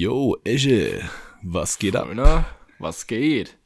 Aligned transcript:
Yo, 0.00 0.36
Esche, 0.44 1.00
was 1.42 1.76
geht 1.76 1.96
ab? 1.96 2.06
Schöner, 2.06 2.46
was 2.78 3.08
geht? 3.08 3.58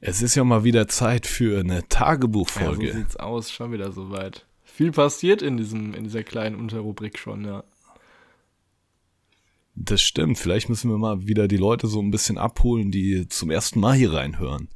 Es 0.00 0.22
ist 0.22 0.36
ja 0.36 0.44
mal 0.44 0.62
wieder 0.62 0.86
Zeit 0.86 1.26
für 1.26 1.58
eine 1.58 1.88
Tagebuchfolge. 1.88 2.86
Ja, 2.86 2.92
so 2.92 2.98
sieht's 3.00 3.16
aus, 3.16 3.50
schon 3.50 3.72
wieder 3.72 3.90
soweit. 3.90 4.46
Viel 4.62 4.92
passiert 4.92 5.42
in, 5.42 5.56
diesem, 5.56 5.94
in 5.94 6.04
dieser 6.04 6.22
kleinen 6.22 6.54
Unterrubrik 6.54 7.18
schon, 7.18 7.44
ja. 7.44 7.64
Das 9.74 10.00
stimmt. 10.00 10.38
Vielleicht 10.38 10.68
müssen 10.68 10.92
wir 10.92 10.98
mal 10.98 11.26
wieder 11.26 11.48
die 11.48 11.56
Leute 11.56 11.88
so 11.88 12.00
ein 12.00 12.12
bisschen 12.12 12.38
abholen, 12.38 12.92
die 12.92 13.26
zum 13.26 13.50
ersten 13.50 13.80
Mal 13.80 13.96
hier 13.96 14.12
reinhören. 14.12 14.68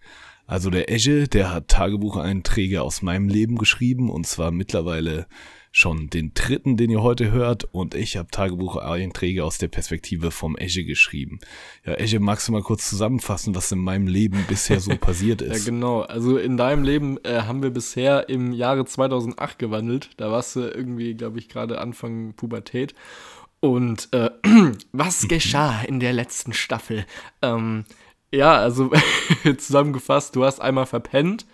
Also 0.49 0.69
der 0.69 0.91
Esche, 0.91 1.29
der 1.29 1.53
hat 1.53 1.69
Tagebucheinträge 1.69 2.83
aus 2.83 3.03
meinem 3.03 3.29
Leben 3.29 3.57
geschrieben 3.57 4.11
und 4.11 4.27
zwar 4.27 4.51
mittlerweile 4.51 5.29
schon 5.77 6.09
den 6.09 6.33
dritten, 6.35 6.77
den 6.77 6.89
ihr 6.89 7.03
heute 7.03 7.33
hört 7.33 7.65
und 7.65 7.97
ich 7.97 8.17
habe 8.17 8.31
Tagebucheinträge 8.31 9.45
aus 9.45 9.59
der 9.59 9.67
Perspektive 9.67 10.31
vom 10.31 10.57
Esche 10.57 10.85
geschrieben. 10.85 11.41
Ja, 11.85 11.95
Esche, 11.95 12.21
magst 12.21 12.47
du 12.47 12.53
mal 12.53 12.63
kurz 12.63 12.89
zusammenfassen, 12.89 13.57
was 13.57 13.73
in 13.73 13.81
meinem 13.81 14.07
Leben 14.07 14.45
bisher 14.49 14.79
so 14.79 14.95
passiert 15.01 15.43
ist? 15.43 15.67
Ja, 15.67 15.73
genau. 15.73 16.03
Also 16.03 16.39
in 16.39 16.57
deinem 16.57 16.85
Leben 16.85 17.19
äh, 17.25 17.43
haben 17.43 17.65
wir 17.65 17.71
bisher 17.71 18.29
im 18.29 18.53
Jahre 18.53 18.85
2008 18.85 19.59
gewandelt. 19.59 20.11
Da 20.17 20.31
warst 20.31 20.55
du 20.55 20.61
irgendwie, 20.61 21.15
glaube 21.15 21.41
ich, 21.41 21.49
gerade 21.49 21.81
Anfang 21.81 22.35
Pubertät. 22.35 22.95
Und 23.59 24.11
äh, 24.13 24.31
was 24.93 25.27
geschah 25.27 25.83
in 25.83 25.99
der 25.99 26.13
letzten 26.13 26.53
Staffel? 26.53 27.05
Ähm, 27.43 27.85
ja, 28.33 28.55
also 28.55 28.93
zusammengefasst, 29.59 30.37
du 30.37 30.45
hast 30.45 30.61
einmal 30.61 30.87
verpennt. 30.87 31.47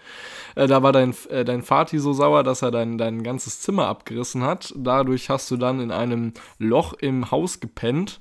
Äh, 0.55 0.67
da 0.67 0.83
war 0.83 0.93
dein, 0.93 1.15
äh, 1.29 1.45
dein 1.45 1.63
Vati 1.63 1.99
so 1.99 2.13
sauer, 2.13 2.43
dass 2.43 2.63
er 2.63 2.71
dein, 2.71 2.99
dein 2.99 3.23
ganzes 3.23 3.61
Zimmer 3.61 3.87
abgerissen 3.87 4.43
hat. 4.43 4.73
Dadurch 4.77 5.31
hast 5.31 5.51
du 5.51 5.57
dann 5.57 5.81
in 5.81 5.91
einem 5.91 6.33
Loch 6.59 6.95
im 6.95 7.31
Haus 7.31 7.61
gepennt. 7.61 8.21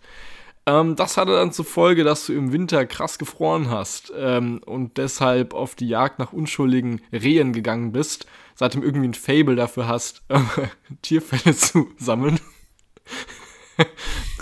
Ähm, 0.65 0.95
das 0.95 1.17
hatte 1.17 1.33
dann 1.33 1.51
zur 1.51 1.65
Folge, 1.65 2.03
dass 2.03 2.25
du 2.25 2.33
im 2.33 2.51
Winter 2.51 2.85
krass 2.85 3.17
gefroren 3.17 3.69
hast 3.69 4.13
ähm, 4.15 4.61
und 4.65 4.97
deshalb 4.97 5.53
auf 5.53 5.75
die 5.75 5.87
Jagd 5.87 6.19
nach 6.19 6.33
unschuldigen 6.33 7.01
Rehen 7.11 7.53
gegangen 7.53 7.91
bist. 7.91 8.27
Seitdem 8.55 8.83
irgendwie 8.83 9.07
ein 9.07 9.13
Fable 9.13 9.55
dafür 9.55 9.87
hast, 9.87 10.21
äh, 10.27 10.39
Tierfälle 11.01 11.55
zu 11.55 11.89
sammeln. 11.97 12.39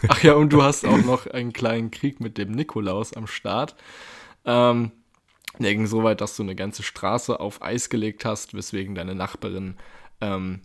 Ach 0.08 0.24
ja, 0.24 0.34
und 0.34 0.52
du 0.52 0.64
hast 0.64 0.86
auch 0.86 0.98
noch 0.98 1.28
einen 1.28 1.54
kleinen 1.54 1.92
Krieg 1.92 2.20
mit 2.20 2.38
dem 2.38 2.52
Nikolaus 2.52 3.14
am 3.14 3.28
Start. 3.28 3.76
Ähm, 4.46 4.92
der 5.64 5.74
ging 5.74 5.88
so 5.88 6.04
weit, 6.04 6.22
dass 6.22 6.36
du 6.36 6.44
eine 6.44 6.56
ganze 6.56 6.84
Straße 6.84 7.40
auf 7.40 7.62
Eis 7.62 7.90
gelegt 7.90 8.26
hast, 8.26 8.54
weswegen 8.54 8.96
deine 8.96 9.16
Nachbarin 9.16 9.76
ähm, 10.22 10.62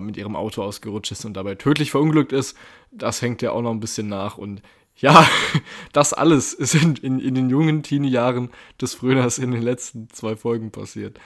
mit 0.00 0.16
ihrem 0.16 0.36
Auto 0.36 0.62
ausgerutscht 0.62 1.12
ist 1.12 1.24
und 1.24 1.34
dabei 1.34 1.54
tödlich 1.54 1.90
verunglückt 1.90 2.32
ist. 2.32 2.56
Das 2.90 3.22
hängt 3.22 3.42
ja 3.42 3.52
auch 3.52 3.62
noch 3.62 3.70
ein 3.70 3.80
bisschen 3.80 4.08
nach. 4.08 4.38
Und 4.38 4.62
ja, 4.96 5.26
das 5.92 6.12
alles 6.12 6.52
ist 6.52 6.74
in, 6.74 6.96
in, 6.96 7.20
in 7.20 7.34
den 7.34 7.50
jungen 7.50 7.82
Teenie-Jahren 7.82 8.50
des 8.80 8.94
Fröners 8.94 9.38
in 9.38 9.50
den 9.52 9.62
letzten 9.62 10.08
zwei 10.10 10.36
Folgen 10.36 10.70
passiert. 10.70 11.18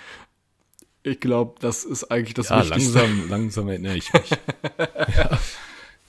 Ich 1.03 1.21
glaube, 1.21 1.55
das 1.61 1.85
ist 1.85 2.05
eigentlich 2.11 2.35
das 2.35 2.51
ja, 2.51 2.61
Wichtigste. 2.61 2.99
Langsam, 2.99 3.29
langsam 3.31 3.69
erinnere 3.69 3.97
ich 3.97 4.13
mich. 4.13 4.31
ja. 5.17 5.39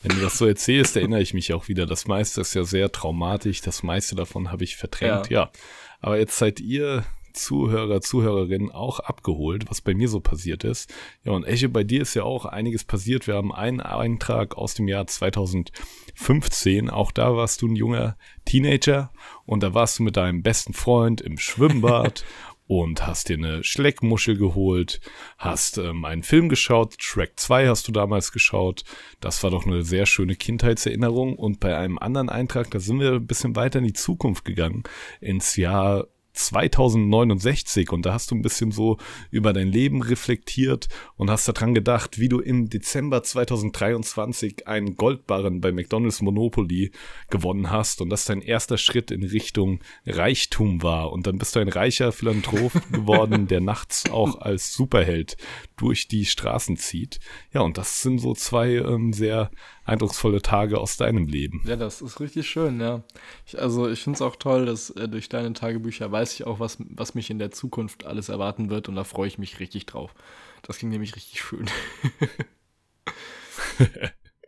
Wenn 0.02 0.16
du 0.16 0.22
das 0.22 0.38
so 0.38 0.46
erzählst, 0.46 0.96
erinnere 0.96 1.22
ich 1.22 1.34
mich 1.34 1.54
auch 1.54 1.68
wieder. 1.68 1.86
Das 1.86 2.08
meiste 2.08 2.42
ist 2.42 2.54
ja 2.54 2.64
sehr 2.64 2.92
traumatisch. 2.92 3.62
Das 3.62 3.84
meiste 3.84 4.16
davon 4.16 4.52
habe 4.52 4.64
ich 4.64 4.78
verdrängt. 4.78 5.30
Ja. 5.30 5.44
ja. 5.44 5.52
Aber 6.00 6.18
jetzt 6.18 6.38
seid 6.38 6.60
ihr 6.60 7.04
Zuhörer, 7.34 8.02
Zuhörerinnen 8.02 8.72
auch 8.72 9.00
abgeholt, 9.00 9.70
was 9.70 9.82
bei 9.82 9.94
mir 9.94 10.10
so 10.10 10.20
passiert 10.20 10.64
ist. 10.64 10.94
Ja, 11.24 11.32
und 11.32 11.46
Eche, 11.46 11.70
bei 11.70 11.84
dir 11.84 12.02
ist 12.02 12.14
ja 12.14 12.24
auch 12.24 12.46
einiges 12.46 12.84
passiert. 12.84 13.28
Wir 13.28 13.36
haben 13.36 13.54
einen 13.54 13.82
Eintrag 13.82 14.58
aus 14.58 14.74
dem 14.74 14.88
Jahr 14.88 15.08
2015. 15.08 16.90
Auch 16.90 17.12
da 17.12 17.36
warst 17.36 17.62
du 17.62 17.68
ein 17.68 17.76
junger 17.76 18.18
Teenager 18.46 19.12
und 19.46 19.64
da 19.64 19.74
warst 19.74 20.00
du 20.00 20.04
mit 20.04 20.18
deinem 20.18 20.42
besten 20.44 20.74
Freund 20.74 21.22
im 21.22 21.38
Schwimmbad 21.38 22.26
und 22.70 23.08
hast 23.08 23.30
dir 23.30 23.38
eine 23.38 23.64
Schleckmuschel 23.64 24.38
geholt, 24.38 25.02
hast 25.40 25.80
ähm, 25.80 26.06
einen 26.06 26.22
Film 26.22 26.50
geschaut, 26.50 26.94
Shrek 27.00 27.40
2 27.40 27.68
hast 27.68 27.88
du 27.88 27.92
damals 27.92 28.32
geschaut. 28.32 28.84
Das 29.20 29.42
war 29.42 29.50
doch 29.50 29.66
eine 29.66 29.82
sehr 29.82 30.06
schöne 30.06 30.36
Kindheitserinnerung. 30.36 31.36
Und 31.36 31.60
bei 31.60 31.76
einem 31.76 31.98
anderen 31.98 32.30
Eintrag, 32.30 32.70
da 32.70 32.80
sind 32.80 33.00
wir 33.00 33.14
ein 33.14 33.26
bisschen 33.26 33.56
weiter 33.56 33.80
in 33.80 33.86
die 33.86 33.94
Zukunft 33.94 34.46
gegangen, 34.46 34.84
ins 35.20 35.56
Jahr 35.56 36.06
2069 36.40 37.92
und 37.92 38.06
da 38.06 38.14
hast 38.14 38.32
du 38.32 38.36
ein 38.36 38.42
bisschen 38.42 38.72
so 38.72 38.98
über 39.30 39.52
dein 39.52 39.68
Leben 39.68 40.02
reflektiert 40.02 40.88
und 41.18 41.30
hast 41.30 41.48
daran 41.48 41.74
gedacht, 41.74 42.18
wie 42.18 42.30
du 42.30 42.40
im 42.40 42.70
Dezember 42.70 43.24
2023 43.24 44.68
einen 44.68 44.96
Goldbarren 44.96 45.60
bei 45.60 45.72
McDonald's 45.72 46.22
Monopoly 46.22 46.92
gewonnen 47.30 47.70
hast 47.70 48.02
und 48.02 48.10
das 48.10 48.26
dein 48.26 48.42
erster 48.42 48.78
Schritt 48.78 49.12
in 49.12 49.24
Richtung 49.24 49.82
Reichtum 50.06 50.82
war 50.82 51.12
und 51.12 51.28
dann 51.28 51.38
bist 51.38 51.56
du 51.56 51.60
ein 51.60 51.70
reicher 51.70 52.12
Philanthrop 52.12 52.72
geworden, 52.92 53.48
der 53.48 53.60
nachts 53.60 54.10
auch 54.10 54.40
als 54.40 54.74
Superheld 54.74 55.36
durch 55.78 56.08
die 56.08 56.26
Straßen 56.26 56.78
zieht. 56.78 57.20
Ja, 57.54 57.62
und 57.62 57.78
das 57.78 58.02
sind 58.02 58.20
so 58.20 58.34
zwei 58.34 58.76
ähm, 58.76 59.12
sehr 59.14 59.52
eindrucksvolle 59.90 60.42
Tage 60.42 60.80
aus 60.80 60.98
deinem 60.98 61.28
Leben. 61.28 61.62
Ja, 61.66 61.76
das 61.76 62.02
ist 62.02 62.20
richtig 62.20 62.50
schön, 62.50 62.80
ja. 62.80 63.04
Ich, 63.46 63.60
also 63.60 63.90
ich 63.90 64.02
finde 64.02 64.18
es 64.18 64.22
auch 64.22 64.36
toll, 64.36 64.66
dass 64.66 64.90
äh, 64.92 65.08
durch 65.08 65.30
deine 65.30 65.54
Tagebücher 65.54 66.12
weiß 66.12 66.34
ich 66.34 66.46
auch, 66.46 66.60
was, 66.60 66.78
was 66.90 67.16
mich 67.16 67.30
in 67.30 67.40
der 67.40 67.52
Zukunft 67.52 68.06
alles 68.06 68.30
erwarten 68.30 68.70
wird 68.70 68.90
und 68.90 68.96
da 68.96 69.04
freue 69.04 69.28
ich 69.28 69.38
mich 69.38 69.60
richtig 69.60 69.86
drauf. 69.86 70.14
Das 70.62 70.78
ging 70.78 70.90
nämlich 70.90 71.16
richtig 71.16 71.42
schön. 71.42 71.66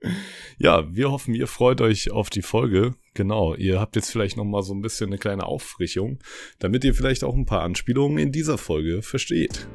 ja, 0.58 0.94
wir 0.94 1.12
hoffen, 1.12 1.34
ihr 1.34 1.48
freut 1.48 1.82
euch 1.82 2.12
auf 2.12 2.30
die 2.30 2.42
Folge. 2.42 2.96
Genau, 3.14 3.56
ihr 3.56 3.80
habt 3.80 3.96
jetzt 3.96 4.12
vielleicht 4.12 4.38
noch 4.38 4.46
mal 4.46 4.64
so 4.64 4.74
ein 4.74 4.82
bisschen 4.82 5.08
eine 5.08 5.18
kleine 5.18 5.46
Auffrischung, 5.46 6.20
damit 6.60 6.84
ihr 6.84 6.94
vielleicht 6.94 7.24
auch 7.24 7.36
ein 7.36 7.46
paar 7.46 7.62
Anspielungen 7.62 8.18
in 8.18 8.32
dieser 8.32 8.58
Folge 8.58 9.02
versteht. 9.02 9.68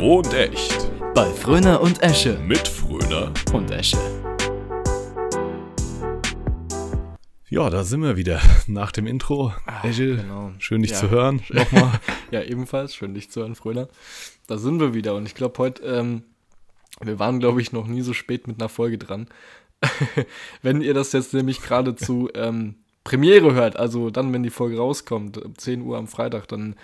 Froh 0.00 0.20
und 0.20 0.32
echt. 0.32 0.90
Bei 1.14 1.26
Fröner 1.26 1.82
und 1.82 2.02
Esche. 2.02 2.38
Mit 2.38 2.66
Fröner 2.66 3.34
und 3.52 3.70
Esche. 3.70 3.98
Ja, 7.50 7.68
da 7.68 7.84
sind 7.84 8.00
wir 8.02 8.16
wieder 8.16 8.40
nach 8.66 8.92
dem 8.92 9.06
Intro. 9.06 9.52
Ah, 9.66 9.86
Esche, 9.86 10.16
genau. 10.16 10.52
schön 10.58 10.80
dich 10.80 10.92
Ja. 10.92 10.96
zu 10.96 11.10
hören. 11.10 11.42
Nochmal. 11.50 12.00
Ja, 12.30 12.42
ebenfalls. 12.42 12.94
Schön, 12.94 13.12
dich 13.12 13.30
zu 13.30 13.40
hören, 13.42 13.54
Fröner. 13.54 13.88
Da 14.46 14.56
sind 14.56 14.80
wir 14.80 14.94
wieder. 14.94 15.14
Und 15.16 15.26
ich 15.26 15.34
glaube, 15.34 15.58
heute, 15.58 15.82
ähm, 15.82 16.22
wir 17.02 17.18
waren, 17.18 17.38
glaube 17.38 17.60
ich, 17.60 17.72
noch 17.72 17.86
nie 17.86 18.00
so 18.00 18.14
spät 18.14 18.46
mit 18.48 18.58
einer 18.58 18.70
Folge 18.70 18.96
dran. 18.96 19.28
wenn 20.62 20.80
ihr 20.80 20.94
das 20.94 21.12
jetzt 21.12 21.34
nämlich 21.34 21.60
gerade 21.60 21.94
zu 21.94 22.30
ähm, 22.34 22.76
Premiere 23.04 23.52
hört, 23.52 23.76
also 23.76 24.08
dann, 24.08 24.32
wenn 24.32 24.44
die 24.44 24.48
Folge 24.48 24.78
rauskommt, 24.78 25.36
um 25.36 25.58
10 25.58 25.82
Uhr 25.82 25.98
am 25.98 26.08
Freitag, 26.08 26.48
dann 26.48 26.76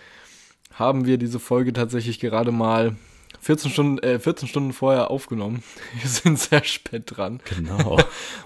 haben 0.77 1.07
wir 1.07 1.19
diese 1.19 1.41
Folge 1.41 1.73
tatsächlich 1.73 2.21
gerade 2.21 2.53
mal 2.53 2.97
14 3.41 3.71
Stunden, 3.71 3.99
äh, 3.99 4.19
14 4.19 4.49
Stunden 4.49 4.73
vorher 4.73 5.11
aufgenommen. 5.11 5.63
Wir 6.01 6.09
sind 6.09 6.39
sehr 6.39 6.65
spät 6.65 7.05
dran. 7.07 7.41
Genau. 7.57 7.99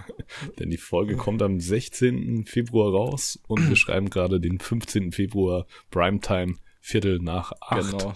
Denn 0.58 0.70
die 0.70 0.76
Folge 0.76 1.16
kommt 1.16 1.42
am 1.42 1.60
16. 1.60 2.44
Februar 2.46 2.92
raus 2.92 3.38
und 3.48 3.68
wir 3.68 3.76
schreiben 3.76 4.10
gerade 4.10 4.38
den 4.38 4.60
15. 4.60 5.12
Februar 5.12 5.66
Primetime 5.90 6.56
Viertel 6.80 7.18
nach 7.18 7.52
acht. 7.60 7.90
Genau. 7.90 8.14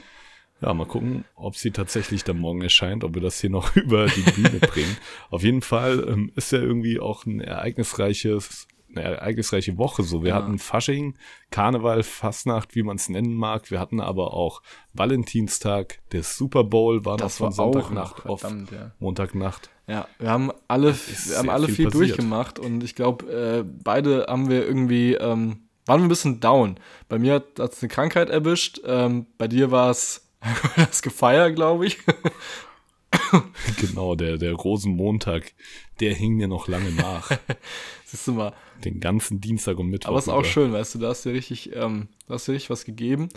Ja, 0.61 0.73
mal 0.73 0.87
gucken, 0.87 1.25
ob 1.35 1.57
sie 1.57 1.73
tatsächlich 1.73 2.25
dann 2.25 2.39
morgen 2.39 2.63
erscheint, 2.63 3.05
ob 3.05 3.15
wir 3.15 3.23
das 3.23 3.41
hier 3.41 3.51
noch 3.51 3.75
über 3.77 4.07
die 4.07 4.31
Bühne 4.31 4.61
bringen. 4.61 4.97
Auf 5.31 5.43
jeden 5.43 5.63
Fall 5.63 6.07
ähm, 6.09 6.33
ist 6.37 6.53
ja 6.53 6.59
irgendwie 6.59 7.01
auch 7.01 7.27
ein 7.27 7.41
ereignisreiches, 7.41 8.69
eine 8.97 9.05
ereignisreiche 9.17 9.77
Woche 9.79 10.03
so. 10.03 10.23
Wir 10.23 10.31
Ja. 10.31 10.35
hatten 10.37 10.59
Fasching, 10.59 11.17
Karneval, 11.51 12.03
Fastnacht, 12.03 12.75
wie 12.75 12.83
man 12.83 12.97
es 12.97 13.09
nennen 13.09 13.35
mag. 13.35 13.71
Wir 13.71 13.81
hatten 13.81 14.01
aber 14.01 14.35
auch 14.35 14.63
Valentinstag, 14.93 16.01
der 16.13 16.23
Super 16.23 16.65
Bowl 16.65 17.05
war 17.05 17.17
Das 17.17 17.39
noch 17.41 17.47
war 17.47 17.53
von 17.53 17.65
auch 17.65 17.73
Sonntagnacht 17.73 18.19
noch, 18.25 18.27
auf 18.27 18.41
verdammt, 18.41 18.71
ja. 18.73 18.91
Montagnacht. 18.99 19.71
Ja, 19.87 20.09
wir 20.19 20.31
haben 20.31 20.51
alle, 20.67 20.95
wir 20.95 21.39
haben 21.39 21.51
alle 21.51 21.67
viel 21.67 21.75
viel, 21.77 21.91
durchgemacht 21.91 22.59
und 22.59 22.83
ich 22.83 22.95
glaube, 22.95 23.27
äh, 23.31 23.65
beide 23.85 24.27
haben 24.29 24.49
wir 24.49 24.65
irgendwie, 24.67 25.15
ähm, 25.15 25.59
waren 25.87 26.01
wir 26.01 26.07
ein 26.07 26.09
bisschen 26.09 26.41
down. 26.41 26.77
Bei 27.09 27.19
mir 27.19 27.35
hat 27.35 27.59
es 27.59 27.83
eine 27.83 27.89
Krankheit 27.91 28.31
erwischt, 28.31 28.81
ähm, 28.87 29.27
bei 29.37 29.47
dir 29.47 29.71
war 29.71 29.91
es 29.91 30.27
das 30.77 31.03
Gefeier, 31.03 31.51
glaube 31.53 31.87
ich. 31.87 31.99
Genau, 33.81 34.15
der, 34.15 34.39
der 34.39 34.53
Rosenmontag, 34.53 35.53
der 36.01 36.15
hing 36.15 36.35
mir 36.35 36.49
noch 36.49 36.69
lange 36.69 36.91
nach. 36.91 37.31
Siehst 38.05 38.27
du 38.29 38.33
mal. 38.33 38.53
Den 38.85 39.01
ganzen 39.01 39.41
Dienstag 39.41 39.79
und 39.79 39.89
Mittwoch. 39.89 40.11
Aber 40.11 40.19
es 40.19 40.25
ist 40.25 40.33
auch 40.33 40.41
über. 40.41 40.49
schön, 40.49 40.73
weißt 40.73 40.95
du, 40.95 40.99
da 40.99 41.09
hast 41.09 41.25
du 41.25 41.31
richtig, 41.31 41.75
ähm, 41.75 42.09
da 42.27 42.35
hast 42.35 42.49
du 42.49 42.53
richtig 42.53 42.71
was 42.71 42.85
gegeben. 42.85 43.29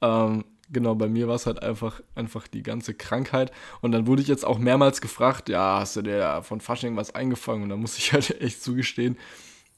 Ähm, 0.00 0.44
genau, 0.70 0.94
bei 0.94 1.08
mir 1.08 1.28
war 1.28 1.36
es 1.36 1.46
halt 1.46 1.62
einfach, 1.62 2.00
einfach 2.14 2.46
die 2.48 2.62
ganze 2.62 2.94
Krankheit. 2.94 3.52
Und 3.80 3.92
dann 3.92 4.06
wurde 4.06 4.22
ich 4.22 4.28
jetzt 4.28 4.44
auch 4.44 4.58
mehrmals 4.58 5.00
gefragt, 5.00 5.48
ja, 5.48 5.80
hast 5.80 5.96
du 5.96 6.02
dir 6.02 6.42
von 6.42 6.60
Fasching 6.60 6.96
was 6.96 7.14
eingefangen? 7.14 7.64
Und 7.64 7.68
da 7.70 7.76
muss 7.76 7.98
ich 7.98 8.12
halt 8.12 8.40
echt 8.40 8.62
zugestehen, 8.62 9.16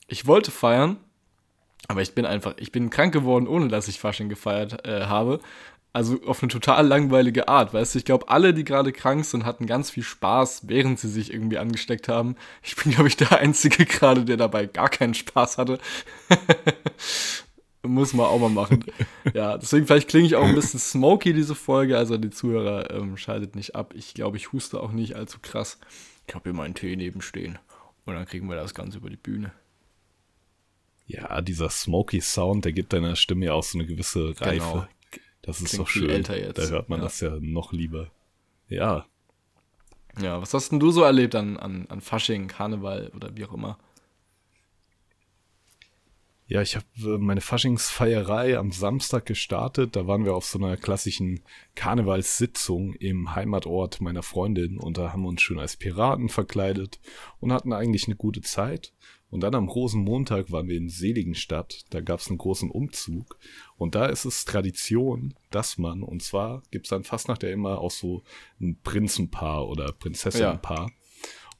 ich 0.07 0.27
wollte 0.27 0.51
feiern, 0.51 0.97
aber 1.87 2.03
ich 2.03 2.15
bin 2.15 2.25
einfach, 2.25 2.55
ich 2.57 2.73
bin 2.73 2.91
krank 2.91 3.13
geworden, 3.13 3.47
ohne 3.47 3.69
dass 3.69 3.89
ich 3.89 4.01
Fasching 4.01 4.29
gefeiert 4.29 4.87
äh, 4.87 5.05
habe. 5.05 5.41
Also 5.99 6.23
auf 6.27 6.45
eine 6.45 6.53
total 6.53 6.87
langweilige 6.87 7.49
Art, 7.49 7.75
weißt 7.75 7.93
du? 7.95 7.99
Ich 7.99 8.05
glaube, 8.05 8.29
alle, 8.29 8.55
die 8.55 8.63
gerade 8.63 8.93
krank 8.93 9.25
sind, 9.25 9.45
hatten 9.45 9.67
ganz 9.67 9.91
viel 9.91 10.05
Spaß, 10.05 10.69
während 10.69 11.01
sie 11.01 11.09
sich 11.09 11.33
irgendwie 11.33 11.59
angesteckt 11.59 12.07
haben. 12.07 12.37
Ich 12.63 12.77
bin, 12.77 12.93
glaube 12.93 13.09
ich, 13.09 13.17
der 13.17 13.37
Einzige 13.41 13.85
gerade, 13.85 14.25
der 14.25 14.37
dabei 14.37 14.67
gar 14.67 14.91
keinen 14.91 15.15
Spaß 15.15 15.59
hatte. 15.59 15.81
Muss 17.83 18.15
man 18.15 18.27
auch 18.27 18.39
mal 18.39 18.49
machen. 18.49 18.85
ja, 19.35 19.59
deswegen 19.59 19.89
vielleicht 19.89 20.09
klinge 20.09 20.29
ich 20.29 20.37
auch 20.37 20.45
ein 20.45 20.55
bisschen 20.55 20.79
smoky, 20.79 21.33
diese 21.33 21.57
Folge. 21.57 21.99
Also 21.99 22.17
die 22.17 22.31
Zuhörer 22.31 22.93
ähm, 22.93 23.17
schaltet 23.17 23.57
nicht 23.57 23.75
ab. 23.75 23.93
Ich 23.97 24.15
glaube, 24.15 24.37
ich 24.37 24.53
huste 24.53 24.81
auch 24.81 24.93
nicht 24.93 25.17
allzu 25.17 25.39
krass. 25.43 25.81
Ich 26.29 26.35
habe 26.37 26.45
hier 26.45 26.57
meinen 26.57 26.75
Tee 26.75 26.95
nebenstehen. 26.95 27.59
Und 28.05 28.15
dann 28.15 28.25
kriegen 28.25 28.49
wir 28.49 28.55
das 28.55 28.73
Ganze 28.73 28.99
über 28.99 29.11
die 29.11 29.17
Bühne. 29.17 29.51
Ja, 31.09 31.41
dieser 31.41 31.71
smoky 31.71 32.21
Sound, 32.21 32.67
der 32.67 32.73
gibt 32.73 32.93
deiner 32.93 33.17
Stimme 33.17 33.47
ja 33.47 33.55
auch 33.55 33.65
so 33.65 33.79
eine 33.79 33.89
gewisse 33.89 34.41
Reife. 34.41 34.59
Genau. 34.59 34.89
Das 35.49 35.63
ist 35.63 35.71
Klingt 35.71 35.81
doch 35.81 35.89
schön. 35.89 36.11
Älter 36.11 36.39
jetzt. 36.39 36.59
Da 36.59 36.67
hört 36.67 36.91
man 36.91 36.99
ja. 36.99 37.05
das 37.05 37.21
ja 37.21 37.39
noch 37.41 37.73
lieber. 37.73 38.11
Ja. 38.69 39.07
Ja, 40.21 40.43
was 40.43 40.53
hast 40.53 40.71
denn 40.73 40.79
du 40.79 40.91
so 40.91 41.03
erlebt 41.03 41.35
an, 41.35 41.57
an, 41.57 41.87
an 41.89 42.03
Fasching, 42.03 42.49
Karneval 42.49 43.11
oder 43.15 43.35
wie 43.35 43.47
auch 43.47 43.55
immer? 43.55 43.79
Ja, 46.49 46.61
ich 46.61 46.77
habe 46.77 46.85
äh, 46.99 47.17
meine 47.17 47.41
Faschingsfeierei 47.41 48.59
am 48.59 48.73
Samstag 48.73 49.25
gestartet. 49.25 49.97
Da 49.97 50.07
waren 50.07 50.27
wir 50.27 50.35
auf 50.35 50.45
so 50.45 50.59
einer 50.59 50.77
klassischen 50.77 51.41
Karnevalssitzung 51.75 52.93
im 52.93 53.35
Heimatort 53.35 54.03
meiner 54.03 54.23
Freundin 54.23 54.79
und 54.79 54.99
da 54.99 55.15
haben 55.15 55.23
wir 55.23 55.29
uns 55.29 55.41
schön 55.41 55.59
als 55.59 55.79
Piraten 55.79 56.29
verkleidet 56.29 57.01
und 57.41 57.55
hatten 57.55 57.73
eigentlich 57.73 58.07
eine 58.07 58.17
gute 58.17 58.43
Zeit. 58.43 58.93
Und 59.31 59.43
dann 59.43 59.55
am 59.55 59.69
Rosenmontag 59.69 60.51
waren 60.53 60.69
wir 60.69 60.77
in 60.77 60.89
Seligenstadt. 60.89 61.85
Da 61.91 62.01
gab 62.01 62.21
es 62.21 62.29
einen 62.29 62.39
großen 62.39 62.71
Umzug. 62.71 63.39
Und 63.77 63.95
da 63.95 64.07
ist 64.07 64.25
es 64.25 64.45
Tradition, 64.45 65.35
dass 65.51 65.77
man, 65.77 66.03
und 66.03 66.23
zwar 66.23 66.63
gibt 66.71 66.87
es 66.87 66.91
dann 66.91 67.05
fast 67.05 67.29
nach 67.29 67.39
der 67.39 67.53
immer 67.53 67.79
auch 67.79 67.91
so 67.91 68.23
ein 68.61 68.79
Prinzenpaar 68.83 69.69
oder 69.69 69.93
Prinzessinnenpaar. 69.93 70.89
Ja. 70.89 70.98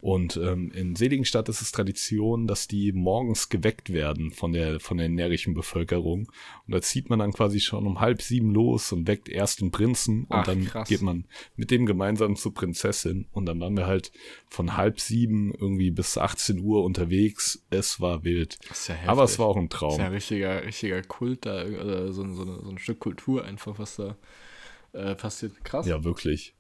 Und 0.01 0.37
ähm, 0.37 0.71
in 0.71 0.95
Seligenstadt 0.95 1.49
ist 1.49 1.61
es 1.61 1.73
Tradition, 1.73 2.47
dass 2.47 2.69
die 2.69 2.93
morgens 2.93 3.49
geweckt 3.49 3.93
werden 3.93 4.31
von 4.31 4.53
der, 4.53 4.79
von 4.79 4.97
der 4.97 5.09
närrischen 5.09 5.55
Bevölkerung. 5.55 6.31
Und 6.67 6.75
da 6.75 6.81
zieht 6.81 7.11
man 7.11 7.19
dann 7.19 7.33
quasi 7.33 7.59
schon 7.59 7.85
um 7.85 7.99
halb 7.99 8.23
sieben 8.23 8.53
los 8.53 8.93
und 8.93 9.09
weckt 9.09 9.29
erst 9.29 9.61
den 9.61 9.73
Prinzen 9.73 10.21
und 10.25 10.27
Ach, 10.31 10.45
dann 10.45 10.65
krass. 10.67 10.89
geht 10.89 11.03
man 11.03 11.27
mit 11.57 11.73
dem 11.73 11.85
gemeinsam 11.85 12.37
zur 12.37 12.55
Prinzessin. 12.55 13.27
Und 13.33 13.47
dann 13.47 13.59
waren 13.61 13.77
wir 13.77 13.87
halt 13.87 14.13
von 14.49 14.77
halb 14.77 15.01
sieben 15.01 15.53
irgendwie 15.53 15.91
bis 15.91 16.17
18 16.17 16.61
Uhr 16.61 16.85
unterwegs. 16.85 17.67
Es 17.71 18.01
war 18.01 18.23
wild. 18.23 18.57
Ja 18.87 18.95
Aber 19.07 19.25
es 19.25 19.39
war 19.41 19.47
auch 19.47 19.57
ein 19.57 19.69
Traum. 19.69 19.99
Das 19.99 19.99
ist 19.99 19.99
ja 19.99 20.07
ein 20.07 20.13
richtiger, 20.13 20.65
richtiger 20.65 21.03
Kult 21.03 21.45
da, 21.45 21.67
so, 22.13 22.25
so, 22.33 22.45
so 22.45 22.71
ein 22.71 22.79
Stück 22.79 23.01
Kultur 23.01 23.45
einfach, 23.45 23.81
was 23.81 23.97
da 23.97 24.17
äh, 24.93 25.17
passiert. 25.17 25.65
Krass. 25.65 25.87
Ja, 25.87 26.05
wirklich. 26.05 26.55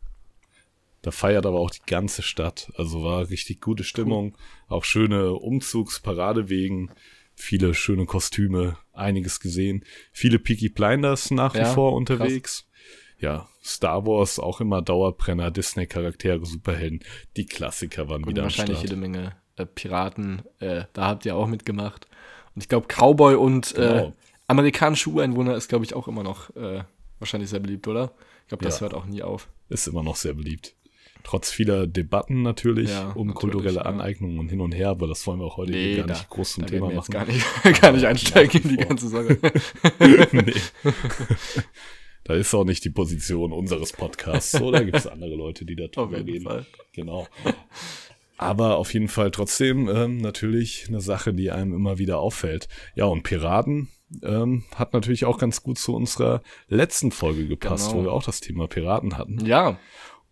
Da 1.02 1.10
feiert 1.10 1.46
aber 1.46 1.60
auch 1.60 1.70
die 1.70 1.84
ganze 1.86 2.22
Stadt. 2.22 2.72
Also 2.76 3.02
war 3.02 3.30
richtig 3.30 3.60
gute 3.60 3.84
Stimmung. 3.84 4.32
Cool. 4.32 4.76
Auch 4.76 4.84
schöne 4.84 5.32
Umzugsparadewegen. 5.34 6.90
Viele 7.34 7.74
schöne 7.74 8.06
Kostüme. 8.06 8.78
Einiges 8.92 9.38
gesehen. 9.38 9.84
Viele 10.12 10.38
Peaky 10.38 10.70
Blinders 10.70 11.30
nach 11.30 11.54
wie 11.54 11.58
ja, 11.58 11.66
vor 11.66 11.94
unterwegs. 11.94 12.64
Krass. 12.64 13.20
Ja, 13.20 13.48
Star 13.64 14.06
Wars 14.06 14.38
auch 14.38 14.60
immer 14.60 14.80
Dauerbrenner, 14.80 15.50
Disney-Charaktere, 15.50 16.44
Superhelden. 16.44 17.00
Die 17.36 17.46
Klassiker 17.46 18.08
waren 18.08 18.22
Gut, 18.22 18.30
wieder 18.30 18.42
wahrscheinlich 18.44 18.82
jede 18.82 18.96
Menge 18.96 19.36
äh, 19.56 19.66
Piraten. 19.66 20.42
Äh, 20.60 20.84
da 20.92 21.06
habt 21.06 21.26
ihr 21.26 21.36
auch 21.36 21.46
mitgemacht. 21.46 22.08
Und 22.54 22.62
ich 22.62 22.68
glaube, 22.68 22.86
Cowboy 22.88 23.34
und 23.34 23.72
äh, 23.72 23.76
genau. 23.76 24.12
amerikanische 24.46 25.10
Ureinwohner 25.10 25.56
ist, 25.56 25.68
glaube 25.68 25.84
ich, 25.84 25.94
auch 25.94 26.08
immer 26.08 26.22
noch 26.22 26.54
äh, 26.56 26.82
wahrscheinlich 27.18 27.50
sehr 27.50 27.60
beliebt, 27.60 27.86
oder? 27.88 28.12
Ich 28.42 28.48
glaube, 28.48 28.64
das 28.64 28.76
ja. 28.76 28.82
hört 28.82 28.94
auch 28.94 29.04
nie 29.04 29.22
auf. 29.22 29.48
Ist 29.68 29.86
immer 29.86 30.02
noch 30.02 30.16
sehr 30.16 30.34
beliebt. 30.34 30.74
Trotz 31.24 31.50
vieler 31.50 31.86
Debatten 31.86 32.42
natürlich 32.42 32.90
ja, 32.90 33.10
um 33.10 33.28
natürlich, 33.28 33.34
kulturelle 33.34 33.84
Aneignung 33.84 34.38
und 34.38 34.48
hin 34.48 34.60
und 34.60 34.72
her, 34.72 34.90
aber 34.90 35.06
das 35.06 35.26
wollen 35.26 35.40
wir 35.40 35.46
auch 35.46 35.56
heute 35.56 35.72
nee, 35.72 35.96
gar 35.96 36.06
da, 36.06 36.14
nicht 36.14 36.30
groß 36.30 36.52
zum 36.54 36.66
Thema 36.66 36.90
machen. 36.90 37.12
Gar 37.12 37.26
nicht, 37.26 37.44
gar 37.80 37.92
nicht 37.92 38.06
einsteigen 38.06 38.62
in 38.62 38.68
die 38.70 38.76
ganze 38.76 39.08
Sache. 39.08 39.38
nee. 40.32 40.52
Da 42.24 42.34
ist 42.34 42.54
auch 42.54 42.64
nicht 42.64 42.84
die 42.84 42.90
Position 42.90 43.52
unseres 43.52 43.92
Podcasts. 43.92 44.52
So, 44.52 44.70
da 44.70 44.82
gibt 44.82 44.96
es 44.96 45.06
andere 45.06 45.34
Leute, 45.34 45.64
die 45.64 45.76
da 45.76 45.86
drüber 45.88 46.18
reden. 46.18 46.44
Fall. 46.44 46.66
Genau. 46.92 47.26
Aber 48.36 48.76
auf 48.76 48.94
jeden 48.94 49.08
Fall 49.08 49.30
trotzdem 49.30 49.88
ähm, 49.88 50.18
natürlich 50.18 50.86
eine 50.88 51.00
Sache, 51.00 51.34
die 51.34 51.50
einem 51.50 51.74
immer 51.74 51.98
wieder 51.98 52.20
auffällt. 52.20 52.68
Ja, 52.94 53.06
und 53.06 53.22
Piraten 53.22 53.88
ähm, 54.22 54.64
hat 54.74 54.92
natürlich 54.92 55.24
auch 55.24 55.38
ganz 55.38 55.62
gut 55.62 55.78
zu 55.78 55.94
unserer 55.94 56.42
letzten 56.68 57.10
Folge 57.10 57.46
gepasst, 57.46 57.90
genau. 57.90 58.00
wo 58.00 58.04
wir 58.04 58.12
auch 58.12 58.22
das 58.22 58.40
Thema 58.40 58.68
Piraten 58.68 59.18
hatten. 59.18 59.44
Ja. 59.44 59.78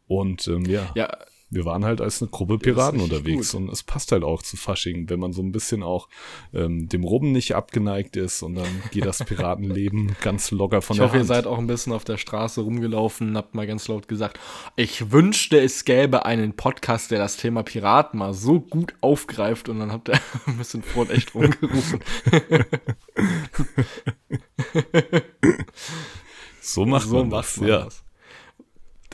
Und 0.07 0.49
ähm, 0.49 0.65
ja, 0.65 0.91
ja, 0.95 1.09
wir 1.49 1.65
waren 1.65 1.85
halt 1.85 2.01
als 2.01 2.21
eine 2.21 2.31
Gruppe 2.31 2.59
Piraten 2.59 3.01
unterwegs 3.01 3.53
gut. 3.53 3.61
und 3.61 3.71
es 3.71 3.85
passt 3.85 4.11
halt 4.11 4.25
auch 4.25 4.43
zu 4.43 4.57
Fasching, 4.57 5.09
wenn 5.09 5.21
man 5.21 5.33
so 5.33 5.43
ein 5.43 5.53
bisschen 5.53 5.85
auch 5.85 6.09
ähm, 6.53 6.89
dem 6.89 7.05
Rubben 7.05 7.31
nicht 7.31 7.55
abgeneigt 7.55 8.17
ist 8.17 8.43
und 8.43 8.57
dann 8.57 8.67
geht 8.91 9.07
das 9.07 9.25
Piratenleben 9.25 10.17
ganz 10.21 10.51
locker 10.51 10.83
von 10.83 10.95
ich 10.95 10.99
der 10.99 11.07
hoffe, 11.07 11.19
Hand. 11.19 11.25
ihr 11.25 11.35
seid 11.35 11.47
auch 11.47 11.59
ein 11.59 11.69
bisschen 11.69 11.93
auf 11.93 12.05
der 12.05 12.17
Straße 12.17 12.61
rumgelaufen 12.61 13.29
und 13.29 13.37
habt 13.37 13.55
mal 13.55 13.67
ganz 13.67 13.87
laut 13.87 14.09
gesagt, 14.09 14.41
ich 14.75 15.13
wünschte, 15.13 15.61
es 15.61 15.85
gäbe 15.85 16.27
einen 16.27 16.55
Podcast, 16.55 17.13
der 17.13 17.21
das 17.21 17.37
Thema 17.37 17.63
Piraten 17.63 18.19
mal 18.19 18.35
so 18.35 18.61
gut 18.61 18.95
aufgreift 19.01 19.69
und 19.69 19.79
dann 19.79 19.93
habt 19.93 20.09
ihr 20.09 20.19
ein 20.47 20.59
bisschen 20.59 20.83
vor 20.83 21.03
und 21.03 21.11
echt 21.11 21.35
rumgerufen. 21.35 22.01
so 26.61 26.87
macht 26.87 27.09
so 27.09 27.19
man 27.19 27.31
das, 27.31 27.57
ja. 27.57 27.85
Das. 27.85 28.06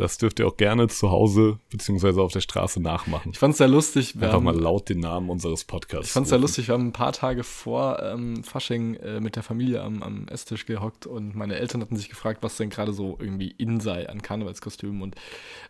Das 0.02 0.18
dürft 0.18 0.40
ihr 0.40 0.48
auch 0.48 0.56
gerne 0.56 0.88
zu 0.88 1.12
Hause 1.12 1.60
beziehungsweise 1.70 2.20
auf 2.22 2.32
der 2.32 2.40
Straße 2.40 2.82
nachmachen. 2.82 3.30
Ich 3.30 3.38
fand 3.38 3.52
es 3.52 3.58
sehr 3.58 3.68
lustig. 3.68 4.16
Einfach 4.16 4.32
haben, 4.32 4.44
mal 4.44 4.58
laut 4.58 4.88
den 4.88 4.98
Namen 4.98 5.30
unseres 5.30 5.62
Podcasts. 5.62 6.08
Ich 6.08 6.12
fand 6.12 6.24
es 6.24 6.30
sehr 6.30 6.40
lustig. 6.40 6.66
Wir 6.66 6.74
haben 6.74 6.88
ein 6.88 6.92
paar 6.92 7.12
Tage 7.12 7.44
vor 7.44 8.02
ähm, 8.02 8.42
Fasching 8.42 8.94
äh, 8.96 9.20
mit 9.20 9.36
der 9.36 9.44
Familie 9.44 9.80
am, 9.80 10.02
am 10.02 10.26
Esstisch 10.26 10.66
gehockt 10.66 11.06
und 11.06 11.36
meine 11.36 11.54
Eltern 11.54 11.82
hatten 11.82 11.94
sich 11.94 12.08
gefragt, 12.08 12.42
was 12.42 12.56
denn 12.56 12.68
gerade 12.68 12.92
so 12.92 13.16
irgendwie 13.20 13.54
in 13.56 13.78
sei 13.78 14.08
an 14.08 14.22
Karnevalskostümen. 14.22 15.02
Und 15.02 15.14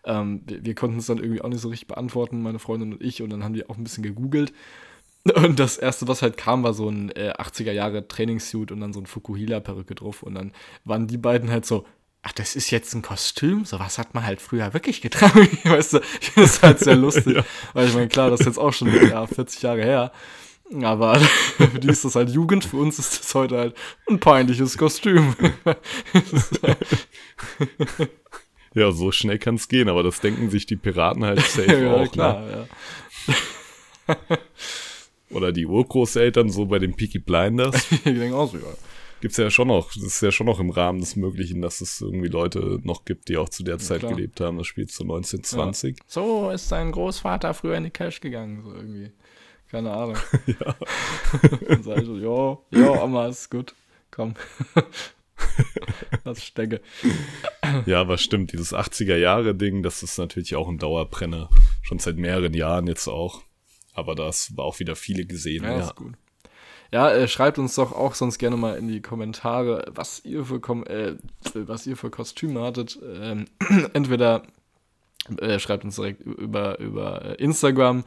ähm, 0.05 0.41
wir, 0.47 0.65
wir 0.65 0.75
konnten 0.75 0.99
es 0.99 1.05
dann 1.05 1.19
irgendwie 1.19 1.43
auch 1.43 1.51
nicht 1.51 1.61
so 1.61 1.69
richtig 1.69 1.89
beantworten, 1.89 2.41
meine 2.41 2.59
Freundin 2.59 2.95
und 2.95 3.03
ich. 3.03 3.21
Und 3.21 3.29
dann 3.29 3.45
haben 3.45 3.53
die 3.53 3.69
auch 3.69 3.77
ein 3.77 3.85
bisschen 3.85 4.03
gegoogelt. 4.03 4.55
Und 5.37 5.61
das 5.61 5.77
erste, 5.77 6.09
was 6.09 6.23
halt 6.23 6.39
kam, 6.39 6.63
war 6.63 6.73
so 6.73 6.89
ein 6.89 7.11
äh, 7.11 7.35
80er 7.39 7.73
Jahre 7.73 8.09
Trainingssuit 8.09 8.73
und 8.73 8.81
dann 8.81 8.95
so 8.95 9.01
ein 9.01 9.07
Fukuhila-Perücke 9.07 9.95
drauf. 9.95 10.23
Und 10.23 10.37
dann 10.37 10.53
waren 10.87 11.07
die 11.07 11.19
beiden 11.19 11.51
halt 11.51 11.67
so, 11.67 11.85
ach, 12.23 12.33
das 12.33 12.57
ist 12.57 12.71
jetzt 12.71 12.95
ein 12.95 13.03
Kostüm, 13.03 13.65
sowas 13.65 13.99
hat 13.99 14.15
man 14.15 14.25
halt 14.25 14.41
früher 14.41 14.73
wirklich 14.73 15.01
getragen. 15.01 15.49
weißt 15.65 15.95
du, 15.95 15.99
ich 16.21 16.31
finde 16.31 16.49
das 16.49 16.63
halt 16.63 16.79
sehr 16.79 16.97
lustig. 16.97 17.37
ja. 17.37 17.45
Weil 17.75 17.89
ich 17.89 17.95
meine, 17.95 18.09
klar, 18.09 18.31
das 18.31 18.41
ist 18.41 18.47
jetzt 18.47 18.59
auch 18.59 18.73
schon 18.73 18.89
ja, 19.09 19.27
40 19.27 19.63
Jahre 19.63 19.83
her. 19.83 20.13
Aber 20.83 21.17
für 21.17 21.67
die 21.81 21.89
ist 21.89 22.05
das 22.05 22.15
halt 22.15 22.31
Jugend, 22.31 22.65
für 22.65 22.79
uns 22.79 22.99
ist 22.99 23.19
das 23.21 23.35
heute 23.35 23.59
halt 23.59 23.75
ein 24.09 24.21
peinliches 24.21 24.79
Kostüm. 24.79 25.35
ja, 28.73 28.91
so 28.93 29.13
schnell 29.13 29.39
kann 29.39 29.57
es 29.57 29.69
gehen, 29.69 29.91
aber 29.91 30.03
das 30.03 30.21
denken 30.21 30.49
sich 30.49 30.65
die 30.65 30.77
Piraten 30.77 31.25
halt 31.25 31.41
safe 31.41 31.83
ja, 31.83 31.93
auch. 31.93 32.01
Ne? 32.01 32.09
Klar, 32.09 32.41
ne? 32.41 32.69
ja. 33.29 34.17
Oder 35.31 35.53
die 35.53 35.67
Urgroßeltern, 35.67 36.49
so 36.49 36.67
bei 36.67 36.79
den 36.79 36.95
Peaky 36.95 37.19
Blinders. 37.19 37.91
ich 37.91 38.03
denke 38.03 38.35
auch 38.35 38.51
so, 38.51 38.59
ja 38.59 38.65
gibt's 39.23 39.37
ja 39.37 39.51
schon 39.51 39.69
noch, 39.69 39.95
das 39.95 40.03
ist 40.03 40.21
ja 40.21 40.33
schon 40.33 40.47
noch 40.47 40.59
im 40.59 40.71
Rahmen 40.71 40.99
des 40.99 41.15
Möglichen, 41.15 41.63
dass 41.63 41.81
es 41.81 42.01
irgendwie 42.01 42.27
Leute 42.27 42.81
noch 42.83 43.05
gibt, 43.05 43.29
die 43.29 43.37
auch 43.37 43.49
zu 43.49 43.63
der 43.63 43.79
Zeit 43.79 44.03
ja, 44.03 44.11
gelebt 44.11 44.41
haben. 44.41 44.59
Das 44.59 44.67
spielt 44.67 44.91
zu 44.91 45.05
1920. 45.05 45.97
Ja. 45.97 46.05
So 46.09 46.51
ist 46.51 46.69
sein 46.69 46.91
Großvater 46.91 47.55
früher 47.55 47.77
in 47.77 47.85
die 47.85 47.91
Cash 47.91 48.21
gegangen, 48.21 48.63
so 48.63 48.75
irgendwie. 48.75 49.13
Keine 49.71 49.93
Ahnung. 49.93 50.17
ja. 50.47 50.77
Dann 51.69 51.83
sag 51.85 51.99
ich 51.99 52.05
so, 52.05 52.17
jo, 52.19 52.67
jo, 52.73 53.03
Oma, 53.03 53.29
ist 53.29 53.49
gut. 53.49 53.75
Komm. 54.11 54.35
das 56.25 56.45
stecke. 56.45 56.83
Ja, 57.87 58.01
aber 58.01 58.19
stimmt, 58.19 58.53
dieses 58.53 58.75
80er-Jahre-Ding, 58.75 59.83
das 59.83 60.03
ist 60.03 60.19
natürlich 60.19 60.57
auch 60.57 60.69
ein 60.69 60.79
Dauerbrenner. 60.79 61.49
Schon 61.81 62.01
seit 62.01 62.17
mehreren 62.17 62.55
Jahren 62.55 62.89
jetzt 62.89 63.07
auch. 63.07 63.43
Aber 63.95 64.15
das 64.15 64.57
war 64.57 64.65
auch 64.65 64.81
wieder 64.81 64.97
viele 64.97 65.25
gesehen. 65.25 65.63
Ja, 65.63 65.79
ja. 65.79 65.87
ist 65.87 65.95
gut. 65.95 66.15
Ja, 66.93 67.11
äh, 67.11 67.27
schreibt 67.27 67.59
uns 67.59 67.75
doch 67.75 67.93
auch 67.93 68.15
sonst 68.15 68.39
gerne 68.39 68.57
mal 68.59 68.77
in 68.77 68.87
die 68.87 69.01
Kommentare, 69.01 69.87
was 69.95 70.23
ihr 70.25 70.45
für, 70.45 70.61
Kom 70.61 70.85
äh, 70.85 71.15
was 71.55 71.87
ihr 71.87 71.97
für 71.97 72.11
Kostüme 72.11 72.63
hattet. 72.63 72.99
Ähm, 73.03 73.47
entweder 73.95 74.43
äh, 75.39 75.59
schreibt 75.59 75.85
uns 75.85 75.97
direkt 75.97 76.21
über, 76.21 76.79
über 76.81 77.25
äh, 77.25 77.35
Instagram 77.37 78.05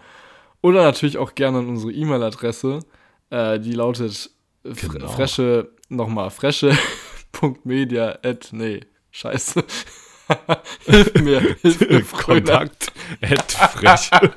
oder 0.61 0.83
natürlich 0.83 1.17
auch 1.17 1.33
gerne 1.33 1.59
an 1.59 1.67
unsere 1.67 1.93
E-Mail-Adresse. 1.93 2.79
Äh, 3.31 3.59
die 3.59 3.73
lautet 3.73 4.29
genau. 4.63 5.07
fresche, 5.07 5.71
nochmal, 5.89 6.29
fresche.media 6.29 8.19
nee, 8.51 8.81
scheiße. 9.09 9.63
hilf 10.86 11.13
mir, 11.22 11.55
hilf 11.62 11.79
mir, 11.79 12.01
Kontakt 12.12 12.91
at 13.22 13.51
freche, 13.51 14.34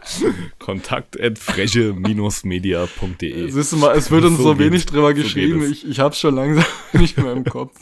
kontakt 0.59 1.21
at 1.21 1.39
freche-media.de. 1.39 3.51
Siehst 3.51 3.73
du 3.73 3.77
mal, 3.77 3.97
es 3.97 4.11
wird 4.11 4.25
uns 4.25 4.37
so, 4.37 4.45
so 4.45 4.59
wenig 4.59 4.87
drüber 4.87 5.15
geschrieben. 5.15 5.63
So 5.63 5.71
ich, 5.71 5.89
ich 5.89 6.01
hab's 6.01 6.21
schon 6.21 6.35
langsam 6.35 6.65
nicht 6.93 7.17
mehr 7.17 7.33
im 7.33 7.45
Kopf. 7.45 7.75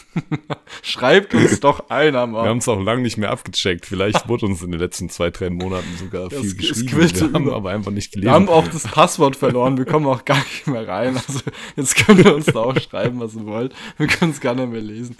Schreibt 0.82 1.34
uns 1.34 1.60
doch 1.60 1.90
einer 1.90 2.26
mal. 2.26 2.44
Wir 2.44 2.50
haben 2.50 2.58
es 2.58 2.68
auch 2.68 2.80
lange 2.80 3.02
nicht 3.02 3.16
mehr 3.16 3.30
abgecheckt. 3.30 3.86
Vielleicht 3.86 4.28
wurde 4.28 4.46
uns 4.46 4.62
in 4.62 4.70
den 4.70 4.80
letzten 4.80 5.08
zwei, 5.08 5.30
drei 5.30 5.50
Monaten 5.50 5.88
sogar 5.98 6.30
viel 6.30 6.54
geschrieben. 6.54 6.92
Wir 6.92 7.32
haben 7.32 7.50
aber 7.50 7.70
einfach 7.70 7.90
nicht 7.90 8.12
gelesen. 8.12 8.28
Wir 8.28 8.34
haben 8.34 8.48
auch 8.48 8.68
das 8.68 8.84
Passwort 8.84 9.36
verloren. 9.36 9.78
Wir 9.78 9.84
kommen 9.84 10.06
auch 10.06 10.24
gar 10.24 10.38
nicht 10.38 10.66
mehr 10.66 10.86
rein. 10.86 11.16
Also 11.16 11.40
jetzt 11.76 11.96
könnt 11.96 12.24
ihr 12.24 12.34
uns 12.34 12.46
da 12.46 12.60
auch 12.60 12.80
schreiben, 12.80 13.20
was 13.20 13.34
ihr 13.34 13.46
wollt. 13.46 13.74
Wir 13.98 14.06
können 14.06 14.30
es 14.30 14.40
gar 14.40 14.54
nicht 14.54 14.70
mehr 14.70 14.80
lesen. 14.80 15.16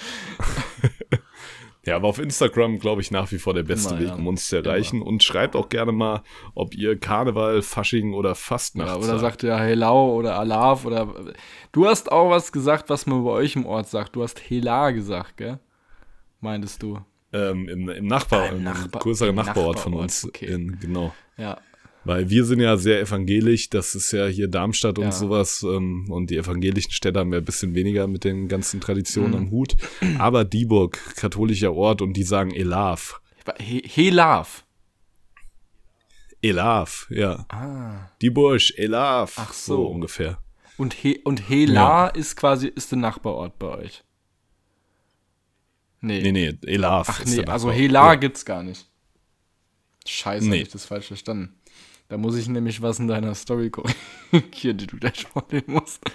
Ja, 1.86 1.96
aber 1.96 2.08
auf 2.08 2.18
Instagram, 2.18 2.78
glaube 2.78 3.00
ich, 3.00 3.10
nach 3.10 3.32
wie 3.32 3.38
vor 3.38 3.54
der 3.54 3.62
beste 3.62 3.94
Immer, 3.94 4.00
Weg, 4.00 4.18
um 4.18 4.26
uns 4.26 4.48
zu 4.48 4.56
erreichen. 4.56 4.96
Immer. 4.96 5.06
Und 5.06 5.22
schreibt 5.22 5.56
auch 5.56 5.70
gerne 5.70 5.92
mal, 5.92 6.22
ob 6.54 6.74
ihr 6.74 6.98
Karneval, 6.98 7.62
Fasching 7.62 8.12
oder 8.12 8.34
Fastnacht 8.34 8.88
ja, 8.88 8.96
Oder 8.96 9.18
sagt 9.18 9.42
ihr 9.42 9.56
Helau 9.56 10.12
oder 10.12 10.38
Alaf 10.38 10.84
oder. 10.84 11.14
Du 11.72 11.86
hast 11.86 12.12
auch 12.12 12.28
was 12.28 12.52
gesagt, 12.52 12.90
was 12.90 13.06
man 13.06 13.24
bei 13.24 13.30
euch 13.30 13.56
im 13.56 13.64
Ort 13.64 13.88
sagt. 13.88 14.14
Du 14.14 14.22
hast 14.22 14.38
Hela 14.38 14.90
gesagt, 14.90 15.38
gell? 15.38 15.58
Meintest 16.40 16.82
du? 16.82 17.00
Ähm, 17.32 17.68
im, 17.68 17.88
im 17.88 18.06
Nachbar, 18.06 18.42
ah, 18.42 18.46
im 18.48 18.62
Nachbar, 18.62 19.00
größeren 19.00 19.34
Nachbarort, 19.34 19.76
Nachbarort 19.76 19.80
von 19.80 19.94
uns. 19.94 20.26
Okay. 20.26 20.46
In, 20.46 20.78
genau. 20.80 21.14
Ja, 21.38 21.58
weil 22.10 22.28
wir 22.28 22.44
sind 22.44 22.58
ja 22.58 22.76
sehr 22.76 23.00
evangelisch, 23.00 23.70
das 23.70 23.94
ist 23.94 24.10
ja 24.10 24.26
hier 24.26 24.48
Darmstadt 24.48 24.98
und 24.98 25.04
ja. 25.04 25.12
sowas. 25.12 25.62
Ähm, 25.62 26.06
und 26.10 26.28
die 26.30 26.38
evangelischen 26.38 26.90
Städte 26.90 27.20
haben 27.20 27.32
ja 27.32 27.38
ein 27.38 27.44
bisschen 27.44 27.76
weniger 27.76 28.08
mit 28.08 28.24
den 28.24 28.48
ganzen 28.48 28.80
Traditionen 28.80 29.30
mhm. 29.30 29.36
am 29.36 29.50
Hut. 29.52 29.76
Aber 30.18 30.44
Dieburg, 30.44 30.98
katholischer 31.14 31.72
Ort, 31.72 32.02
und 32.02 32.14
die 32.14 32.24
sagen 32.24 32.50
Elav. 32.50 33.20
He 33.60 33.84
Helav. 33.86 34.66
Elav, 36.42 37.06
ja. 37.10 37.46
Ah. 37.48 38.10
Dieburg, 38.20 38.76
Elav. 38.76 39.34
Ach 39.36 39.52
so. 39.52 39.76
so 39.76 39.86
ungefähr. 39.86 40.38
Und, 40.78 40.94
He 40.94 41.20
und 41.22 41.48
Hela 41.48 42.06
ja. 42.06 42.08
ist 42.08 42.34
quasi 42.34 42.66
ist 42.66 42.90
der 42.90 42.98
Nachbarort 42.98 43.56
bei 43.60 43.68
euch. 43.68 44.02
Nee. 46.00 46.22
Nee, 46.22 46.32
nee, 46.32 46.58
Elav. 46.66 47.08
Ach 47.08 47.24
nee, 47.24 47.44
also 47.44 47.70
Hela 47.70 48.08
ja. 48.08 48.14
gibt's 48.16 48.44
gar 48.44 48.64
nicht. 48.64 48.90
Scheiße, 50.04 50.48
nee. 50.48 50.56
hab 50.56 50.66
ich 50.66 50.72
das 50.72 50.86
falsch 50.86 51.06
verstanden. 51.06 51.59
Da 52.10 52.18
muss 52.18 52.36
ich 52.36 52.46
nämlich 52.48 52.82
was 52.82 52.98
in 52.98 53.06
deiner 53.06 53.36
Story 53.36 53.70
korrigieren, 53.70 54.78
die 54.78 54.88
du 54.88 54.96
da 54.96 55.12
vornehmen 55.12 55.62
musst. 55.68 56.00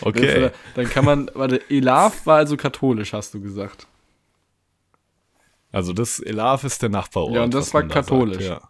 okay. 0.00 0.50
dann 0.74 0.88
kann 0.88 1.04
man, 1.04 1.30
warte, 1.34 1.60
Elav 1.68 2.24
war 2.24 2.38
also 2.38 2.56
katholisch, 2.56 3.12
hast 3.12 3.34
du 3.34 3.42
gesagt. 3.42 3.86
Also 5.70 5.92
das 5.92 6.18
Elav 6.18 6.64
ist 6.64 6.80
der 6.80 6.88
Nachbarort. 6.88 7.34
Ja, 7.34 7.44
und 7.44 7.52
das 7.52 7.74
war 7.74 7.82
katholisch. 7.82 8.46
Sagt, 8.46 8.66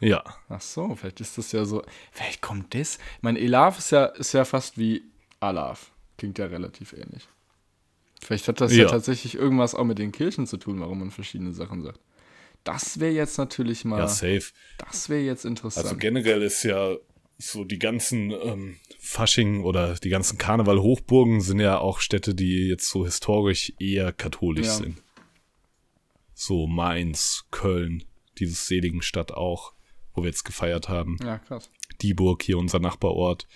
ja. 0.00 0.08
ja. 0.08 0.24
Ach 0.48 0.62
so, 0.62 0.94
vielleicht 0.94 1.20
ist 1.20 1.36
das 1.36 1.52
ja 1.52 1.66
so. 1.66 1.84
Vielleicht 2.10 2.40
kommt 2.40 2.74
das. 2.74 2.96
Ich 3.18 3.22
meine, 3.22 3.38
Elav 3.38 3.78
ist 3.78 3.90
ja, 3.90 4.06
ist 4.06 4.32
ja 4.32 4.46
fast 4.46 4.78
wie 4.78 5.02
Alav. 5.40 5.90
Klingt 6.16 6.38
ja 6.38 6.46
relativ 6.46 6.94
ähnlich. 6.94 7.28
Vielleicht 8.22 8.48
hat 8.48 8.62
das 8.62 8.72
ja. 8.72 8.84
ja 8.84 8.88
tatsächlich 8.88 9.34
irgendwas 9.34 9.74
auch 9.74 9.84
mit 9.84 9.98
den 9.98 10.10
Kirchen 10.10 10.46
zu 10.46 10.56
tun, 10.56 10.80
warum 10.80 11.00
man 11.00 11.10
verschiedene 11.10 11.52
Sachen 11.52 11.82
sagt. 11.82 12.00
Das 12.64 13.00
wäre 13.00 13.12
jetzt 13.12 13.38
natürlich 13.38 13.84
mal. 13.84 13.98
Ja, 13.98 14.08
safe. 14.08 14.52
Das 14.78 15.08
wäre 15.08 15.22
jetzt 15.22 15.44
interessant. 15.44 15.86
Also 15.86 15.96
generell 15.96 16.42
ist 16.42 16.62
ja 16.62 16.96
so 17.38 17.64
die 17.64 17.78
ganzen 17.78 18.30
ähm, 18.30 18.76
Fasching 18.98 19.64
oder 19.64 19.94
die 19.94 20.10
ganzen 20.10 20.36
Karneval-Hochburgen 20.36 21.40
sind 21.40 21.60
ja 21.60 21.78
auch 21.78 22.00
Städte, 22.00 22.34
die 22.34 22.68
jetzt 22.68 22.88
so 22.88 23.04
historisch 23.04 23.72
eher 23.78 24.12
katholisch 24.12 24.66
ja. 24.66 24.74
sind. 24.74 25.02
So 26.34 26.66
Mainz, 26.66 27.46
Köln, 27.50 28.04
dieses 28.38 28.66
seligen 28.66 29.02
Stadt 29.02 29.32
auch, 29.32 29.72
wo 30.14 30.22
wir 30.22 30.28
jetzt 30.28 30.44
gefeiert 30.44 30.88
haben. 30.88 31.18
Ja, 31.22 31.38
krass. 31.38 31.70
Dieburg, 32.02 32.42
hier 32.42 32.58
unser 32.58 32.78
Nachbarort. 32.78 33.46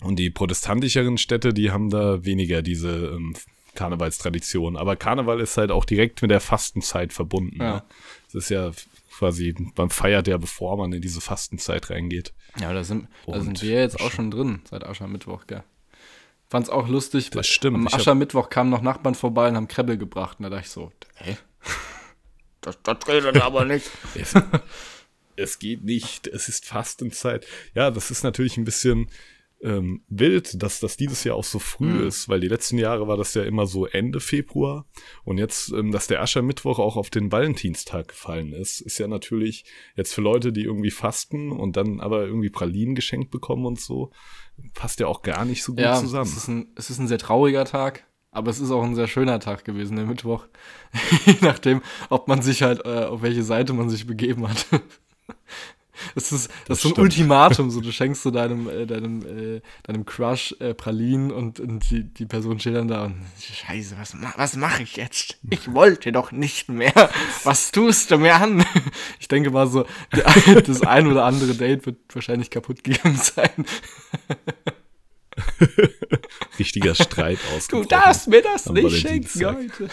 Und 0.00 0.18
die 0.18 0.30
protestantischeren 0.30 1.16
Städte, 1.16 1.54
die 1.54 1.70
haben 1.70 1.88
da 1.88 2.24
weniger 2.24 2.60
diese 2.60 3.14
ähm, 3.14 3.34
Karnevalstradition. 3.76 4.76
Aber 4.76 4.96
Karneval 4.96 5.40
ist 5.40 5.56
halt 5.56 5.70
auch 5.70 5.84
direkt 5.84 6.22
mit 6.22 6.32
der 6.32 6.40
Fastenzeit 6.40 7.12
verbunden. 7.12 7.62
Ja. 7.62 7.74
Ne? 7.76 7.82
Es 8.28 8.34
ist 8.34 8.48
ja 8.48 8.72
quasi, 9.16 9.54
man 9.76 9.90
feiert 9.90 10.26
ja, 10.26 10.36
bevor 10.36 10.76
man 10.76 10.92
in 10.92 11.00
diese 11.00 11.20
Fastenzeit 11.20 11.90
reingeht. 11.90 12.32
Ja, 12.58 12.72
da 12.72 12.82
sind, 12.82 13.08
da 13.26 13.40
sind 13.40 13.62
wir 13.62 13.80
jetzt 13.80 14.00
auch 14.00 14.10
schon 14.10 14.30
drin, 14.30 14.62
seit 14.68 14.84
Aschermittwoch, 14.84 15.46
gell. 15.46 15.62
Fand's 16.48 16.70
auch 16.70 16.88
lustig. 16.88 17.30
Das 17.30 17.46
stimmt. 17.46 17.76
Am 17.76 17.88
Aschermittwoch 17.88 18.50
kamen 18.50 18.70
noch 18.70 18.82
Nachbarn 18.82 19.14
vorbei 19.14 19.48
und 19.48 19.56
haben 19.56 19.68
Krebbel 19.68 19.98
gebracht. 19.98 20.38
Und 20.38 20.44
da 20.44 20.50
dachte 20.50 20.64
ich 20.64 20.70
so, 20.70 20.92
hä? 21.16 21.36
Das, 22.62 22.82
das 22.82 23.06
redet 23.06 23.40
aber 23.42 23.64
nicht. 23.64 23.88
es, 24.16 24.34
es 25.36 25.60
geht 25.60 25.84
nicht. 25.84 26.26
Es 26.26 26.48
ist 26.48 26.64
Fastenzeit. 26.64 27.46
Ja, 27.74 27.92
das 27.92 28.10
ist 28.10 28.24
natürlich 28.24 28.56
ein 28.56 28.64
bisschen, 28.64 29.08
ähm, 29.62 30.02
wild, 30.08 30.62
dass 30.62 30.80
das 30.80 30.96
dieses 30.96 31.24
Jahr 31.24 31.36
auch 31.36 31.44
so 31.44 31.58
früh 31.58 31.86
mhm. 31.86 32.06
ist, 32.06 32.28
weil 32.28 32.40
die 32.40 32.48
letzten 32.48 32.78
Jahre 32.78 33.08
war 33.08 33.16
das 33.16 33.34
ja 33.34 33.42
immer 33.42 33.66
so 33.66 33.86
Ende 33.86 34.20
Februar 34.20 34.86
und 35.24 35.38
jetzt, 35.38 35.72
ähm, 35.72 35.92
dass 35.92 36.06
der 36.06 36.20
Aschermittwoch 36.20 36.78
auch 36.78 36.96
auf 36.96 37.10
den 37.10 37.32
Valentinstag 37.32 38.08
gefallen 38.08 38.52
ist, 38.52 38.80
ist 38.80 38.98
ja 38.98 39.08
natürlich 39.08 39.64
jetzt 39.94 40.14
für 40.14 40.20
Leute, 40.20 40.52
die 40.52 40.62
irgendwie 40.62 40.90
fasten 40.90 41.52
und 41.52 41.76
dann 41.76 42.00
aber 42.00 42.26
irgendwie 42.26 42.50
Pralinen 42.50 42.94
geschenkt 42.94 43.30
bekommen 43.30 43.64
und 43.64 43.80
so, 43.80 44.10
passt 44.74 45.00
ja 45.00 45.06
auch 45.06 45.22
gar 45.22 45.44
nicht 45.44 45.62
so 45.62 45.72
gut 45.72 45.80
ja, 45.80 45.96
zusammen. 45.96 46.30
Es 46.30 46.36
ist, 46.36 46.48
ein, 46.48 46.72
es 46.76 46.90
ist 46.90 46.98
ein 46.98 47.08
sehr 47.08 47.18
trauriger 47.18 47.64
Tag, 47.64 48.06
aber 48.30 48.50
es 48.50 48.60
ist 48.60 48.70
auch 48.70 48.82
ein 48.82 48.94
sehr 48.94 49.08
schöner 49.08 49.40
Tag 49.40 49.64
gewesen, 49.64 49.96
der 49.96 50.04
Mittwoch. 50.04 50.46
Je 51.24 51.36
nachdem, 51.40 51.80
ob 52.10 52.28
man 52.28 52.42
sich 52.42 52.62
halt, 52.62 52.84
äh, 52.84 53.04
auf 53.04 53.22
welche 53.22 53.42
Seite 53.42 53.72
man 53.72 53.88
sich 53.88 54.06
begeben 54.06 54.48
hat. 54.48 54.66
Das 56.14 56.32
ist, 56.32 56.48
das, 56.48 56.48
das 56.66 56.78
ist 56.78 56.82
so 56.82 56.94
ein 56.94 57.00
Ultimatum. 57.00 57.70
So, 57.70 57.80
du 57.80 57.92
schenkst 57.92 58.22
so 58.22 58.30
deinem, 58.30 58.68
äh, 58.68 58.86
deinem, 58.86 59.56
äh, 59.56 59.60
deinem 59.82 60.04
Crush 60.04 60.54
äh, 60.60 60.74
Pralinen 60.74 61.30
und, 61.30 61.60
und 61.60 61.90
die, 61.90 62.04
die 62.04 62.26
Person 62.26 62.58
steht 62.60 62.74
dann 62.74 62.88
da 62.88 63.04
und 63.04 63.16
Scheiße, 63.40 63.96
was, 63.98 64.16
was 64.36 64.56
mache 64.56 64.82
ich 64.82 64.96
jetzt? 64.96 65.38
Ich 65.50 65.72
wollte 65.72 66.12
doch 66.12 66.32
nicht 66.32 66.68
mehr. 66.68 67.10
Was 67.44 67.72
tust 67.72 68.10
du 68.10 68.18
mir 68.18 68.34
an? 68.34 68.64
Ich 69.20 69.28
denke 69.28 69.50
mal 69.50 69.66
so, 69.66 69.86
das 70.66 70.82
ein 70.82 71.06
oder 71.06 71.24
andere 71.24 71.54
Date 71.54 71.86
wird 71.86 71.98
wahrscheinlich 72.12 72.50
kaputt 72.50 72.84
gegangen 72.84 73.16
sein. 73.16 73.64
Richtiger 76.58 76.94
Streit 76.94 77.38
ausgebrochen. 77.54 77.88
Du 77.88 77.94
darfst 77.94 78.28
mir 78.28 78.42
das 78.42 78.66
nicht 78.66 79.00
schenken 79.00 79.46
heute. 79.46 79.88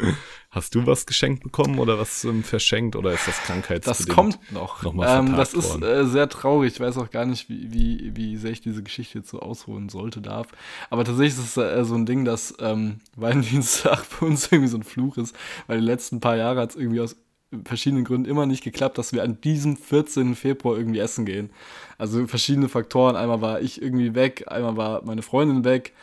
Hast 0.54 0.76
du 0.76 0.86
was 0.86 1.04
geschenkt 1.04 1.42
bekommen 1.42 1.80
oder 1.80 1.98
was 1.98 2.22
ähm, 2.22 2.44
verschenkt 2.44 2.94
oder 2.94 3.12
ist 3.12 3.26
das 3.26 3.42
krankheitsbedingt? 3.42 4.08
Das 4.08 4.14
kommt 4.14 4.52
noch. 4.52 4.84
noch 4.84 4.94
ähm, 5.04 5.34
das 5.36 5.52
ist 5.52 5.82
äh, 5.82 6.06
sehr 6.06 6.28
traurig. 6.28 6.74
Ich 6.74 6.80
weiß 6.80 6.96
auch 6.98 7.10
gar 7.10 7.26
nicht, 7.26 7.48
wie, 7.48 7.72
wie, 7.72 8.12
wie 8.14 8.36
sehr 8.36 8.52
ich 8.52 8.60
diese 8.60 8.84
Geschichte 8.84 9.18
jetzt 9.18 9.30
so 9.30 9.40
ausholen 9.40 9.88
sollte, 9.88 10.20
darf. 10.20 10.46
Aber 10.90 11.04
tatsächlich 11.04 11.34
ist 11.34 11.56
es 11.56 11.56
äh, 11.56 11.84
so 11.84 11.96
ein 11.96 12.06
Ding, 12.06 12.24
dass 12.24 12.54
ähm, 12.60 13.00
Valentinstag 13.16 14.04
für 14.06 14.26
uns 14.26 14.46
irgendwie 14.52 14.68
so 14.68 14.76
ein 14.76 14.84
Fluch 14.84 15.16
ist, 15.16 15.34
weil 15.66 15.80
die 15.80 15.86
letzten 15.86 16.20
paar 16.20 16.36
Jahre 16.36 16.60
hat 16.60 16.70
es 16.70 16.76
irgendwie 16.76 17.00
aus 17.00 17.16
verschiedenen 17.64 18.04
Gründen 18.04 18.30
immer 18.30 18.46
nicht 18.46 18.62
geklappt, 18.62 18.96
dass 18.96 19.12
wir 19.12 19.24
an 19.24 19.40
diesem 19.40 19.76
14. 19.76 20.36
Februar 20.36 20.76
irgendwie 20.76 21.00
essen 21.00 21.26
gehen. 21.26 21.50
Also 21.98 22.28
verschiedene 22.28 22.68
Faktoren. 22.68 23.16
Einmal 23.16 23.40
war 23.40 23.60
ich 23.60 23.82
irgendwie 23.82 24.14
weg, 24.14 24.44
einmal 24.46 24.76
war 24.76 25.04
meine 25.04 25.22
Freundin 25.22 25.64
weg, 25.64 25.94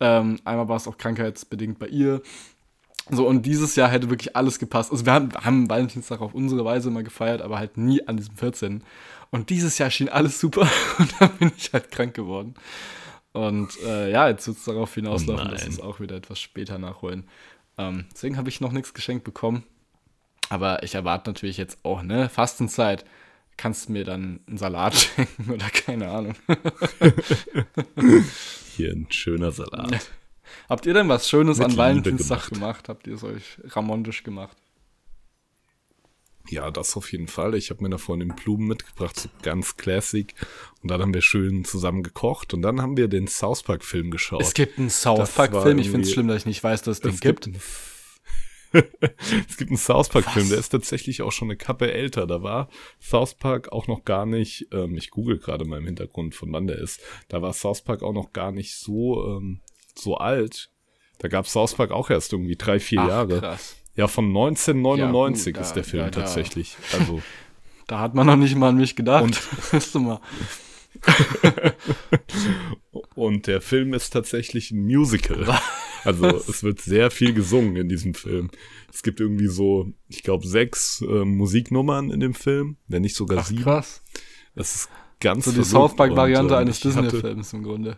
ähm, 0.00 0.38
einmal 0.44 0.68
war 0.68 0.76
es 0.76 0.88
auch 0.88 0.96
krankheitsbedingt 0.96 1.78
bei 1.78 1.88
ihr. 1.88 2.22
So, 3.10 3.26
und 3.26 3.46
dieses 3.46 3.76
Jahr 3.76 3.88
hätte 3.88 4.10
wirklich 4.10 4.36
alles 4.36 4.58
gepasst. 4.58 4.92
Also 4.92 5.06
wir 5.06 5.12
haben, 5.12 5.32
haben 5.34 5.70
Valentinstag 5.70 6.20
auf 6.20 6.34
unsere 6.34 6.64
Weise 6.64 6.90
mal 6.90 7.04
gefeiert, 7.04 7.42
aber 7.42 7.58
halt 7.58 7.76
nie 7.76 8.06
an 8.06 8.16
diesem 8.16 8.36
14. 8.36 8.82
Und 9.30 9.50
dieses 9.50 9.78
Jahr 9.78 9.90
schien 9.90 10.08
alles 10.08 10.40
super 10.40 10.68
und 10.98 11.14
dann 11.20 11.30
bin 11.38 11.52
ich 11.56 11.72
halt 11.72 11.90
krank 11.90 12.14
geworden. 12.14 12.54
Und 13.32 13.78
äh, 13.84 14.10
ja, 14.10 14.28
jetzt 14.28 14.46
wird 14.46 14.56
es 14.56 14.64
darauf 14.64 14.94
hinauslaufen, 14.94 15.48
oh 15.48 15.50
dass 15.50 15.64
wir 15.64 15.70
es 15.70 15.80
auch 15.80 16.00
wieder 16.00 16.16
etwas 16.16 16.40
später 16.40 16.78
nachholen. 16.78 17.24
Ähm, 17.76 18.06
deswegen 18.12 18.36
habe 18.36 18.48
ich 18.48 18.60
noch 18.60 18.72
nichts 18.72 18.94
geschenkt 18.94 19.24
bekommen. 19.24 19.64
Aber 20.48 20.82
ich 20.82 20.94
erwarte 20.94 21.30
natürlich 21.30 21.58
jetzt 21.58 21.78
auch, 21.84 22.02
ne, 22.02 22.28
Fastenzeit. 22.28 23.04
Kannst 23.56 23.88
du 23.88 23.92
mir 23.92 24.04
dann 24.04 24.40
einen 24.46 24.56
Salat 24.56 24.94
schenken 25.16 25.50
oder 25.50 25.68
keine 25.70 26.08
Ahnung. 26.10 26.34
Hier 28.76 28.92
ein 28.92 29.06
schöner 29.10 29.50
Salat. 29.50 30.10
Habt 30.68 30.86
ihr 30.86 30.94
denn 30.94 31.08
was 31.08 31.28
Schönes 31.28 31.60
an 31.60 31.76
Valentinstag 31.76 32.48
gemacht. 32.48 32.84
gemacht? 32.84 32.88
Habt 32.88 33.06
ihr 33.06 33.14
es 33.14 33.24
euch 33.24 33.58
ramontisch 33.64 34.22
gemacht? 34.22 34.56
Ja, 36.50 36.70
das 36.70 36.96
auf 36.96 37.12
jeden 37.12 37.28
Fall. 37.28 37.54
Ich 37.54 37.70
habe 37.70 37.82
mir 37.82 37.90
da 37.90 37.98
vorhin 37.98 38.28
Blumen 38.28 38.68
mitgebracht, 38.68 39.18
so 39.18 39.28
ganz 39.42 39.76
classic. 39.76 40.34
Und 40.82 40.90
dann 40.90 41.02
haben 41.02 41.12
wir 41.12 41.20
schön 41.20 41.64
zusammen 41.64 42.02
gekocht 42.02 42.54
und 42.54 42.62
dann 42.62 42.80
haben 42.80 42.96
wir 42.96 43.08
den 43.08 43.26
South 43.26 43.62
Park 43.62 43.84
Film 43.84 44.10
geschaut. 44.10 44.40
Es 44.40 44.54
gibt 44.54 44.78
einen 44.78 44.90
South 44.90 45.32
Park 45.32 45.50
Film. 45.62 45.78
Ich 45.78 45.90
finde 45.90 46.06
es 46.06 46.12
schlimm, 46.12 46.28
dass 46.28 46.38
ich 46.38 46.46
nicht 46.46 46.64
weiß, 46.64 46.82
dass 46.82 46.98
es 46.98 47.00
den 47.00 47.18
gibt. 47.20 47.44
gibt 47.44 47.60
es 49.48 49.56
gibt 49.56 49.70
einen 49.70 49.78
South 49.78 50.08
Park 50.10 50.30
Film, 50.30 50.48
der 50.50 50.58
ist 50.58 50.68
tatsächlich 50.68 51.22
auch 51.22 51.32
schon 51.32 51.48
eine 51.48 51.56
Kappe 51.56 51.92
älter. 51.92 52.26
Da 52.26 52.42
war 52.42 52.68
South 53.00 53.34
Park 53.34 53.72
auch 53.72 53.86
noch 53.86 54.04
gar 54.04 54.26
nicht, 54.26 54.68
ähm, 54.72 54.96
ich 54.96 55.10
google 55.10 55.38
gerade 55.38 55.64
mal 55.64 55.78
im 55.78 55.86
Hintergrund, 55.86 56.34
von 56.34 56.52
wann 56.52 56.66
der 56.66 56.78
ist. 56.78 57.00
Da 57.28 57.40
war 57.40 57.52
South 57.52 57.82
Park 57.82 58.02
auch 58.02 58.12
noch 58.12 58.32
gar 58.32 58.52
nicht 58.52 58.74
so 58.74 59.26
ähm, 59.26 59.60
so 60.00 60.16
alt. 60.16 60.70
Da 61.18 61.28
gab 61.28 61.46
South 61.46 61.74
Park 61.74 61.90
auch 61.90 62.10
erst 62.10 62.32
irgendwie 62.32 62.56
drei, 62.56 62.80
vier 62.80 63.02
Ach, 63.02 63.08
Jahre. 63.08 63.40
Krass. 63.40 63.76
Ja, 63.96 64.06
von 64.06 64.26
1999 64.26 65.46
ja, 65.46 65.52
gut, 65.52 65.66
ist 65.66 65.74
der 65.74 65.84
Film 65.84 66.04
ja, 66.04 66.10
tatsächlich. 66.10 66.76
Also. 66.98 67.22
Da 67.88 68.00
hat 68.00 68.14
man 68.14 68.26
noch 68.26 68.36
nicht 68.36 68.54
mal 68.54 68.68
an 68.68 68.76
mich 68.76 68.96
gedacht. 68.96 69.24
Und, 69.24 69.40
du 69.94 69.98
mal. 69.98 70.20
und 73.14 73.46
der 73.46 73.62
Film 73.62 73.94
ist 73.94 74.10
tatsächlich 74.10 74.72
ein 74.72 74.84
Musical. 74.84 75.58
Also 76.04 76.26
es 76.26 76.62
wird 76.62 76.82
sehr 76.82 77.10
viel 77.10 77.32
gesungen 77.32 77.76
in 77.76 77.88
diesem 77.88 78.12
Film. 78.12 78.50
Es 78.92 79.02
gibt 79.02 79.20
irgendwie 79.20 79.48
so, 79.48 79.90
ich 80.06 80.22
glaube, 80.22 80.46
sechs 80.46 81.00
äh, 81.00 81.24
Musiknummern 81.24 82.10
in 82.10 82.20
dem 82.20 82.34
Film, 82.34 82.76
wenn 82.88 83.00
nicht 83.00 83.16
sogar 83.16 83.38
Ach, 83.38 83.46
sieben. 83.46 83.62
Krass. 83.62 84.02
Das 84.54 84.74
ist 84.74 84.90
ganz 85.20 85.46
So 85.46 85.52
die 85.52 85.64
South 85.64 85.96
Park-Variante 85.96 86.54
äh, 86.54 86.58
eines 86.58 86.80
Disney-Films 86.80 87.54
im 87.54 87.62
Grunde. 87.62 87.96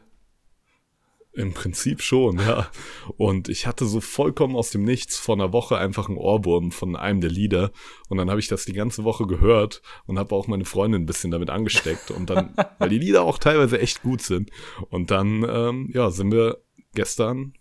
Im 1.32 1.52
Prinzip 1.54 2.02
schon, 2.02 2.38
ja. 2.40 2.68
Und 3.16 3.48
ich 3.48 3.66
hatte 3.66 3.86
so 3.86 4.00
vollkommen 4.00 4.56
aus 4.56 4.70
dem 4.70 4.82
Nichts 4.82 5.16
vor 5.16 5.36
einer 5.36 5.52
Woche 5.52 5.78
einfach 5.78 6.08
einen 6.08 6.18
Ohrwurm 6.18 6.72
von 6.72 6.96
einem 6.96 7.20
der 7.20 7.30
Lieder. 7.30 7.70
Und 8.08 8.18
dann 8.18 8.30
habe 8.30 8.40
ich 8.40 8.48
das 8.48 8.64
die 8.64 8.72
ganze 8.72 9.04
Woche 9.04 9.28
gehört 9.28 9.80
und 10.06 10.18
habe 10.18 10.34
auch 10.34 10.48
meine 10.48 10.64
Freundin 10.64 11.02
ein 11.02 11.06
bisschen 11.06 11.30
damit 11.30 11.48
angesteckt. 11.48 12.10
Und 12.10 12.30
dann, 12.30 12.54
weil 12.78 12.88
die 12.88 12.98
Lieder 12.98 13.22
auch 13.22 13.38
teilweise 13.38 13.78
echt 13.78 14.02
gut 14.02 14.22
sind. 14.22 14.50
Und 14.88 15.12
dann, 15.12 15.46
ähm, 15.48 15.90
ja, 15.94 16.10
sind 16.10 16.32
wir 16.32 16.58
gestern 16.94 17.52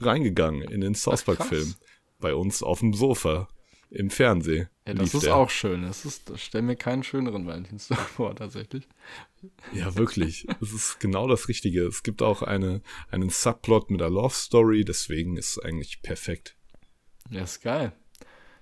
reingegangen 0.00 0.62
in 0.62 0.80
den 0.80 0.96
South 0.96 1.22
Park-Film. 1.22 1.74
Bei 2.18 2.34
uns 2.34 2.64
auf 2.64 2.80
dem 2.80 2.94
Sofa 2.94 3.48
im 3.90 4.10
Fernsehen. 4.10 4.68
Ja, 4.86 4.94
das 4.94 5.14
ist 5.14 5.26
der. 5.26 5.36
auch 5.36 5.50
schön. 5.50 5.82
Das 5.82 6.04
ist, 6.04 6.30
das 6.30 6.40
stell 6.40 6.62
mir 6.62 6.76
keinen 6.76 7.02
schöneren 7.02 7.46
Valentinstag 7.46 7.98
vor, 8.16 8.34
tatsächlich. 8.34 8.86
Ja, 9.72 9.94
wirklich. 9.96 10.46
Es 10.60 10.72
ist 10.72 11.00
genau 11.00 11.28
das 11.28 11.48
Richtige. 11.48 11.86
Es 11.86 12.02
gibt 12.02 12.22
auch 12.22 12.42
eine, 12.42 12.82
einen 13.10 13.30
Subplot 13.30 13.90
mit 13.90 14.02
einer 14.02 14.10
Love 14.10 14.34
Story, 14.34 14.84
deswegen 14.84 15.36
ist 15.36 15.52
es 15.52 15.58
eigentlich 15.58 16.02
perfekt. 16.02 16.56
Ja, 17.30 17.42
ist 17.42 17.60
geil. 17.62 17.92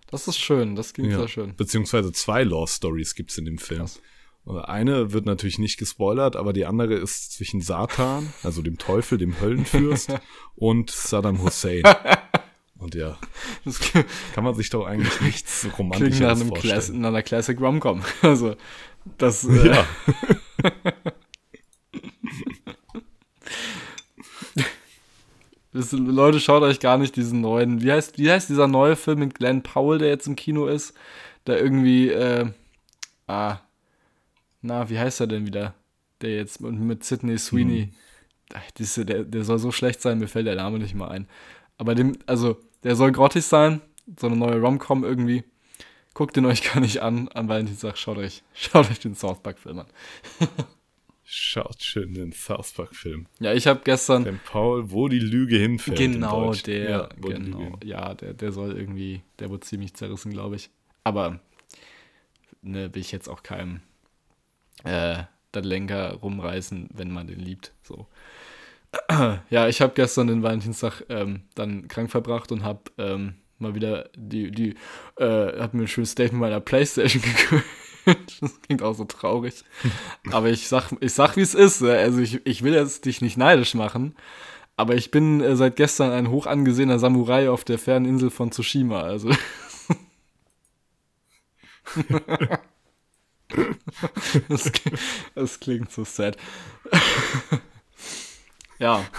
Das 0.09 0.29
ist 0.29 0.39
schön, 0.39 0.77
das 0.77 0.93
klingt 0.95 1.11
ja, 1.11 1.19
sehr 1.19 1.29
schön. 1.29 1.57
Beziehungsweise 1.57 2.13
zwei 2.13 2.45
Love 2.45 2.71
Stories 2.71 3.15
gibt 3.15 3.31
es 3.33 3.39
in 3.39 3.45
dem 3.45 3.59
Film. 3.59 3.81
Krass. 3.81 4.01
Eine 4.47 5.13
wird 5.13 5.27
natürlich 5.27 5.59
nicht 5.59 5.77
gespoilert, 5.77 6.37
aber 6.37 6.53
die 6.53 6.67
andere 6.67 6.95
ist 6.95 7.33
zwischen 7.33 7.61
Satan, 7.61 8.33
also 8.45 8.63
dem 8.63 8.79
Teufel, 8.79 9.19
dem 9.19 9.41
Höllenfürst, 9.41 10.15
und 10.55 10.91
Saddam 10.91 11.43
Hussein. 11.43 11.83
Und 12.79 12.95
ja, 12.95 13.19
das 13.65 13.81
kann 14.35 14.45
man 14.45 14.55
sich 14.55 14.71
doch 14.71 14.87
eigentlich 14.87 15.21
nichts 15.21 15.67
romantisches 15.79 16.21
nach 16.21 16.31
einem 16.37 16.49
vorstellen. 16.49 16.73
Class 16.73 16.91
nach 16.91 17.09
einer 17.09 17.23
Classic 17.23 17.61
Rom-Com. 17.61 18.03
Also, 18.23 18.57
das... 19.19 19.45
Äh, 19.45 19.69
ja. 19.69 19.87
das, 25.73 25.93
Leute, 25.93 26.41
schaut 26.41 26.63
euch 26.63 26.81
gar 26.81 26.99
nicht 26.99 27.17
diesen 27.17 27.41
neuen... 27.41 27.83
Wie 27.83 27.93
heißt, 27.93 28.19
wie 28.19 28.31
heißt 28.31 28.51
dieser 28.51 28.69
neue 28.69 28.97
Film 28.97 29.21
mit 29.21 29.37
Glenn 29.37 29.63
Powell, 29.63 29.99
der 29.99 30.09
jetzt 30.09 30.27
im 30.27 30.37
Kino 30.37 30.67
ist? 30.67 30.93
Der 31.47 31.61
irgendwie... 31.61 32.11
Äh, 32.11 32.51
ah, 33.27 33.61
na, 34.61 34.91
wie 34.91 34.99
heißt 34.99 35.21
er 35.21 35.29
denn 35.29 35.47
wieder? 35.47 35.75
Der 36.21 36.35
jetzt 36.37 36.61
mit, 36.61 36.75
mit 36.75 37.05
Sidney 37.05 37.39
Sweeney... 37.39 37.85
Hm. 37.85 37.93
Diese, 38.79 39.05
der, 39.05 39.25
der 39.25 39.43
soll 39.43 39.59
so 39.59 39.73
schlecht 39.73 40.01
sein, 40.01 40.21
mir 40.21 40.29
fällt 40.29 40.47
der 40.47 40.55
Name 40.55 40.79
nicht 40.79 40.95
mal 40.95 41.09
ein. 41.09 41.27
Aber 41.79 41.95
dem, 41.95 42.17
also, 42.27 42.57
der 42.83 42.97
soll 42.97 43.13
grottig 43.13 43.45
sein. 43.45 43.81
So 44.19 44.29
eine 44.29 44.37
neue 44.37 44.61
Rom-Com 44.61 45.05
irgendwie. 45.05 45.45
Guckt 46.15 46.37
den 46.37 46.47
euch 46.47 46.63
gar 46.73 46.81
nicht 46.81 47.03
an, 47.03 47.29
an 47.29 47.49
Valentinstag. 47.49 47.99
Schaut 47.99 48.19
euch, 48.19 48.43
schaut 48.55 48.91
euch 48.91 49.01
den 49.01 49.15
South 49.15 49.43
Park-Film 49.43 49.81
an. 49.81 49.87
Schaut 51.25 51.83
schön 51.83 52.15
den 52.15 52.33
South 52.33 52.73
Park-Film. 52.73 53.27
Ja, 53.41 53.53
ich 53.53 53.67
habe 53.67 53.81
gestern. 53.83 54.25
Den 54.25 54.39
Paul, 54.45 54.93
wo 54.93 55.09
die 55.09 55.19
Lüge 55.19 55.57
hinfällt. 55.57 55.99
Genau, 55.99 56.55
der. 56.55 56.91
Ja, 56.91 57.09
genau. 57.21 57.79
Ja, 57.83 58.15
der, 58.15 58.33
der 58.33 58.53
soll 58.53 58.79
irgendwie. 58.79 59.23
Der 59.41 59.51
wurde 59.51 59.67
ziemlich 59.67 59.95
zerrissen, 59.95 60.33
glaube 60.33 60.55
ich. 60.57 60.71
Aber. 61.03 61.41
Ne, 62.63 62.95
will 62.95 63.01
ich 63.01 63.13
jetzt 63.13 63.29
auch 63.29 63.43
keinem. 63.43 63.81
Äh, 64.85 65.25
Lenker 65.55 66.13
rumreißen, 66.15 66.91
wenn 66.93 67.11
man 67.11 67.27
den 67.27 67.41
liebt. 67.41 67.73
So. 67.83 68.07
ja, 69.51 69.69
ich 69.69 69.81
habe 69.81 69.95
gestern 69.95 70.27
den 70.27 70.43
Valentinstag 70.43 71.05
ähm, 71.09 71.43
dann 71.55 71.89
krank 71.89 72.11
verbracht 72.11 72.53
und 72.53 72.65
habe 72.65 72.81
ähm, 72.99 73.35
mal 73.59 73.75
wieder 73.75 74.11
die, 74.17 74.51
die, 74.51 74.75
äh, 75.17 75.61
habe 75.61 75.77
mir 75.77 75.85
ein 75.85 75.89
schönes 75.89 76.15
Date 76.15 76.33
mit 76.33 76.41
meiner 76.41 76.61
Playstation 76.61 77.23
gegönnt. 78.05 78.41
das 78.41 78.61
klingt 78.63 78.83
auch 78.83 78.95
so 78.95 79.05
traurig. 79.05 79.65
Aber 80.33 80.49
ich 80.49 80.69
sag, 80.69 80.93
ich 81.01 81.13
sag, 81.13 81.37
wie 81.37 81.43
es 81.43 81.55
ist. 81.55 81.83
Ne? 81.83 81.93
Also 81.93 82.21
ich, 82.21 82.45
ich 82.47 82.63
will 82.63 82.75
jetzt 82.75 83.05
dich 83.05 83.21
nicht 83.21 83.37
neidisch 83.37 83.75
machen. 83.75 84.15
Aber 84.77 84.95
ich 84.95 85.11
bin 85.11 85.41
äh, 85.41 85.57
seit 85.57 85.77
gestern 85.77 86.13
ein 86.13 86.31
hoch 86.31 86.47
angesehener 86.47 86.99
Samurai 86.99 87.49
auf 87.49 87.65
der 87.65 87.79
fernen 87.79 88.07
Insel 88.07 88.31
von 88.31 88.51
Tsushima. 88.53 89.01
Also. 89.03 89.31
das, 94.49 94.73
das 95.35 95.61
klingt 95.61 95.91
so 95.93 96.05
sad. 96.05 96.37
Ja. 98.79 99.05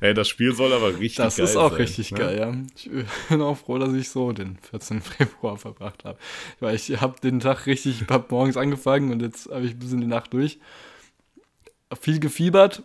Ey, 0.00 0.14
das 0.14 0.28
Spiel 0.28 0.54
soll 0.54 0.72
aber 0.72 0.98
richtig 0.98 1.16
das 1.16 1.36
geil 1.36 1.46
sein. 1.46 1.46
Das 1.46 1.50
ist 1.50 1.56
auch 1.56 1.70
sein, 1.70 1.80
richtig 1.80 2.10
ne? 2.12 2.18
geil, 2.18 2.38
ja. 2.38 2.54
Ich 2.74 2.90
bin 3.28 3.40
auch 3.40 3.56
froh, 3.56 3.78
dass 3.78 3.92
ich 3.92 4.08
so 4.08 4.32
den 4.32 4.58
14. 4.58 5.00
Februar 5.02 5.56
verbracht 5.58 6.04
habe. 6.04 6.18
Weil 6.60 6.74
ich 6.74 7.00
habe 7.00 7.20
den 7.20 7.40
Tag 7.40 7.66
richtig, 7.66 8.04
hab 8.08 8.30
morgens 8.30 8.56
angefangen 8.56 9.12
und 9.12 9.22
jetzt 9.22 9.50
habe 9.50 9.64
ich 9.64 9.72
ein 9.72 9.78
bisschen 9.78 10.00
die 10.00 10.06
Nacht 10.06 10.32
durch. 10.32 10.58
Viel 12.00 12.20
gefiebert 12.20 12.82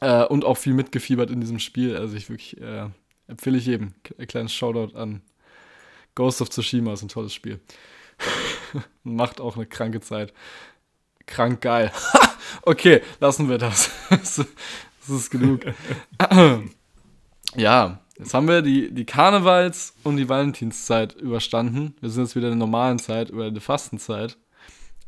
äh, 0.00 0.24
und 0.24 0.44
auch 0.44 0.58
viel 0.58 0.74
mitgefiebert 0.74 1.30
in 1.30 1.40
diesem 1.40 1.58
Spiel. 1.58 1.96
Also 1.96 2.16
ich 2.16 2.28
wirklich, 2.28 2.60
äh, 2.60 2.88
empfehle 3.26 3.58
ich 3.58 3.66
jedem. 3.66 3.94
Ein 4.18 4.26
kleines 4.26 4.52
Shoutout 4.52 4.96
an 4.96 5.22
Ghost 6.14 6.42
of 6.42 6.50
Tsushima, 6.50 6.92
ist 6.92 7.02
ein 7.02 7.08
tolles 7.08 7.32
Spiel. 7.32 7.60
Macht 9.02 9.40
auch 9.40 9.56
eine 9.56 9.66
kranke 9.66 10.00
Zeit 10.00 10.34
krank 11.30 11.62
geil. 11.62 11.90
okay, 12.62 13.02
lassen 13.20 13.48
wir 13.48 13.58
das. 13.58 13.90
das 14.10 14.38
ist 15.08 15.30
genug. 15.30 15.62
ja, 17.56 18.00
jetzt 18.18 18.34
haben 18.34 18.48
wir 18.48 18.62
die, 18.62 18.92
die 18.92 19.04
Karnevals- 19.04 19.94
und 20.02 20.16
die 20.16 20.28
Valentinszeit 20.28 21.14
überstanden. 21.14 21.94
Wir 22.00 22.10
sind 22.10 22.24
jetzt 22.24 22.36
wieder 22.36 22.48
in 22.48 22.58
der 22.58 22.66
normalen 22.66 22.98
Zeit, 22.98 23.30
über 23.30 23.50
die 23.50 23.60
Fastenzeit. 23.60 24.36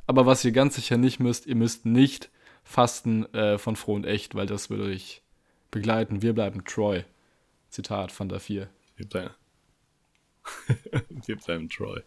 Aber 0.07 0.27
was 0.27 0.45
ihr 0.45 0.53
ganz 0.53 0.77
sicher 0.77 0.97
nicht 0.97 1.21
müsst, 1.21 1.47
ihr 1.47 1.57
müsst 1.57 1.85
nicht 1.85 2.31
fasten 2.65 3.27
äh, 3.35 3.59
von 3.59 3.77
froh 3.77 3.95
und 3.95 4.07
echt, 4.07 4.35
weil 4.35 4.47
das 4.47 4.71
würde 4.71 4.85
euch 4.85 5.23
begleiten. 5.71 6.23
Wir 6.23 6.33
bleiben 6.33 6.65
Troy. 6.65 7.05
Zitat 7.71 8.13
von 8.13 8.29
der 8.29 8.39
4. 8.39 8.69
Wir 8.97 9.09
bleiben, 9.09 9.35
wir 11.27 11.37
bleiben 11.37 11.69
Troy. 11.69 12.03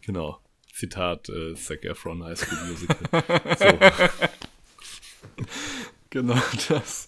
Genau. 0.00 0.40
Zitat 0.74 1.28
äh, 1.28 1.54
Zac 1.54 1.84
Efron 1.84 2.24
High 2.24 2.38
School 2.38 2.58
Musical. 2.68 2.96
so. 3.58 3.78
Genau 6.10 6.40
das. 6.68 7.06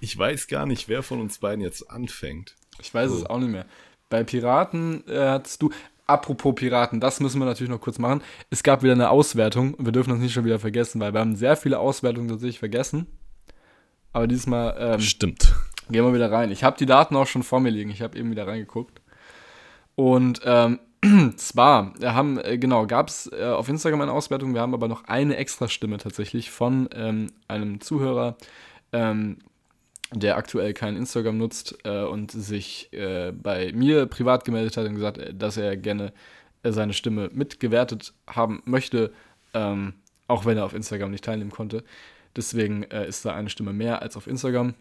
ich 0.00 0.16
weiß 0.16 0.46
gar 0.46 0.66
nicht, 0.66 0.88
wer 0.88 1.02
von 1.02 1.20
uns 1.20 1.38
beiden 1.38 1.60
jetzt 1.62 1.90
anfängt. 1.90 2.54
Ich 2.80 2.94
weiß 2.94 3.10
so. 3.10 3.18
es 3.18 3.26
auch 3.26 3.38
nicht 3.38 3.50
mehr. 3.50 3.66
Bei 4.08 4.22
Piraten 4.22 5.06
äh, 5.08 5.18
hattest 5.18 5.62
du. 5.62 5.70
Apropos 6.08 6.54
Piraten, 6.54 7.00
das 7.00 7.18
müssen 7.18 7.40
wir 7.40 7.46
natürlich 7.46 7.70
noch 7.70 7.80
kurz 7.80 7.98
machen. 7.98 8.22
Es 8.50 8.62
gab 8.62 8.84
wieder 8.84 8.92
eine 8.92 9.10
Auswertung 9.10 9.74
wir 9.76 9.90
dürfen 9.90 10.10
das 10.10 10.20
nicht 10.20 10.32
schon 10.32 10.44
wieder 10.44 10.60
vergessen, 10.60 11.00
weil 11.00 11.12
wir 11.12 11.18
haben 11.18 11.34
sehr 11.34 11.56
viele 11.56 11.80
Auswertungen 11.80 12.28
tatsächlich 12.28 12.60
vergessen. 12.60 13.08
Aber 14.12 14.28
dieses 14.28 14.46
Mal. 14.46 14.76
Ähm, 14.78 15.00
Stimmt. 15.00 15.52
Gehen 15.90 16.04
wir 16.04 16.14
wieder 16.14 16.30
rein. 16.30 16.52
Ich 16.52 16.62
habe 16.62 16.78
die 16.78 16.86
Daten 16.86 17.16
auch 17.16 17.26
schon 17.26 17.42
vor 17.42 17.58
mir 17.58 17.70
liegen. 17.70 17.90
Ich 17.90 18.02
habe 18.02 18.16
eben 18.16 18.30
wieder 18.30 18.46
reingeguckt. 18.46 19.00
Und 19.96 20.40
ähm, 20.44 20.78
zwar 21.36 21.94
haben, 22.02 22.38
äh, 22.38 22.58
genau, 22.58 22.86
gab 22.86 23.08
es 23.08 23.30
äh, 23.32 23.44
auf 23.44 23.68
Instagram 23.68 24.02
eine 24.02 24.12
Auswertung, 24.12 24.54
wir 24.54 24.60
haben 24.60 24.74
aber 24.74 24.88
noch 24.88 25.04
eine 25.04 25.36
extra 25.36 25.68
Stimme 25.68 25.98
tatsächlich 25.98 26.50
von 26.50 26.88
ähm, 26.94 27.28
einem 27.48 27.80
Zuhörer, 27.80 28.36
ähm, 28.92 29.38
der 30.12 30.36
aktuell 30.36 30.72
kein 30.72 30.96
Instagram 30.96 31.38
nutzt 31.38 31.78
äh, 31.84 32.04
und 32.04 32.30
sich 32.30 32.92
äh, 32.92 33.32
bei 33.32 33.72
mir 33.72 34.06
privat 34.06 34.44
gemeldet 34.44 34.76
hat 34.76 34.86
und 34.86 34.94
gesagt, 34.94 35.18
äh, 35.18 35.34
dass 35.34 35.56
er 35.56 35.76
gerne 35.76 36.12
äh, 36.62 36.72
seine 36.72 36.92
Stimme 36.92 37.30
mitgewertet 37.32 38.14
haben 38.26 38.62
möchte, 38.64 39.12
ähm, 39.54 39.94
auch 40.28 40.44
wenn 40.44 40.56
er 40.56 40.64
auf 40.64 40.74
Instagram 40.74 41.10
nicht 41.10 41.24
teilnehmen 41.24 41.50
konnte. 41.50 41.84
Deswegen 42.34 42.82
ist 42.82 43.24
da 43.24 43.34
eine 43.34 43.48
Stimme 43.48 43.72
mehr 43.72 44.02
als 44.02 44.14
auf 44.14 44.26
Instagram. 44.26 44.74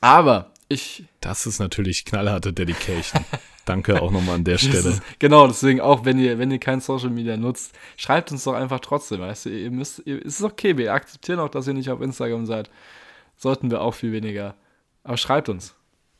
Aber 0.00 0.52
ich. 0.68 1.04
Das 1.20 1.46
ist 1.46 1.58
natürlich 1.58 2.04
knallharte 2.04 2.52
Dedication. 2.52 3.24
Danke 3.64 4.00
auch 4.00 4.10
nochmal 4.10 4.36
an 4.36 4.44
der 4.44 4.58
Stelle. 4.58 4.90
Ist, 4.90 5.02
genau, 5.18 5.46
deswegen 5.46 5.80
auch, 5.80 6.04
wenn 6.04 6.18
ihr, 6.18 6.38
wenn 6.38 6.50
ihr 6.50 6.58
kein 6.58 6.80
Social 6.80 7.10
Media 7.10 7.36
nutzt, 7.36 7.74
schreibt 7.96 8.32
uns 8.32 8.44
doch 8.44 8.54
einfach 8.54 8.80
trotzdem, 8.80 9.20
weißt 9.20 9.46
du, 9.46 9.50
ihr 9.50 9.70
müsst, 9.70 10.02
ihr, 10.06 10.24
es 10.24 10.40
ist 10.40 10.42
okay, 10.42 10.78
wir 10.78 10.94
akzeptieren 10.94 11.38
auch, 11.38 11.50
dass 11.50 11.66
ihr 11.66 11.74
nicht 11.74 11.90
auf 11.90 12.00
Instagram 12.00 12.46
seid. 12.46 12.70
Sollten 13.36 13.70
wir 13.70 13.82
auch 13.82 13.94
viel 13.94 14.12
weniger. 14.12 14.54
Aber 15.04 15.18
schreibt 15.18 15.50
uns. 15.50 15.74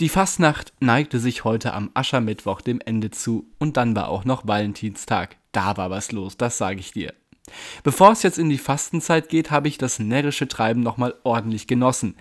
Die 0.00 0.08
Fastnacht 0.08 0.72
neigte 0.80 1.18
sich 1.18 1.44
heute 1.44 1.74
am 1.74 1.90
Aschermittwoch 1.92 2.62
dem 2.62 2.80
Ende 2.80 3.10
zu 3.10 3.46
und 3.58 3.76
dann 3.76 3.94
war 3.96 4.08
auch 4.08 4.24
noch 4.24 4.46
Valentinstag. 4.46 5.36
Da 5.52 5.76
war 5.76 5.90
was 5.90 6.12
los, 6.12 6.38
das 6.38 6.56
sage 6.56 6.80
ich 6.80 6.92
dir. 6.92 7.12
Bevor 7.82 8.12
es 8.12 8.22
jetzt 8.22 8.38
in 8.38 8.48
die 8.48 8.56
Fastenzeit 8.56 9.28
geht, 9.28 9.50
habe 9.50 9.68
ich 9.68 9.76
das 9.76 9.98
närrische 9.98 10.48
Treiben 10.48 10.80
nochmal 10.80 11.14
ordentlich 11.22 11.66
genossen. 11.66 12.16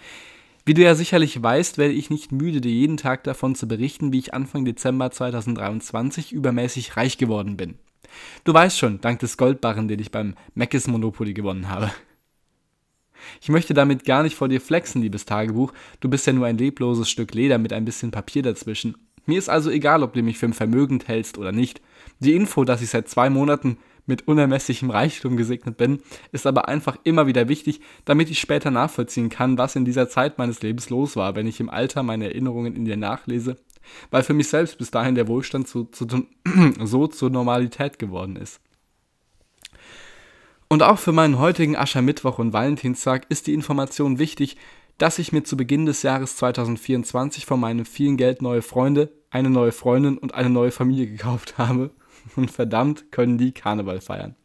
Wie 0.65 0.73
du 0.73 0.81
ja 0.81 0.95
sicherlich 0.95 1.41
weißt, 1.41 1.77
werde 1.77 1.93
ich 1.93 2.09
nicht 2.09 2.33
müde, 2.33 2.59
dir 2.59 2.71
jeden 2.71 2.97
Tag 2.97 3.23
davon 3.23 3.55
zu 3.55 3.65
berichten, 3.67 4.11
wie 4.11 4.19
ich 4.19 4.33
Anfang 4.33 4.65
Dezember 4.65 5.11
2023 5.11 6.33
übermäßig 6.33 6.97
reich 6.97 7.17
geworden 7.17 7.55
bin. 7.55 7.79
Du 8.43 8.53
weißt 8.53 8.77
schon, 8.77 9.01
dank 9.01 9.19
des 9.19 9.37
Goldbarren, 9.37 9.87
den 9.87 9.99
ich 9.99 10.11
beim 10.11 10.35
Meckes 10.53 10.87
Monopoly 10.87 11.33
gewonnen 11.33 11.69
habe. 11.69 11.91
Ich 13.41 13.49
möchte 13.49 13.73
damit 13.73 14.05
gar 14.05 14.23
nicht 14.23 14.35
vor 14.35 14.49
dir 14.49 14.61
flexen, 14.61 15.01
liebes 15.01 15.25
Tagebuch. 15.25 15.73
Du 15.99 16.09
bist 16.09 16.27
ja 16.27 16.33
nur 16.33 16.45
ein 16.45 16.57
lebloses 16.57 17.09
Stück 17.09 17.33
Leder 17.33 17.57
mit 17.57 17.73
ein 17.73 17.85
bisschen 17.85 18.11
Papier 18.11 18.43
dazwischen. 18.43 18.95
Mir 19.25 19.39
ist 19.39 19.49
also 19.49 19.71
egal, 19.71 20.03
ob 20.03 20.13
du 20.13 20.21
mich 20.21 20.37
für 20.37 20.51
vermögend 20.53 21.07
hältst 21.07 21.37
oder 21.37 21.51
nicht. 21.51 21.81
Die 22.19 22.35
Info, 22.35 22.63
dass 22.63 22.81
ich 22.81 22.89
seit 22.89 23.09
zwei 23.09 23.29
Monaten 23.29 23.77
mit 24.05 24.27
unermesslichem 24.27 24.91
Reichtum 24.91 25.35
gesegnet 25.35 25.77
bin, 25.77 25.99
ist 26.31 26.45
aber 26.45 26.67
einfach 26.67 26.97
immer 27.03 27.25
wieder 27.25 27.49
wichtig, 27.49 27.81
damit 28.05 28.29
ich 28.29 28.39
später 28.39 28.69
nachvollziehen 28.69 29.29
kann, 29.29 29.57
was 29.57 29.75
in 29.75 29.83
dieser 29.83 30.09
Zeit 30.09 30.37
meines 30.37 30.61
Lebens 30.61 30.91
los 30.91 31.15
war, 31.15 31.35
wenn 31.35 31.47
ich 31.47 31.59
im 31.59 31.71
Alter 31.71 32.03
meine 32.03 32.25
Erinnerungen 32.25 32.75
in 32.75 32.85
dir 32.85 32.97
nachlese, 32.97 33.57
weil 34.11 34.23
für 34.23 34.33
mich 34.33 34.47
selbst 34.47 34.77
bis 34.77 34.91
dahin 34.91 35.15
der 35.15 35.27
Wohlstand 35.27 35.67
zu, 35.67 35.85
zu, 35.85 36.07
so 36.83 37.07
zur 37.07 37.29
Normalität 37.29 37.99
geworden 37.99 38.35
ist. 38.35 38.59
Und 40.67 40.83
auch 40.83 40.99
für 40.99 41.11
meinen 41.11 41.39
heutigen 41.39 41.75
Aschermittwoch 41.75 42.39
und 42.39 42.53
Valentinstag 42.53 43.25
ist 43.29 43.47
die 43.47 43.53
Information 43.53 44.19
wichtig, 44.19 44.57
dass 44.97 45.19
ich 45.19 45.31
mir 45.31 45.43
zu 45.43 45.57
Beginn 45.57 45.85
des 45.85 46.03
Jahres 46.03 46.37
2024 46.37 47.45
von 47.45 47.59
meinem 47.59 47.85
vielen 47.85 48.17
Geld 48.17 48.41
neue 48.41 48.61
Freunde, 48.61 49.11
eine 49.29 49.49
neue 49.49 49.71
Freundin 49.71 50.17
und 50.17 50.33
eine 50.33 50.49
neue 50.49 50.71
Familie 50.71 51.07
gekauft 51.07 51.57
habe. 51.57 51.91
Und 52.35 52.49
verdammt 52.49 53.11
können 53.11 53.37
die 53.37 53.51
Karneval 53.51 54.01
feiern. 54.01 54.35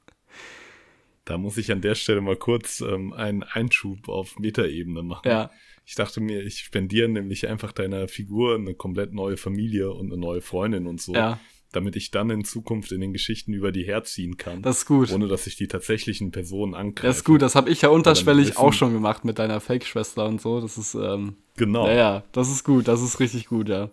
Da 1.24 1.38
muss 1.38 1.56
ich 1.56 1.72
an 1.72 1.80
der 1.80 1.94
Stelle 1.94 2.20
mal 2.20 2.36
kurz 2.36 2.80
ähm, 2.80 3.12
einen 3.12 3.42
Einschub 3.42 4.08
auf 4.08 4.38
Metaebene 4.38 5.02
machen. 5.02 5.28
Ja. 5.28 5.50
Ich 5.90 5.96
dachte 5.96 6.20
mir, 6.20 6.40
ich 6.44 6.60
spendiere 6.60 7.08
nämlich 7.08 7.48
einfach 7.48 7.72
deiner 7.72 8.06
Figur 8.06 8.54
eine 8.54 8.74
komplett 8.74 9.12
neue 9.12 9.36
Familie 9.36 9.90
und 9.90 10.12
eine 10.12 10.20
neue 10.20 10.40
Freundin 10.40 10.86
und 10.86 11.00
so, 11.00 11.14
Ja. 11.16 11.40
damit 11.72 11.96
ich 11.96 12.12
dann 12.12 12.30
in 12.30 12.44
Zukunft 12.44 12.92
in 12.92 13.00
den 13.00 13.12
Geschichten 13.12 13.52
über 13.54 13.72
die 13.72 13.82
herziehen 13.82 14.36
kann, 14.36 14.62
Das 14.62 14.78
ist 14.78 14.86
gut. 14.86 15.10
ohne 15.10 15.26
dass 15.26 15.48
ich 15.48 15.56
die 15.56 15.66
tatsächlichen 15.66 16.30
Personen 16.30 16.76
angreife. 16.76 17.08
Das 17.08 17.16
ist 17.16 17.24
gut, 17.24 17.42
das 17.42 17.56
habe 17.56 17.70
ich 17.70 17.82
ja 17.82 17.88
unterschwellig 17.88 18.56
auch 18.56 18.72
schon 18.72 18.92
gemacht 18.92 19.24
mit 19.24 19.40
deiner 19.40 19.58
Fake-Schwester 19.60 20.26
und 20.26 20.40
so. 20.40 20.60
Das 20.60 20.78
ist, 20.78 20.94
ähm, 20.94 21.34
Genau. 21.56 21.88
ja, 21.88 21.92
ja, 21.92 22.24
das 22.30 22.52
ist 22.52 22.62
gut, 22.62 22.86
das 22.86 23.02
ist 23.02 23.18
richtig 23.18 23.46
gut, 23.48 23.68
ja. 23.68 23.90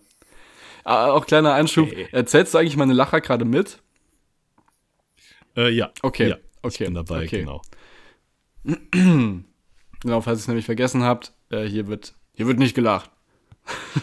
Ah, 0.84 1.10
auch 1.14 1.26
kleiner 1.26 1.56
Einschub, 1.56 1.88
Okay. 1.90 2.10
erzählst 2.12 2.54
du 2.54 2.60
eigentlich 2.60 2.78
meine 2.78 2.94
Lacher 2.94 3.22
gerade 3.22 3.44
mit? 3.44 3.82
Äh, 5.56 5.72
ja. 5.72 5.92
Okay, 6.04 6.30
ja, 6.30 6.36
Ich 6.38 6.44
okay, 6.62 6.86
bin 6.86 6.94
dabei, 6.94 7.24
okay. 7.26 7.40
genau. 7.40 7.64
Genau, 10.02 10.22
falls 10.22 10.38
ihr 10.38 10.42
es 10.42 10.48
nämlich 10.48 10.66
vergessen 10.68 11.02
habt, 11.02 11.34
äh, 11.50 11.66
hier 11.66 11.88
wird, 11.88 12.14
hier 12.34 12.48
wird 12.48 12.60
nicht 12.60 12.76
gelacht. 12.76 13.12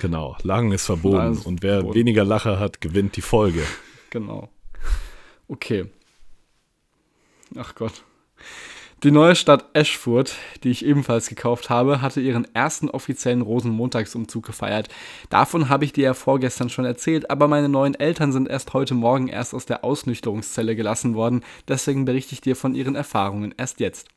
Genau. 0.00 0.36
Lachen 0.42 0.72
ist 0.72 0.86
verboten. 0.86 1.32
Ist 1.32 1.46
und 1.46 1.62
wer 1.62 1.78
verboten. 1.78 1.98
weniger 1.98 2.24
Lacher 2.24 2.58
hat, 2.58 2.80
gewinnt 2.80 3.16
die 3.16 3.22
Folge. 3.22 3.62
Genau. 4.10 4.48
Okay. 5.48 5.84
Ach 7.58 7.74
Gott. 7.74 8.04
Die 9.02 9.10
neue 9.10 9.36
Stadt 9.36 9.66
Eschfurt, 9.74 10.34
die 10.64 10.70
ich 10.70 10.82
ebenfalls 10.82 11.28
gekauft 11.28 11.68
habe, 11.68 12.00
hatte 12.00 12.22
ihren 12.22 12.46
ersten 12.54 12.88
offiziellen 12.88 13.42
Rosenmontagsumzug 13.42 14.46
gefeiert. 14.46 14.88
Davon 15.28 15.68
habe 15.68 15.84
ich 15.84 15.92
dir 15.92 16.04
ja 16.04 16.14
vorgestern 16.14 16.70
schon 16.70 16.86
erzählt, 16.86 17.30
aber 17.30 17.48
meine 17.48 17.68
neuen 17.68 17.94
Eltern 17.94 18.32
sind 18.32 18.48
erst 18.48 18.72
heute 18.72 18.94
Morgen 18.94 19.28
erst 19.28 19.52
aus 19.52 19.66
der 19.66 19.84
Ausnüchterungszelle 19.84 20.74
gelassen 20.74 21.14
worden, 21.14 21.44
deswegen 21.68 22.06
berichte 22.06 22.32
ich 22.32 22.40
dir 22.40 22.56
von 22.56 22.74
ihren 22.74 22.94
Erfahrungen 22.94 23.54
erst 23.58 23.80
jetzt. 23.80 24.08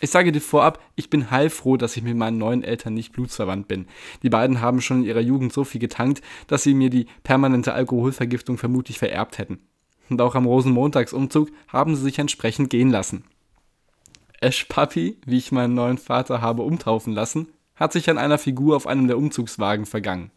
Ich 0.00 0.10
sage 0.10 0.32
dir 0.32 0.40
vorab, 0.40 0.82
ich 0.96 1.08
bin 1.08 1.30
heilfroh, 1.30 1.76
dass 1.76 1.96
ich 1.96 2.02
mit 2.02 2.16
meinen 2.16 2.38
neuen 2.38 2.64
Eltern 2.64 2.94
nicht 2.94 3.12
blutsverwandt 3.12 3.68
bin. 3.68 3.86
Die 4.22 4.28
beiden 4.28 4.60
haben 4.60 4.80
schon 4.80 4.98
in 4.98 5.04
ihrer 5.04 5.20
Jugend 5.20 5.52
so 5.52 5.64
viel 5.64 5.80
getankt, 5.80 6.20
dass 6.48 6.64
sie 6.64 6.74
mir 6.74 6.90
die 6.90 7.06
permanente 7.22 7.72
Alkoholvergiftung 7.72 8.58
vermutlich 8.58 8.98
vererbt 8.98 9.38
hätten. 9.38 9.60
Und 10.10 10.20
auch 10.20 10.34
am 10.34 10.46
Rosenmontagsumzug 10.46 11.50
haben 11.68 11.96
sie 11.96 12.02
sich 12.02 12.18
entsprechend 12.18 12.70
gehen 12.70 12.90
lassen. 12.90 13.24
Ash 14.40 14.64
Papi, 14.64 15.16
wie 15.24 15.38
ich 15.38 15.52
meinen 15.52 15.74
neuen 15.74 15.96
Vater 15.96 16.42
habe 16.42 16.62
umtaufen 16.62 17.14
lassen, 17.14 17.48
hat 17.76 17.92
sich 17.92 18.10
an 18.10 18.18
einer 18.18 18.38
Figur 18.38 18.76
auf 18.76 18.86
einem 18.86 19.06
der 19.06 19.16
Umzugswagen 19.16 19.86
vergangen. 19.86 20.30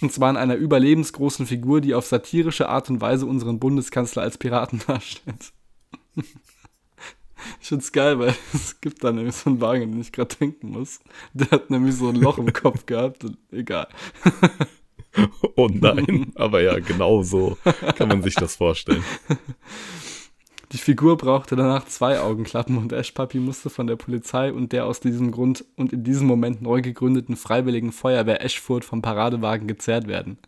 Und 0.00 0.12
zwar 0.12 0.30
an 0.30 0.36
einer 0.36 0.54
überlebensgroßen 0.54 1.46
Figur, 1.46 1.80
die 1.80 1.94
auf 1.94 2.06
satirische 2.06 2.68
Art 2.68 2.88
und 2.88 3.00
Weise 3.00 3.26
unseren 3.26 3.58
Bundeskanzler 3.58 4.22
als 4.22 4.38
Piraten 4.38 4.80
darstellt. 4.86 5.52
Ich 7.60 7.68
find's 7.68 7.92
geil, 7.92 8.18
weil 8.18 8.34
es 8.52 8.80
gibt 8.80 9.02
da 9.04 9.12
nämlich 9.12 9.34
so 9.34 9.50
einen 9.50 9.60
Wagen, 9.60 9.84
an 9.84 9.92
den 9.92 10.00
ich 10.00 10.12
gerade 10.12 10.34
denken 10.36 10.70
muss. 10.70 11.00
Der 11.34 11.50
hat 11.50 11.70
nämlich 11.70 11.96
so 11.96 12.08
ein 12.08 12.16
Loch 12.16 12.38
im 12.38 12.52
Kopf 12.52 12.86
gehabt 12.86 13.24
und 13.24 13.38
egal. 13.50 13.88
Oh 15.56 15.68
nein. 15.70 16.32
Aber 16.36 16.62
ja, 16.62 16.78
genau 16.78 17.22
so 17.22 17.58
kann 17.96 18.08
man 18.08 18.22
sich 18.22 18.34
das 18.34 18.56
vorstellen. 18.56 19.04
Die 20.72 20.78
Figur 20.78 21.18
brauchte 21.18 21.54
danach 21.54 21.84
zwei 21.84 22.18
Augenklappen 22.18 22.78
und 22.78 22.94
Ash 22.94 23.12
Papi 23.12 23.38
musste 23.38 23.68
von 23.68 23.86
der 23.86 23.96
Polizei 23.96 24.50
und 24.50 24.72
der 24.72 24.86
aus 24.86 25.00
diesem 25.00 25.30
Grund 25.30 25.66
und 25.76 25.92
in 25.92 26.02
diesem 26.02 26.26
Moment 26.26 26.62
neu 26.62 26.80
gegründeten 26.80 27.36
Freiwilligen 27.36 27.92
Feuerwehr 27.92 28.42
Eschfurt 28.42 28.86
vom 28.86 29.02
Paradewagen 29.02 29.68
gezerrt 29.68 30.06
werden. 30.06 30.38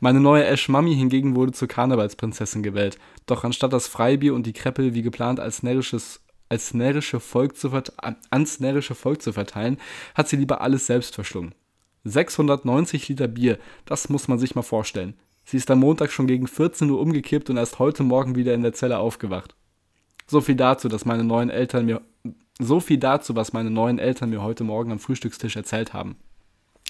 Meine 0.00 0.20
neue 0.20 0.44
Ash 0.44 0.68
Mami 0.68 0.94
hingegen 0.94 1.36
wurde 1.36 1.52
zur 1.52 1.68
Karnevalsprinzessin 1.68 2.62
gewählt, 2.62 2.98
doch 3.26 3.44
anstatt 3.44 3.72
das 3.72 3.86
Freibier 3.86 4.34
und 4.34 4.46
die 4.46 4.52
Kreppel 4.52 4.94
wie 4.94 5.02
geplant 5.02 5.40
als 5.40 5.62
närrisches 5.62 6.20
als 6.48 6.74
närrische 6.74 7.18
Volk 7.18 7.56
zu 7.56 7.72
ans 8.30 8.60
närrische 8.60 8.94
Volk 8.94 9.20
zu 9.20 9.32
verteilen, 9.32 9.78
hat 10.14 10.28
sie 10.28 10.36
lieber 10.36 10.60
alles 10.60 10.86
selbst 10.86 11.14
verschlungen. 11.14 11.54
690 12.04 13.08
Liter 13.08 13.26
Bier, 13.26 13.58
das 13.84 14.08
muss 14.08 14.28
man 14.28 14.38
sich 14.38 14.54
mal 14.54 14.62
vorstellen. 14.62 15.14
Sie 15.44 15.56
ist 15.56 15.70
am 15.70 15.80
Montag 15.80 16.12
schon 16.12 16.26
gegen 16.26 16.46
14 16.46 16.88
Uhr 16.90 17.00
umgekippt 17.00 17.50
und 17.50 17.56
erst 17.56 17.78
heute 17.78 18.04
Morgen 18.04 18.36
wieder 18.36 18.54
in 18.54 18.62
der 18.62 18.72
Zelle 18.72 18.98
aufgewacht. 18.98 19.56
So 20.26 20.40
viel 20.40 20.56
dazu, 20.56 20.88
dass 20.88 21.04
meine 21.04 21.24
neuen 21.24 21.50
Eltern 21.50 21.86
mir 21.86 22.00
so 22.58 22.80
viel 22.80 22.98
dazu, 22.98 23.36
was 23.36 23.52
meine 23.52 23.70
neuen 23.70 23.98
Eltern 23.98 24.30
mir 24.30 24.42
heute 24.42 24.64
Morgen 24.64 24.90
am 24.90 24.98
Frühstückstisch 24.98 25.56
erzählt 25.56 25.92
haben. 25.92 26.16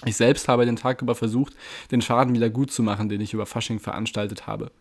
Ich 0.05 0.15
selbst 0.15 0.47
habe 0.47 0.67
den 0.67 0.75
Tag 0.75 1.01
über 1.01 1.15
versucht, 1.15 1.55
den 1.89 2.03
Schaden 2.03 2.35
wieder 2.35 2.51
gut 2.51 2.71
zu 2.71 2.83
machen, 2.83 3.09
den 3.09 3.19
ich 3.19 3.33
über 3.33 3.47
Fasching 3.47 3.79
veranstaltet 3.79 4.45
habe. 4.45 4.71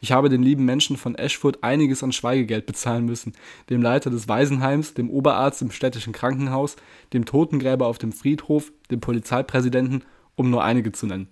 Ich 0.00 0.12
habe 0.12 0.30
den 0.30 0.42
lieben 0.42 0.64
Menschen 0.64 0.96
von 0.96 1.14
Eschfurt 1.14 1.62
einiges 1.62 2.02
an 2.02 2.12
Schweigegeld 2.12 2.64
bezahlen 2.64 3.04
müssen, 3.04 3.34
dem 3.68 3.82
Leiter 3.82 4.08
des 4.08 4.28
Waisenheims, 4.28 4.94
dem 4.94 5.10
Oberarzt 5.10 5.60
im 5.60 5.70
städtischen 5.70 6.14
Krankenhaus, 6.14 6.76
dem 7.12 7.26
Totengräber 7.26 7.86
auf 7.86 7.98
dem 7.98 8.12
Friedhof, 8.12 8.72
dem 8.90 9.00
Polizeipräsidenten, 9.00 10.04
um 10.36 10.48
nur 10.48 10.64
einige 10.64 10.90
zu 10.92 11.06
nennen. 11.06 11.28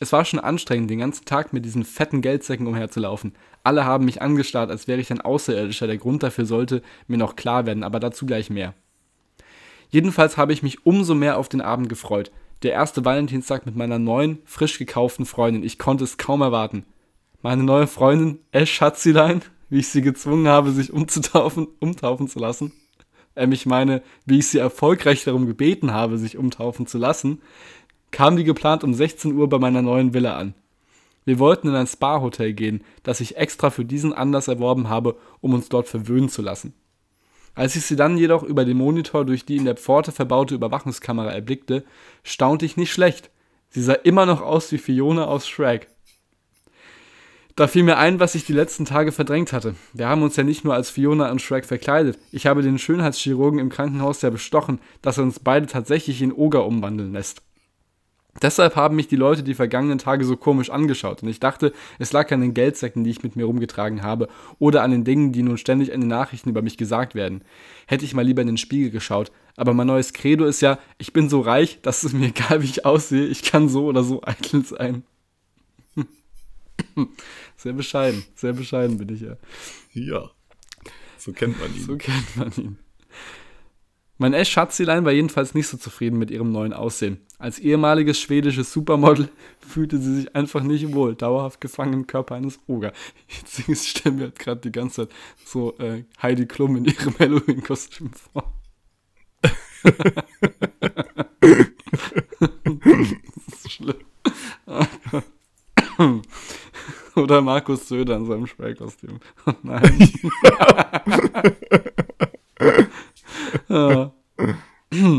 Es 0.00 0.12
war 0.12 0.26
schon 0.26 0.40
anstrengend, 0.40 0.90
den 0.90 0.98
ganzen 0.98 1.24
Tag 1.24 1.54
mit 1.54 1.64
diesen 1.64 1.84
fetten 1.84 2.20
Geldsäcken 2.20 2.66
umherzulaufen. 2.66 3.32
Alle 3.62 3.86
haben 3.86 4.04
mich 4.04 4.20
angestarrt, 4.20 4.70
als 4.70 4.88
wäre 4.88 5.00
ich 5.00 5.10
ein 5.10 5.22
Außerirdischer. 5.22 5.86
Der 5.86 5.96
Grund 5.96 6.22
dafür 6.22 6.44
sollte 6.44 6.82
mir 7.06 7.16
noch 7.16 7.34
klar 7.36 7.64
werden, 7.64 7.82
aber 7.82 7.98
dazu 7.98 8.26
gleich 8.26 8.50
mehr. 8.50 8.74
Jedenfalls 9.88 10.36
habe 10.36 10.52
ich 10.52 10.62
mich 10.62 10.84
umso 10.84 11.14
mehr 11.14 11.38
auf 11.38 11.48
den 11.48 11.62
Abend 11.62 11.88
gefreut 11.88 12.30
der 12.64 12.72
erste 12.72 13.04
Valentinstag 13.04 13.66
mit 13.66 13.76
meiner 13.76 13.98
neuen, 13.98 14.38
frisch 14.44 14.78
gekauften 14.78 15.26
Freundin. 15.26 15.62
Ich 15.62 15.78
konnte 15.78 16.04
es 16.04 16.16
kaum 16.16 16.40
erwarten. 16.40 16.84
Meine 17.42 17.62
neue 17.62 17.86
Freundin, 17.86 18.38
Esch 18.52 18.72
Schatzilein, 18.72 19.42
wie 19.68 19.80
ich 19.80 19.88
sie 19.88 20.02
gezwungen 20.02 20.48
habe, 20.48 20.70
sich 20.72 20.92
umzutaufen, 20.92 21.68
umtaufen 21.78 22.26
zu 22.26 22.38
lassen. 22.38 22.72
Ähm, 23.36 23.52
ich 23.52 23.66
meine, 23.66 24.02
wie 24.24 24.38
ich 24.38 24.48
sie 24.48 24.58
erfolgreich 24.58 25.24
darum 25.24 25.46
gebeten 25.46 25.92
habe, 25.92 26.18
sich 26.18 26.38
umtaufen 26.38 26.86
zu 26.86 26.98
lassen, 26.98 27.42
kam 28.10 28.36
wie 28.36 28.44
geplant 28.44 28.82
um 28.82 28.94
16 28.94 29.34
Uhr 29.34 29.48
bei 29.48 29.58
meiner 29.58 29.82
neuen 29.82 30.14
Villa 30.14 30.36
an. 30.36 30.54
Wir 31.24 31.38
wollten 31.38 31.68
in 31.68 31.74
ein 31.74 31.86
Spa-Hotel 31.86 32.52
gehen, 32.52 32.84
das 33.02 33.20
ich 33.20 33.36
extra 33.36 33.70
für 33.70 33.84
diesen 33.84 34.12
Anlass 34.12 34.48
erworben 34.48 34.88
habe, 34.88 35.16
um 35.40 35.54
uns 35.54 35.68
dort 35.68 35.88
verwöhnen 35.88 36.28
zu 36.28 36.42
lassen. 36.42 36.74
Als 37.54 37.76
ich 37.76 37.84
sie 37.84 37.96
dann 37.96 38.18
jedoch 38.18 38.42
über 38.42 38.64
den 38.64 38.76
Monitor 38.76 39.24
durch 39.24 39.44
die 39.44 39.56
in 39.56 39.64
der 39.64 39.76
Pforte 39.76 40.12
verbaute 40.12 40.54
Überwachungskamera 40.54 41.30
erblickte, 41.30 41.84
staunte 42.22 42.66
ich 42.66 42.76
nicht 42.76 42.92
schlecht. 42.92 43.30
Sie 43.70 43.82
sah 43.82 43.92
immer 43.92 44.26
noch 44.26 44.40
aus 44.40 44.70
wie 44.72 44.78
Fiona 44.78 45.26
aus 45.26 45.48
Shrek. 45.48 45.88
Da 47.56 47.68
fiel 47.68 47.84
mir 47.84 47.98
ein, 47.98 48.18
was 48.18 48.34
ich 48.34 48.44
die 48.44 48.52
letzten 48.52 48.84
Tage 48.84 49.12
verdrängt 49.12 49.52
hatte. 49.52 49.76
Wir 49.92 50.08
haben 50.08 50.22
uns 50.22 50.34
ja 50.34 50.42
nicht 50.42 50.64
nur 50.64 50.74
als 50.74 50.90
Fiona 50.90 51.30
und 51.30 51.40
Shrek 51.40 51.64
verkleidet. 51.64 52.18
Ich 52.32 52.46
habe 52.46 52.62
den 52.62 52.80
Schönheitschirurgen 52.80 53.60
im 53.60 53.68
Krankenhaus 53.68 54.22
ja 54.22 54.30
bestochen, 54.30 54.80
dass 55.02 55.18
er 55.18 55.24
uns 55.24 55.38
beide 55.38 55.66
tatsächlich 55.66 56.20
in 56.20 56.32
Oger 56.32 56.66
umwandeln 56.66 57.12
lässt. 57.12 57.42
Deshalb 58.42 58.74
haben 58.74 58.96
mich 58.96 59.06
die 59.06 59.16
Leute 59.16 59.42
die 59.42 59.54
vergangenen 59.54 59.98
Tage 59.98 60.24
so 60.24 60.36
komisch 60.36 60.70
angeschaut 60.70 61.22
und 61.22 61.28
ich 61.28 61.38
dachte, 61.40 61.72
es 61.98 62.12
lag 62.12 62.30
an 62.32 62.40
den 62.40 62.54
Geldsäcken, 62.54 63.04
die 63.04 63.10
ich 63.10 63.22
mit 63.22 63.36
mir 63.36 63.44
rumgetragen 63.44 64.02
habe 64.02 64.28
oder 64.58 64.82
an 64.82 64.90
den 64.90 65.04
Dingen, 65.04 65.32
die 65.32 65.42
nun 65.42 65.56
ständig 65.56 65.90
in 65.90 66.00
den 66.00 66.08
Nachrichten 66.08 66.50
über 66.50 66.62
mich 66.62 66.76
gesagt 66.76 67.14
werden. 67.14 67.42
Hätte 67.86 68.04
ich 68.04 68.14
mal 68.14 68.22
lieber 68.22 68.42
in 68.42 68.48
den 68.48 68.56
Spiegel 68.56 68.90
geschaut. 68.90 69.30
Aber 69.56 69.72
mein 69.72 69.86
neues 69.86 70.12
Credo 70.12 70.46
ist 70.46 70.62
ja, 70.62 70.80
ich 70.98 71.12
bin 71.12 71.28
so 71.28 71.40
reich, 71.40 71.78
dass 71.82 72.02
es 72.02 72.12
mir 72.12 72.26
egal, 72.28 72.62
wie 72.62 72.66
ich 72.66 72.84
aussehe, 72.84 73.26
ich 73.26 73.42
kann 73.44 73.68
so 73.68 73.86
oder 73.86 74.02
so 74.02 74.22
eitel 74.24 74.64
sein. 74.64 75.04
Sehr 77.56 77.72
bescheiden, 77.72 78.24
sehr 78.34 78.52
bescheiden 78.52 78.98
bin 78.98 79.08
ich 79.14 79.20
ja. 79.20 79.36
Ja, 79.92 80.30
so 81.16 81.32
kennt 81.32 81.58
man 81.60 81.74
ihn. 81.74 81.84
So 81.84 81.96
kennt 81.96 82.36
man 82.36 82.52
ihn. 82.56 82.78
Mein 84.18 84.34
Esch 84.34 84.50
Schatzilein 84.50 85.04
war 85.04 85.12
jedenfalls 85.12 85.54
nicht 85.54 85.68
so 85.68 85.76
zufrieden 85.76 86.18
mit 86.18 86.30
ihrem 86.30 86.52
neuen 86.52 86.72
Aussehen. 86.72 87.18
Als 87.44 87.58
ehemaliges 87.58 88.18
schwedisches 88.18 88.72
Supermodel 88.72 89.28
fühlte 89.60 89.98
sie 89.98 90.14
sich 90.14 90.34
einfach 90.34 90.62
nicht 90.62 90.94
wohl, 90.94 91.14
dauerhaft 91.14 91.60
gefangen 91.60 91.92
im 91.92 92.06
Körper 92.06 92.36
eines 92.36 92.58
Oger. 92.66 92.94
Jetzt 93.68 93.86
stellen 93.86 94.16
wir 94.16 94.28
halt 94.28 94.38
gerade 94.38 94.62
die 94.62 94.72
ganze 94.72 95.08
Zeit 95.08 95.16
so 95.44 95.76
äh, 95.76 96.04
Heidi 96.22 96.46
Klum 96.46 96.76
in 96.76 96.86
ihrem 96.86 97.14
Halloween-Kostüm 97.18 98.12
vor. 98.12 98.50
das 99.82 100.06
ist 103.58 103.72
schlimm. 103.72 103.96
Oder 107.14 107.42
Markus 107.42 107.88
Söder 107.88 108.16
in 108.16 108.24
seinem 108.24 108.46
Shrek-Kostüm. 108.46 109.20
Nein. 109.62 110.08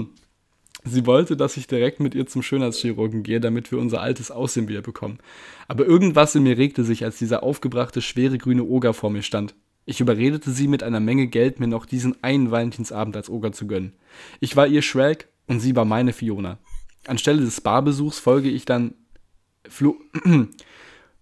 Sie 0.87 1.07
wollte, 1.07 1.35
dass 1.35 1.57
ich 1.57 1.65
direkt 1.65 1.99
mit 1.99 2.13
ihr 2.13 2.27
zum 2.27 2.43
Schönheitschirurgen 2.43 3.23
gehe, 3.23 3.39
damit 3.39 3.71
wir 3.71 3.79
unser 3.79 4.01
altes 4.01 4.29
Aussehen 4.29 4.67
wieder 4.67 4.83
bekommen. 4.83 5.17
Aber 5.67 5.85
irgendwas 5.85 6.35
in 6.35 6.43
mir 6.43 6.57
regte 6.59 6.83
sich, 6.83 7.03
als 7.03 7.17
dieser 7.17 7.41
aufgebrachte, 7.41 8.03
schwere 8.03 8.37
grüne 8.37 8.63
Oger 8.63 8.93
vor 8.93 9.09
mir 9.09 9.23
stand. 9.23 9.55
Ich 9.85 9.99
überredete 9.99 10.51
sie 10.51 10.67
mit 10.67 10.83
einer 10.83 10.99
Menge 10.99 11.27
Geld, 11.27 11.59
mir 11.59 11.67
noch 11.67 11.87
diesen 11.87 12.23
einen 12.23 12.51
Valentinsabend 12.51 13.15
als 13.15 13.29
Oger 13.31 13.51
zu 13.51 13.65
gönnen. 13.65 13.93
Ich 14.39 14.55
war 14.55 14.67
ihr 14.67 14.83
Shrek 14.83 15.27
und 15.47 15.59
sie 15.59 15.75
war 15.75 15.85
meine 15.85 16.13
Fiona. 16.13 16.59
Anstelle 17.07 17.41
des 17.41 17.61
Barbesuchs 17.61 18.19
folge 18.19 18.49
ich 18.49 18.65
dann 18.65 18.93
Flo 19.67 19.97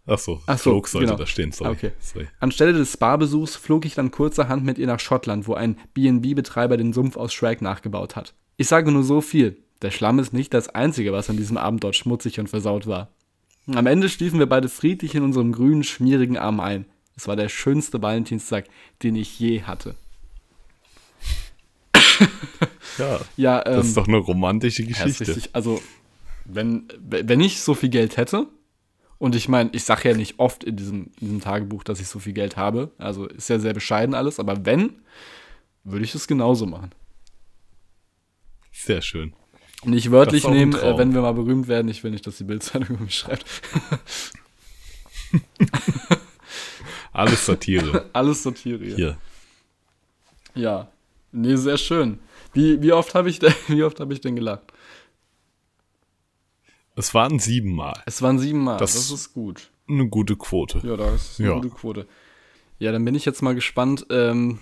Ach 0.05 0.19
so, 0.19 0.41
Ach 0.47 0.57
so 0.57 0.71
Flog 0.71 0.87
sollte 0.87 1.07
genau. 1.07 1.17
da 1.17 1.25
stehen, 1.25 1.51
sorry. 1.51 1.71
Okay. 1.71 1.91
sorry. 1.99 2.27
Anstelle 2.39 2.73
des 2.73 2.97
Barbesuchs 2.97 3.55
flog 3.55 3.85
ich 3.85 3.95
dann 3.95 4.11
kurzerhand 4.11 4.65
mit 4.65 4.77
ihr 4.77 4.87
nach 4.87 4.99
Schottland, 4.99 5.47
wo 5.47 5.53
ein 5.53 5.77
B&B-Betreiber 5.93 6.75
den 6.75 6.91
Sumpf 6.91 7.15
aus 7.15 7.33
Shrek 7.33 7.61
nachgebaut 7.61 8.15
hat. 8.15 8.33
Ich 8.57 8.67
sage 8.67 8.91
nur 8.91 9.03
so 9.03 9.21
viel, 9.21 9.57
der 9.81 9.91
Schlamm 9.91 10.19
ist 10.19 10.33
nicht 10.33 10.53
das 10.53 10.69
Einzige, 10.69 11.13
was 11.13 11.29
an 11.29 11.37
diesem 11.37 11.57
Abend 11.57 11.83
dort 11.83 11.95
schmutzig 11.95 12.39
und 12.39 12.49
versaut 12.49 12.85
war. 12.85 13.09
Am 13.67 13.87
Ende 13.87 14.09
schliefen 14.09 14.39
wir 14.39 14.45
beide 14.47 14.67
friedlich 14.67 15.15
in 15.15 15.23
unserem 15.23 15.53
grünen, 15.53 15.83
schmierigen 15.83 16.37
Arm 16.37 16.59
ein. 16.59 16.85
Es 17.15 17.27
war 17.27 17.37
der 17.37 17.47
schönste 17.47 18.01
Valentinstag, 18.01 18.65
den 19.03 19.15
ich 19.15 19.39
je 19.39 19.61
hatte. 19.61 19.95
ja, 22.97 23.19
ja 23.37 23.65
ähm, 23.65 23.75
das 23.77 23.87
ist 23.87 23.97
doch 23.97 24.07
eine 24.07 24.17
romantische 24.17 24.83
Geschichte. 24.83 25.31
Ja, 25.31 25.37
also, 25.53 25.81
wenn, 26.43 26.87
wenn 26.99 27.39
ich 27.39 27.61
so 27.61 27.73
viel 27.73 27.89
Geld 27.89 28.17
hätte, 28.17 28.47
und 29.23 29.35
ich 29.35 29.47
meine, 29.47 29.69
ich 29.71 29.85
sage 29.85 30.09
ja 30.09 30.17
nicht 30.17 30.37
oft 30.37 30.65
in 30.65 30.75
diesem, 30.75 31.05
in 31.21 31.27
diesem 31.27 31.39
Tagebuch, 31.39 31.85
dass 31.85 32.01
ich 32.01 32.09
so 32.09 32.19
viel 32.19 32.33
Geld 32.33 32.57
habe. 32.57 32.91
Also 32.97 33.25
ist 33.25 33.49
ja 33.49 33.57
sehr 33.57 33.73
bescheiden 33.73 34.15
alles, 34.15 34.37
aber 34.37 34.65
wenn, 34.65 34.97
würde 35.85 36.03
ich 36.03 36.13
es 36.13 36.27
genauso 36.27 36.65
machen. 36.65 36.91
Sehr 38.73 39.01
schön. 39.01 39.31
Nicht 39.85 40.11
wörtlich 40.11 40.45
nehmen, 40.45 40.75
äh, 40.75 40.97
wenn 40.97 41.13
wir 41.13 41.21
mal 41.21 41.31
berühmt 41.31 41.69
werden. 41.69 41.87
Ich 41.87 42.03
will 42.03 42.11
nicht, 42.11 42.27
dass 42.27 42.35
die 42.35 42.43
Bildzeitung 42.43 42.89
über 42.97 43.05
mich 43.05 43.15
schreibt. 43.15 43.45
Alles 47.13 47.45
Satire. 47.45 48.09
Alles 48.11 48.43
Satire. 48.43 48.83
Hier. 48.83 49.17
Ja. 50.53 50.91
Nee, 51.31 51.55
sehr 51.55 51.77
schön. 51.77 52.19
Wie, 52.51 52.81
wie 52.81 52.91
oft 52.91 53.15
habe 53.15 53.29
ich, 53.29 53.39
hab 53.39 54.11
ich 54.11 54.19
denn 54.19 54.35
gelacht? 54.35 54.73
Es 56.95 57.13
waren 57.13 57.39
siebenmal. 57.39 58.01
Es 58.05 58.21
waren 58.21 58.39
siebenmal, 58.39 58.77
das, 58.77 58.93
das 58.93 59.11
ist 59.11 59.33
gut. 59.33 59.71
Eine 59.87 60.07
gute 60.07 60.35
Quote. 60.35 60.81
Ja, 60.83 60.95
das 60.95 61.31
ist 61.31 61.39
eine 61.39 61.49
ja. 61.49 61.55
gute 61.55 61.69
Quote. 61.69 62.07
Ja, 62.79 62.91
dann 62.91 63.03
bin 63.05 63.15
ich 63.15 63.25
jetzt 63.25 63.41
mal 63.41 63.55
gespannt, 63.55 64.05
ähm, 64.09 64.59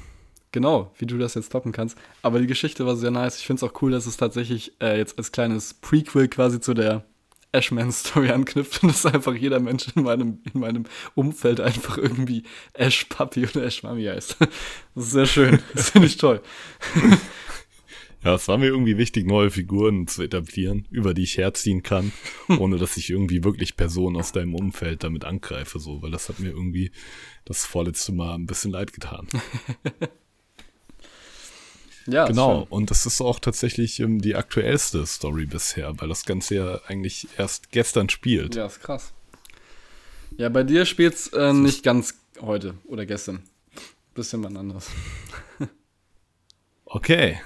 genau, 0.52 0.92
wie 0.98 1.06
du 1.06 1.18
das 1.18 1.36
jetzt 1.36 1.52
toppen 1.52 1.72
kannst. 1.72 1.98
Aber 2.22 2.40
die 2.40 2.48
Geschichte 2.48 2.86
war 2.86 2.96
sehr 2.96 3.12
nice. 3.12 3.38
Ich 3.38 3.46
finde 3.46 3.64
es 3.66 3.70
auch 3.70 3.82
cool, 3.82 3.92
dass 3.92 4.06
es 4.06 4.18
tatsächlich 4.18 4.74
äh, 4.82 4.98
jetzt 4.98 5.18
als 5.18 5.32
kleines 5.32 5.74
Prequel 5.74 6.28
quasi 6.28 6.60
zu 6.60 6.74
der 6.74 7.06
Ashman-Story 7.52 8.32
anknüpft 8.32 8.84
und 8.84 8.90
dass 8.92 9.06
einfach 9.06 9.34
jeder 9.34 9.60
Mensch 9.60 9.88
in 9.96 10.04
meinem, 10.04 10.40
in 10.54 10.60
meinem 10.60 10.86
Umfeld 11.16 11.60
einfach 11.60 11.98
irgendwie 11.98 12.44
Ash 12.74 13.06
Papi 13.06 13.46
oder 13.46 13.64
Ash 13.64 13.84
Mami 13.84 14.06
heißt. 14.06 14.38
Das 14.96 15.06
ist 15.06 15.12
sehr 15.12 15.26
schön. 15.26 15.60
Das 15.74 15.92
finde 15.92 16.08
ich 16.08 16.18
toll. 16.18 16.42
Ja, 18.24 18.36
es 18.36 18.48
war 18.48 18.60
mir 18.60 18.68
irgendwie 18.68 18.98
wichtig, 18.98 19.26
neue 19.26 19.50
Figuren 19.50 20.06
zu 20.06 20.22
etablieren, 20.22 20.88
über 20.92 21.16
die 21.16 21.24
ich 21.24 21.38
herziehen 21.38 21.82
kann, 21.82 22.12
ohne 22.60 22.78
dass 22.78 22.98
ich 22.98 23.10
irgendwie 23.10 23.44
wirklich 23.44 23.76
Personen 23.76 24.16
aus 24.16 24.32
deinem 24.32 24.54
Umfeld 24.54 25.04
damit 25.04 25.26
angreife, 25.26 25.80
so, 25.80 26.04
weil 26.04 26.12
das 26.12 26.30
hat 26.30 26.40
mir 26.40 26.50
irgendwie 26.50 26.92
das 27.46 27.66
vorletzte 27.66 28.12
Mal 28.12 28.36
ein 28.36 28.46
bisschen 28.46 28.72
leid 28.72 28.94
getan. 28.94 29.28
ja, 32.06 32.28
genau. 32.28 32.68
Und 32.70 32.92
das 32.92 33.08
ist 33.08 33.22
auch 33.22 33.40
tatsächlich 33.40 34.00
ähm, 34.00 34.22
die 34.22 34.36
aktuellste 34.36 35.04
Story 35.08 35.48
bisher, 35.48 36.00
weil 36.00 36.10
das 36.10 36.24
Ganze 36.24 36.56
ja 36.56 36.82
eigentlich 36.86 37.28
erst 37.40 37.72
gestern 37.72 38.10
spielt. 38.10 38.54
Ja, 38.54 38.68
ist 38.68 38.82
krass. 38.82 39.14
Ja, 40.38 40.50
bei 40.50 40.64
dir 40.64 40.86
spielt's 40.86 41.28
äh, 41.30 41.54
nicht 41.54 41.82
ganz 41.82 42.14
heute 42.40 42.76
oder 42.86 43.08
gestern. 43.08 43.42
Bisschen 44.14 44.44
was 44.44 44.56
anderes. 44.56 44.88
okay. 46.86 47.40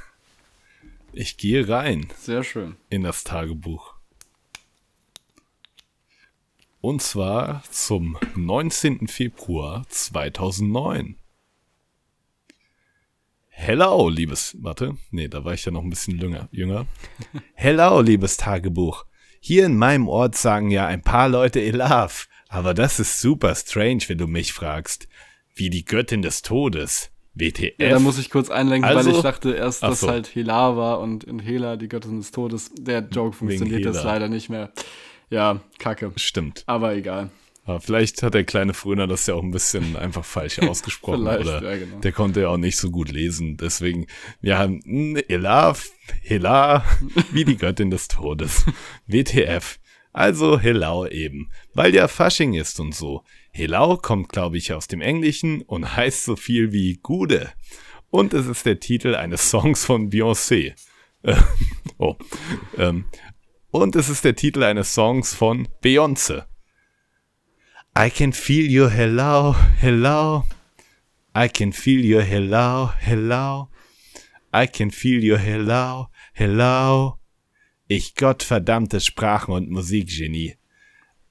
Ich 1.18 1.38
gehe 1.38 1.70
rein. 1.70 2.08
Sehr 2.18 2.44
schön. 2.44 2.76
In 2.90 3.04
das 3.04 3.24
Tagebuch. 3.24 3.94
Und 6.82 7.02
zwar 7.02 7.64
zum 7.72 8.18
19. 8.36 9.08
Februar 9.08 9.86
2009. 9.88 11.16
Hello, 13.48 14.10
liebes, 14.10 14.58
warte, 14.60 14.98
nee, 15.10 15.30
da 15.30 15.46
war 15.46 15.54
ich 15.54 15.64
ja 15.64 15.72
noch 15.72 15.84
ein 15.84 15.90
bisschen 15.90 16.20
jünger. 16.20 16.50
jünger. 16.52 16.86
Hello, 17.54 18.02
liebes 18.02 18.36
Tagebuch. 18.36 19.06
Hier 19.40 19.66
in 19.68 19.78
meinem 19.78 20.10
Ort 20.10 20.36
sagen 20.36 20.70
ja 20.70 20.86
ein 20.86 21.02
paar 21.02 21.30
Leute 21.30 21.62
Elaf, 21.62 22.28
aber 22.50 22.74
das 22.74 23.00
ist 23.00 23.22
super 23.22 23.56
strange, 23.56 24.04
wenn 24.08 24.18
du 24.18 24.28
mich 24.28 24.52
fragst. 24.52 25.08
Wie 25.56 25.70
die 25.70 25.86
Göttin 25.86 26.22
des 26.22 26.42
Todes. 26.42 27.10
WTF. 27.36 27.74
Ja, 27.80 27.90
da 27.90 28.00
muss 28.00 28.18
ich 28.18 28.30
kurz 28.30 28.50
einlenken, 28.50 28.90
also, 28.90 29.10
weil 29.10 29.16
ich 29.16 29.22
dachte 29.22 29.54
erst, 29.54 29.84
dass 29.84 30.00
so. 30.00 30.10
halt 30.10 30.34
Hela 30.34 30.78
war 30.78 31.00
und 31.00 31.24
in 31.24 31.40
Hela 31.40 31.76
die 31.76 31.88
Göttin 31.88 32.18
des 32.18 32.32
Todes. 32.32 32.72
Der 32.78 33.00
Joke 33.02 33.36
funktioniert 33.36 33.86
jetzt 33.86 34.04
leider 34.04 34.30
nicht 34.30 34.50
mehr. 34.50 34.72
Ja, 35.30 35.60
kacke. 35.80 36.12
Stimmt. 36.16 36.64
Aber 36.66 36.96
egal. 36.96 37.30
Aber 37.66 37.82
vielleicht 37.82 38.22
hat 38.22 38.36
der 38.36 38.44
kleine 38.44 38.76
Fröner 38.76 39.08
das 39.08 39.26
ja 39.26 39.34
auch 39.34 39.42
ein 39.42 39.52
bisschen 39.52 39.96
einfach 39.98 40.24
falsch 40.24 40.60
ausgesprochen. 40.60 41.22
oder 41.22 41.64
ja, 41.64 41.78
genau. 41.78 42.00
der 42.00 42.12
konnte 42.12 42.42
ja 42.42 42.50
auch 42.50 42.58
nicht 42.58 42.78
so 42.78 42.92
gut 42.92 43.12
lesen. 43.12 43.58
Deswegen, 43.58 44.06
wir 44.40 44.58
haben 44.58 44.82
Hela, 45.28 45.76
Hela, 46.22 46.86
wie 47.32 47.44
die 47.44 47.58
Göttin 47.58 47.90
des 47.90 48.08
Todes. 48.08 48.66
WTF. 49.08 49.80
Also 50.14 50.58
Helau 50.58 51.06
eben, 51.08 51.52
weil 51.74 51.94
ja 51.94 52.08
Fasching 52.08 52.54
ist 52.54 52.80
und 52.80 52.96
so. 52.96 53.24
Helau 53.58 53.96
kommt, 53.96 54.34
glaube 54.34 54.58
ich, 54.58 54.74
aus 54.74 54.88
dem 54.88 55.00
Englischen 55.00 55.62
und 55.62 55.96
heißt 55.96 56.26
so 56.26 56.36
viel 56.36 56.74
wie 56.74 57.00
Gude. 57.02 57.54
Und 58.10 58.34
es 58.34 58.48
ist 58.48 58.66
der 58.66 58.82
Titel 58.82 59.16
eines 59.16 59.50
Songs 59.50 59.86
von 59.86 60.10
Beyoncé. 60.10 60.74
Äh, 61.24 61.42
oh. 61.98 62.18
Ähm, 62.78 63.06
und 63.72 63.96
es 63.96 64.10
ist 64.10 64.24
der 64.26 64.36
Titel 64.36 64.62
eines 64.62 64.94
Songs 64.94 65.34
von 65.34 65.68
Beyoncé. 65.82 66.44
I 67.98 68.12
can 68.12 68.32
feel 68.32 68.70
your 68.70 68.92
hello, 68.92 69.56
hello. 69.80 70.44
I 71.36 71.50
can 71.50 71.74
feel 71.74 72.06
your 72.06 72.22
hello, 72.22 72.92
hello. 73.00 73.70
I 74.54 74.68
can 74.68 74.92
feel 74.92 75.24
your 75.24 75.40
hello, 75.40 76.10
hello. 76.34 77.18
Ich 77.88 78.14
gottverdammtes 78.14 79.04
Sprachen- 79.04 79.56
und 79.56 79.72
Musikgenie. 79.72 80.58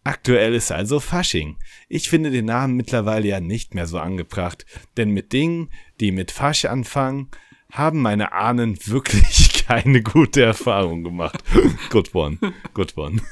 Aktuell 0.05 0.55
ist 0.55 0.71
also 0.71 1.01
Fasching. 1.01 1.57
Ich 1.89 2.11
finde 2.11 2.31
den 2.31 2.45
Namen 2.45 2.77
mittlerweile 2.77 3.27
ja 3.27 3.41
nicht 3.41 3.75
mehr 3.75 3.87
so 3.87 3.99
angebracht, 3.99 4.67
denn 4.99 5.11
mit 5.11 5.33
Dingen, 5.33 5.71
die 5.99 6.13
mit 6.13 6.31
Fasch 6.31 6.67
anfangen, 6.67 7.31
haben 7.73 8.03
meine 8.03 8.33
Ahnen 8.33 8.79
wirklich 8.87 9.65
keine 9.67 10.03
gute 10.03 10.43
Erfahrung 10.43 11.05
gemacht. 11.05 11.43
good 11.91 12.15
one, 12.15 12.39
good 12.75 12.97
one. 12.99 13.23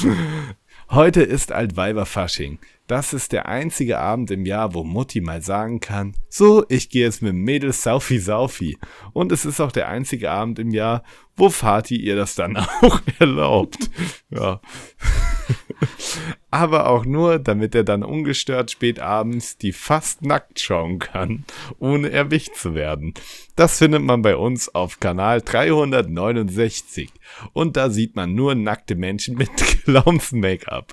Heute 0.90 1.22
ist 1.22 1.52
Altweiberfasching. 1.52 2.58
Das 2.92 3.14
ist 3.14 3.32
der 3.32 3.48
einzige 3.48 4.00
Abend 4.00 4.30
im 4.30 4.44
Jahr, 4.44 4.74
wo 4.74 4.84
Mutti 4.84 5.22
mal 5.22 5.40
sagen 5.40 5.80
kann, 5.80 6.14
so, 6.28 6.66
ich 6.68 6.90
gehe 6.90 7.06
jetzt 7.06 7.22
mit 7.22 7.32
Mädels 7.32 7.82
Saufi 7.82 8.18
Saufi. 8.18 8.76
Und 9.14 9.32
es 9.32 9.46
ist 9.46 9.60
auch 9.60 9.72
der 9.72 9.88
einzige 9.88 10.30
Abend 10.30 10.58
im 10.58 10.72
Jahr, 10.72 11.02
wo 11.34 11.48
Vati 11.48 11.96
ihr 11.96 12.16
das 12.16 12.34
dann 12.34 12.54
auch 12.82 13.00
erlaubt. 13.18 13.90
Ja. 14.28 14.60
Aber 16.50 16.90
auch 16.90 17.06
nur, 17.06 17.38
damit 17.38 17.74
er 17.74 17.82
dann 17.82 18.02
ungestört 18.02 18.70
spät 18.70 19.00
abends 19.00 19.56
die 19.56 19.72
fast 19.72 20.20
nackt 20.20 20.60
schauen 20.60 20.98
kann, 20.98 21.44
ohne 21.78 22.10
erwischt 22.10 22.56
zu 22.56 22.74
werden. 22.74 23.14
Das 23.56 23.78
findet 23.78 24.02
man 24.02 24.20
bei 24.20 24.36
uns 24.36 24.74
auf 24.74 25.00
Kanal 25.00 25.40
369. 25.40 27.10
Und 27.54 27.78
da 27.78 27.88
sieht 27.88 28.16
man 28.16 28.34
nur 28.34 28.54
nackte 28.54 28.96
Menschen 28.96 29.36
mit 29.36 29.50
Clowns-Make-up. 29.84 30.92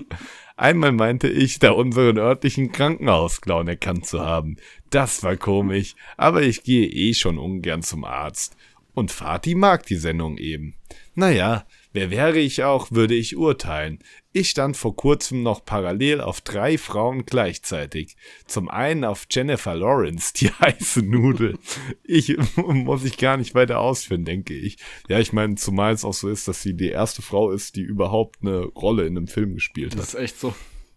Einmal 0.59 0.91
meinte 0.91 1.29
ich, 1.29 1.59
da 1.59 1.71
unseren 1.71 2.17
örtlichen 2.17 2.73
Krankenhausclown 2.73 3.69
erkannt 3.69 4.05
zu 4.05 4.19
haben. 4.19 4.57
Das 4.89 5.23
war 5.23 5.37
komisch, 5.37 5.95
aber 6.17 6.41
ich 6.41 6.63
gehe 6.63 6.85
eh 6.85 7.13
schon 7.13 7.37
ungern 7.37 7.81
zum 7.81 8.03
Arzt. 8.03 8.57
Und 8.93 9.09
Fatih 9.09 9.55
mag 9.55 9.85
die 9.85 9.95
Sendung 9.95 10.37
eben. 10.37 10.73
Naja, 11.15 11.65
wer 11.93 12.11
wäre 12.11 12.39
ich 12.39 12.63
auch, 12.63 12.91
würde 12.91 13.15
ich 13.15 13.37
urteilen. 13.37 13.99
Ich 14.31 14.49
stand 14.49 14.77
vor 14.77 14.95
kurzem 14.95 15.41
noch 15.41 15.65
parallel 15.65 16.21
auf 16.21 16.41
drei 16.41 16.77
Frauen 16.77 17.25
gleichzeitig. 17.25 18.15
Zum 18.45 18.69
einen 18.69 19.03
auf 19.03 19.25
Jennifer 19.29 19.75
Lawrence, 19.75 20.33
die 20.37 20.49
heiße 20.49 21.01
Nudel. 21.01 21.57
Ich 22.03 22.35
muss 22.55 23.03
ich 23.03 23.17
gar 23.17 23.37
nicht 23.37 23.55
weiter 23.55 23.79
ausführen, 23.79 24.25
denke 24.25 24.53
ich. 24.53 24.77
Ja, 25.07 25.19
ich 25.19 25.33
meine, 25.33 25.55
zumal 25.55 25.93
es 25.93 26.05
auch 26.05 26.13
so 26.13 26.29
ist, 26.29 26.47
dass 26.47 26.61
sie 26.61 26.75
die 26.75 26.89
erste 26.89 27.21
Frau 27.21 27.51
ist, 27.51 27.75
die 27.75 27.81
überhaupt 27.81 28.37
eine 28.41 28.65
Rolle 28.65 29.05
in 29.05 29.17
einem 29.17 29.27
Film 29.27 29.55
gespielt 29.55 29.93
hat. 29.93 29.99
Das 29.99 30.13
ist 30.13 30.19
echt 30.19 30.39
so. 30.39 30.53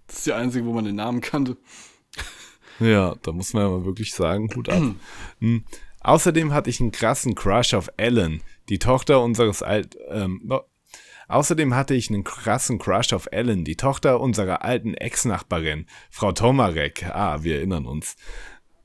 Das 0.07 0.19
ist 0.19 0.27
die 0.27 0.33
einzige, 0.33 0.67
wo 0.67 0.73
man 0.73 0.85
den 0.85 0.97
Namen 0.97 1.21
kannte. 1.21 1.57
Ja, 2.81 3.15
da 3.23 3.33
muss 3.33 3.53
man 3.53 3.65
ja 3.65 3.69
mal 3.69 3.85
wirklich 3.85 4.13
sagen, 4.13 4.51
Hut 4.57 4.69
ab. 4.69 4.83
hm. 5.39 5.65
Außerdem 6.01 6.53
hatte 6.53 6.71
ich 6.71 6.81
einen 6.81 6.91
krassen 6.91 7.35
Crush 7.35 7.75
auf 7.75 7.89
Ellen, 7.97 8.43
die 8.69 8.79
Tochter 8.79 9.23
unseres 9.23 9.63
alt, 9.63 9.97
ähm, 10.09 10.41
Außerdem 11.29 11.75
hatte 11.75 11.95
ich 11.95 12.11
einen 12.11 12.25
krassen 12.25 12.79
Crush 12.79 13.13
auf 13.13 13.29
Ellen, 13.31 13.65
die 13.65 13.77
Tochter 13.77 14.21
unserer 14.21 14.65
alten 14.65 14.95
Ex-Nachbarin, 14.95 15.87
Frau 16.11 16.33
Tomarek. 16.33 17.05
Ah, 17.07 17.43
wir 17.43 17.57
erinnern 17.57 17.87
uns. 17.87 18.17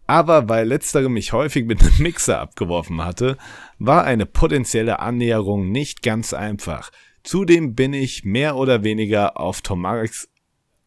Aber 0.08 0.47
weil 0.47 0.67
letztere 0.67 1.10
mich 1.10 1.34
häufig 1.34 1.65
mit 1.65 1.82
einem 1.82 1.97
Mixer 2.00 2.39
abgeworfen 2.39 3.04
hatte, 3.04 3.38
war 3.78 4.06
eine 4.06 4.26
potenzielle 4.26 5.00
Annäherung 5.00 5.69
nicht 5.69 6.02
ganz 6.02 6.34
einfach. 6.34 6.91
Zudem 7.23 7.76
bin 7.76 7.93
ich 7.93 8.23
mehr 8.23 8.56
oder 8.56 8.84
weniger 8.84 9.38
auf 9.38 9.62
Tomareks, 9.62 10.30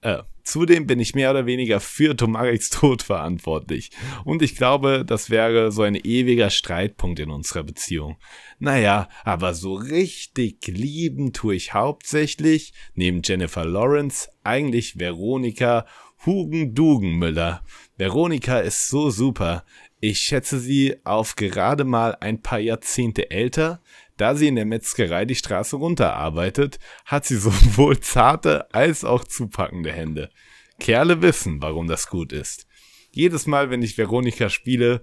äh, 0.01 0.23
Zudem 0.43 0.87
bin 0.87 1.01
ich 1.01 1.15
mehr 1.15 1.31
oder 1.31 1.47
weniger 1.47 1.81
für 1.81 2.17
Tomareks 2.17 2.71
Tod 2.71 3.03
verantwortlich. 3.03 3.91
Und 4.25 4.43
ich 4.43 4.57
glaube, 4.57 5.05
das 5.07 5.31
wäre 5.31 5.73
so 5.73 5.83
ein 5.83 5.95
ewiger 5.95 6.51
Streitpunkt 6.51 7.19
in 7.19 7.31
unserer 7.31 7.63
Beziehung. 7.63 8.17
Naja, 8.59 9.09
aber 9.25 9.55
so 9.55 9.75
richtig 9.75 10.67
lieben 10.67 11.33
tue 11.33 11.55
ich 11.55 11.75
hauptsächlich, 11.75 12.73
neben 12.95 13.23
Jennifer 13.25 13.65
Lawrence, 13.65 14.29
eigentlich 14.45 14.99
Veronika 14.99 15.87
Hugen-Dugenmüller. 16.27 17.63
Veronika 17.97 18.59
ist 18.59 18.89
so 18.89 19.11
super. 19.11 19.65
Ich 20.01 20.21
schätze 20.21 20.59
sie 20.59 20.97
auf 21.05 21.37
gerade 21.37 21.85
mal 21.85 22.17
ein 22.21 22.41
paar 22.41 22.59
Jahrzehnte 22.59 23.31
älter, 23.31 23.83
da 24.21 24.35
sie 24.35 24.49
in 24.49 24.57
der 24.57 24.67
Metzgerei 24.67 25.25
die 25.25 25.35
Straße 25.35 25.77
runterarbeitet, 25.77 26.79
hat 27.05 27.25
sie 27.25 27.37
sowohl 27.37 28.01
zarte 28.01 28.73
als 28.75 29.05
auch 29.05 29.25
zupackende 29.25 29.93
Hände. 29.93 30.31
Kerle 30.79 31.23
wissen, 31.23 31.63
warum 31.63 31.87
das 31.87 32.09
gut 32.09 32.33
ist. 32.33 32.67
Jedes 33.13 33.47
Mal, 33.47 33.71
wenn 33.71 33.83
ich 33.83 33.97
Veronika 33.97 34.51
spiele, 34.51 35.03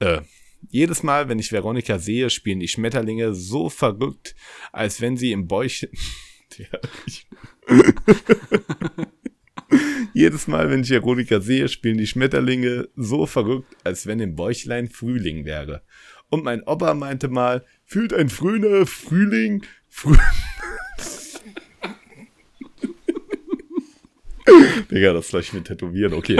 äh, 0.00 0.20
jedes 0.68 1.02
Mal, 1.02 1.28
wenn 1.28 1.38
ich 1.38 1.52
Veronika 1.52 1.98
sehe, 1.98 2.30
spielen 2.30 2.60
die 2.60 2.68
Schmetterlinge 2.68 3.34
so 3.34 3.68
verrückt, 3.68 4.34
als 4.72 5.00
wenn 5.00 5.16
sie 5.16 5.32
im 5.32 5.46
Bäuchchen. 5.46 5.90
Jedes 10.12 10.46
Mal, 10.46 10.70
wenn 10.70 10.80
ich 10.80 10.90
Veronika 10.90 11.40
sehe, 11.40 11.68
spielen 11.68 11.98
die 11.98 12.06
Schmetterlinge 12.06 12.88
so 12.96 13.26
verrückt, 13.26 13.76
als 13.84 14.06
wenn 14.06 14.20
im 14.20 14.34
Bäuchlein 14.34 14.88
Frühling 14.88 15.44
wäre. 15.44 15.82
Und 16.28 16.44
mein 16.44 16.62
Opa 16.64 16.94
meinte 16.94 17.28
mal, 17.28 17.64
fühlt 17.84 18.12
ein 18.12 18.28
früher 18.28 18.86
Frühling, 18.86 19.64
Früh 19.88 20.16
Digga, 24.90 25.12
das 25.12 25.28
soll 25.28 25.40
ich 25.40 25.52
mir 25.52 25.64
tätowieren, 25.64 26.12
okay. 26.12 26.36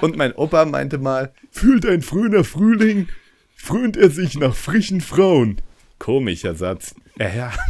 Und 0.00 0.16
mein 0.16 0.32
Opa 0.32 0.64
meinte 0.64 0.98
mal, 0.98 1.32
fühlt 1.50 1.86
ein 1.86 2.02
früher 2.02 2.42
Frühling, 2.44 3.08
frönt 3.54 3.96
er 3.96 4.10
sich 4.10 4.36
nach 4.36 4.54
frischen 4.54 5.00
Frauen. 5.00 5.60
Komischer 5.98 6.54
Satz. 6.54 6.94
Ja, 7.18 7.52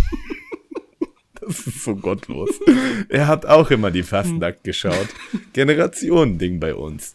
Das 1.47 1.67
ist 1.67 1.85
so 1.85 1.95
gottlos. 1.97 2.51
Er 3.09 3.27
hat 3.27 3.45
auch 3.45 3.71
immer 3.71 3.91
die 3.91 4.03
Fastnacht 4.03 4.65
geschaut. 4.65 5.09
Generationending 5.53 6.59
bei 6.59 6.75
uns. 6.75 7.15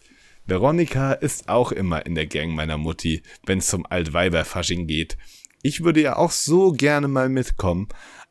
Veronika 0.50 1.12
ist 1.12 1.48
auch 1.48 1.70
immer 1.70 2.04
in 2.06 2.16
der 2.16 2.26
Gang 2.26 2.52
meiner 2.56 2.76
Mutti, 2.76 3.22
wenn 3.46 3.58
es 3.58 3.68
zum 3.68 3.86
Altweiberfasching 3.86 4.88
geht. 4.88 5.16
Ich 5.62 5.84
würde 5.84 6.02
ja 6.02 6.16
auch 6.16 6.32
so 6.32 6.72
gerne 6.72 7.06
mal 7.06 7.28
mitkommen, 7.28 7.86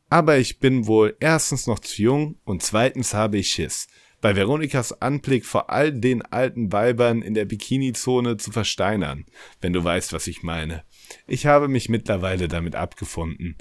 aber 0.10 0.38
ich 0.38 0.60
bin 0.60 0.86
wohl 0.86 1.16
erstens 1.22 1.66
noch 1.66 1.80
zu 1.80 2.02
jung 2.02 2.36
und 2.44 2.62
zweitens 2.62 3.14
habe 3.14 3.38
ich 3.38 3.52
Schiss. 3.52 3.88
Bei 4.20 4.36
Veronikas 4.36 5.02
Anblick 5.02 5.46
vor 5.46 5.70
all 5.70 5.94
den 5.94 6.22
alten 6.22 6.74
Weibern 6.74 7.22
in 7.22 7.36
der 7.36 7.46
Bikini-Zone 7.46 8.36
zu 8.36 8.52
versteinern, 8.52 9.26
wenn 9.62 9.72
du 9.72 9.82
weißt, 9.82 10.12
was 10.12 10.28
ich 10.28 10.44
meine. 10.44 10.84
Ich 11.26 11.46
habe 11.46 11.70
mich 11.70 11.88
mittlerweile 11.88 12.50
damit 12.50 12.76
abgefunden. 12.76 13.56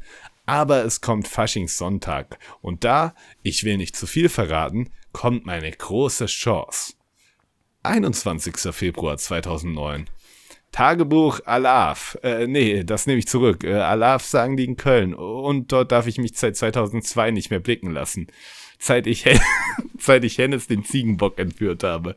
Aber 0.47 0.85
es 0.85 1.01
kommt 1.01 1.29
Faschingssonntag 1.29 2.41
und 2.61 2.83
da, 2.83 3.15
ich 3.45 3.63
will 3.63 3.77
nicht 3.77 3.95
zu 3.95 4.09
viel 4.09 4.29
verraten, 4.29 4.91
kommt 5.13 5.47
meine 5.47 5.71
große 5.71 6.27
Chance. 6.27 6.95
21. 7.83 8.75
Februar 8.75 9.17
2009. 9.17 10.07
Tagebuch 10.73 11.41
Alaf. 11.45 12.19
Äh, 12.23 12.47
nee, 12.47 12.85
das 12.85 13.07
nehme 13.07 13.19
ich 13.19 13.29
zurück. 13.29 13.65
Äh, 13.65 13.75
Alaf 13.75 14.25
sagen 14.25 14.57
die 14.57 14.65
in 14.65 14.77
Köln. 14.77 15.15
Und 15.15 15.73
dort 15.73 15.93
darf 15.93 16.07
ich 16.07 16.19
mich 16.19 16.33
seit 16.35 16.57
2002 16.57 17.31
nicht 17.31 17.51
mehr 17.51 17.61
blicken 17.61 17.93
lassen. 17.93 18.27
Seit 18.79 19.07
ich, 19.07 19.25
seit 19.99 20.25
ich 20.25 20.39
Hennes 20.39 20.67
den 20.67 20.85
Ziegenbock 20.85 21.39
entführt 21.39 21.85
habe. 21.85 22.17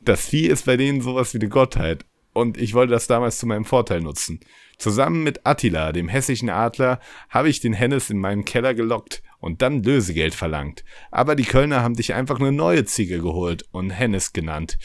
Das 0.00 0.26
Vieh 0.26 0.46
ist 0.46 0.66
bei 0.66 0.76
denen 0.76 1.00
sowas 1.00 1.34
wie 1.34 1.38
eine 1.38 1.48
Gottheit. 1.48 2.04
Und 2.32 2.56
ich 2.56 2.74
wollte 2.74 2.92
das 2.92 3.06
damals 3.06 3.38
zu 3.38 3.46
meinem 3.46 3.64
Vorteil 3.64 4.00
nutzen. 4.00 4.40
Zusammen 4.78 5.22
mit 5.22 5.44
Attila, 5.44 5.92
dem 5.92 6.08
hessischen 6.08 6.50
Adler, 6.50 7.00
habe 7.30 7.48
ich 7.48 7.60
den 7.60 7.72
Hennes 7.72 8.10
in 8.10 8.18
meinem 8.18 8.44
Keller 8.44 8.74
gelockt 8.74 9.22
und 9.38 9.62
dann 9.62 9.82
Lösegeld 9.82 10.34
verlangt. 10.34 10.84
Aber 11.10 11.36
die 11.36 11.44
Kölner 11.44 11.82
haben 11.82 11.94
dich 11.94 12.14
einfach 12.14 12.40
eine 12.40 12.52
neue 12.52 12.84
Ziege 12.84 13.20
geholt 13.20 13.64
und 13.70 13.90
Hennes 13.90 14.32
genannt. 14.32 14.78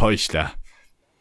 Heuchler. 0.00 0.52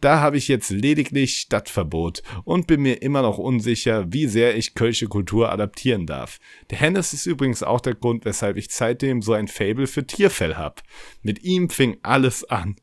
Da 0.02 0.20
habe 0.20 0.38
ich 0.38 0.48
jetzt 0.48 0.72
lediglich 0.72 1.38
Stadtverbot 1.38 2.24
und 2.44 2.66
bin 2.66 2.82
mir 2.82 3.04
immer 3.04 3.22
noch 3.22 3.38
unsicher, 3.38 4.12
wie 4.12 4.26
sehr 4.26 4.58
ich 4.58 4.74
kölsche 4.74 5.08
Kultur 5.08 5.52
adaptieren 5.52 6.08
darf. 6.08 6.40
Der 6.72 6.80
Hennes 6.80 7.14
ist 7.14 7.28
übrigens 7.28 7.62
auch 7.62 7.82
der 7.82 7.94
Grund, 7.94 8.26
weshalb 8.26 8.58
ich 8.58 8.72
seitdem 8.72 9.22
so 9.22 9.34
ein 9.34 9.48
Fable 9.48 9.86
für 9.86 10.08
Tierfell 10.08 10.56
hab. 10.56 10.82
Mit 11.22 11.44
ihm 11.44 11.70
fing 11.70 12.00
alles 12.02 12.44
an. 12.44 12.78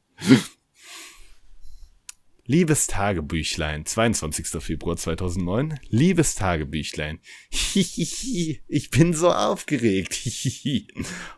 Liebes 2.50 2.86
Tagebüchlein, 2.86 3.84
22. 3.84 4.62
Februar 4.62 4.96
2009. 4.96 5.78
Liebes 5.90 6.34
Tagebüchlein. 6.34 7.20
Hihihi, 7.50 8.62
ich 8.66 8.88
bin 8.88 9.12
so 9.12 9.30
aufgeregt. 9.30 10.14
Hihihi. 10.14 10.88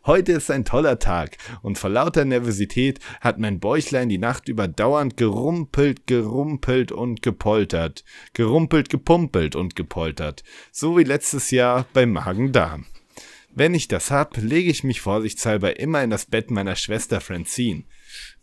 Heute 0.06 0.30
ist 0.30 0.52
ein 0.52 0.64
toller 0.64 1.00
Tag 1.00 1.36
und 1.62 1.78
vor 1.78 1.90
lauter 1.90 2.24
Nervosität 2.24 3.00
hat 3.20 3.40
mein 3.40 3.58
Bäuchlein 3.58 4.08
die 4.08 4.18
Nacht 4.18 4.46
über 4.46 4.68
dauernd 4.68 5.16
gerumpelt, 5.16 6.06
gerumpelt 6.06 6.92
und 6.92 7.22
gepoltert. 7.22 8.04
Gerumpelt, 8.32 8.88
gepumpelt 8.88 9.56
und 9.56 9.74
gepoltert. 9.74 10.44
So 10.70 10.96
wie 10.96 11.02
letztes 11.02 11.50
Jahr 11.50 11.88
beim 11.92 12.12
Magen-Darm. 12.12 12.86
Wenn 13.52 13.74
ich 13.74 13.88
das 13.88 14.12
hab, 14.12 14.36
lege 14.36 14.70
ich 14.70 14.84
mich 14.84 15.00
vorsichtshalber 15.00 15.80
immer 15.80 16.04
in 16.04 16.10
das 16.10 16.26
Bett 16.26 16.52
meiner 16.52 16.76
Schwester 16.76 17.20
Francine. 17.20 17.82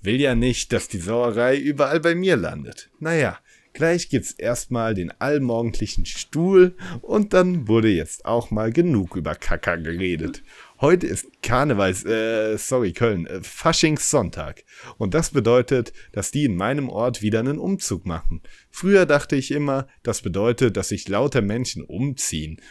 Will 0.01 0.19
ja 0.19 0.35
nicht, 0.35 0.73
dass 0.73 0.87
die 0.87 0.99
Sauerei 0.99 1.57
überall 1.57 1.99
bei 1.99 2.15
mir 2.15 2.35
landet. 2.35 2.89
Naja, 2.99 3.37
gleich 3.73 4.09
gibt's 4.09 4.31
erstmal 4.31 4.93
den 4.93 5.11
allmorgendlichen 5.19 6.05
Stuhl 6.05 6.75
und 7.01 7.33
dann 7.33 7.67
wurde 7.67 7.89
jetzt 7.89 8.25
auch 8.25 8.51
mal 8.51 8.71
genug 8.71 9.15
über 9.15 9.35
Kacker 9.35 9.77
geredet. 9.77 10.43
Heute 10.79 11.07
ist 11.07 11.41
Karnevals, 11.41 12.05
äh, 12.05 12.55
sorry, 12.57 12.93
Köln, 12.93 13.25
äh, 13.25 13.41
Faschingssonntag. 13.41 14.63
Und 14.97 15.15
das 15.15 15.31
bedeutet, 15.31 15.91
dass 16.11 16.29
die 16.29 16.45
in 16.45 16.55
meinem 16.55 16.87
Ort 16.89 17.23
wieder 17.23 17.39
einen 17.39 17.57
Umzug 17.57 18.05
machen. 18.05 18.41
Früher 18.69 19.07
dachte 19.07 19.35
ich 19.35 19.51
immer, 19.51 19.87
das 20.03 20.21
bedeutet, 20.21 20.77
dass 20.77 20.89
sich 20.89 21.07
lauter 21.07 21.41
Menschen 21.41 21.83
umziehen 21.83 22.61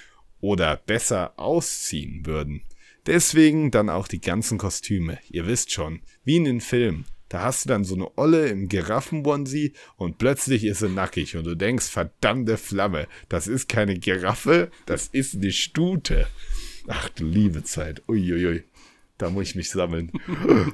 oder 0.41 0.77
besser 0.77 1.33
ausziehen 1.37 2.27
würden. 2.27 2.63
Deswegen 3.07 3.71
dann 3.71 3.89
auch 3.89 4.09
die 4.09 4.21
ganzen 4.21 4.59
Kostüme. 4.59 5.19
Ihr 5.29 5.47
wisst 5.47 5.73
schon, 5.73 6.01
wie 6.25 6.37
in 6.37 6.45
den 6.45 6.61
Filmen. 6.61 7.07
Da 7.29 7.43
hast 7.43 7.65
du 7.65 7.69
dann 7.69 7.85
so 7.85 7.95
eine 7.95 8.17
Olle 8.17 8.49
im 8.49 8.69
Giraffenbonsi 8.69 9.73
und 9.97 10.19
plötzlich 10.19 10.65
ist 10.65 10.79
sie 10.79 10.89
nackig 10.89 11.37
und 11.37 11.45
du 11.45 11.57
denkst, 11.57 11.87
verdammte 11.87 12.57
Flamme, 12.57 13.09
das 13.29 13.49
ist 13.49 13.69
keine 13.69 13.99
Giraffe, 13.99 14.71
das 14.87 15.09
ist 15.09 15.35
eine 15.35 15.51
Stute. 15.51 16.29
Ach 16.87 17.09
du 17.09 17.25
liebe 17.25 17.65
Zeit, 17.65 18.03
uiuiui, 18.09 18.63
da 19.19 19.31
muss 19.31 19.49
ich 19.49 19.55
mich 19.57 19.71
sammeln. 19.71 20.13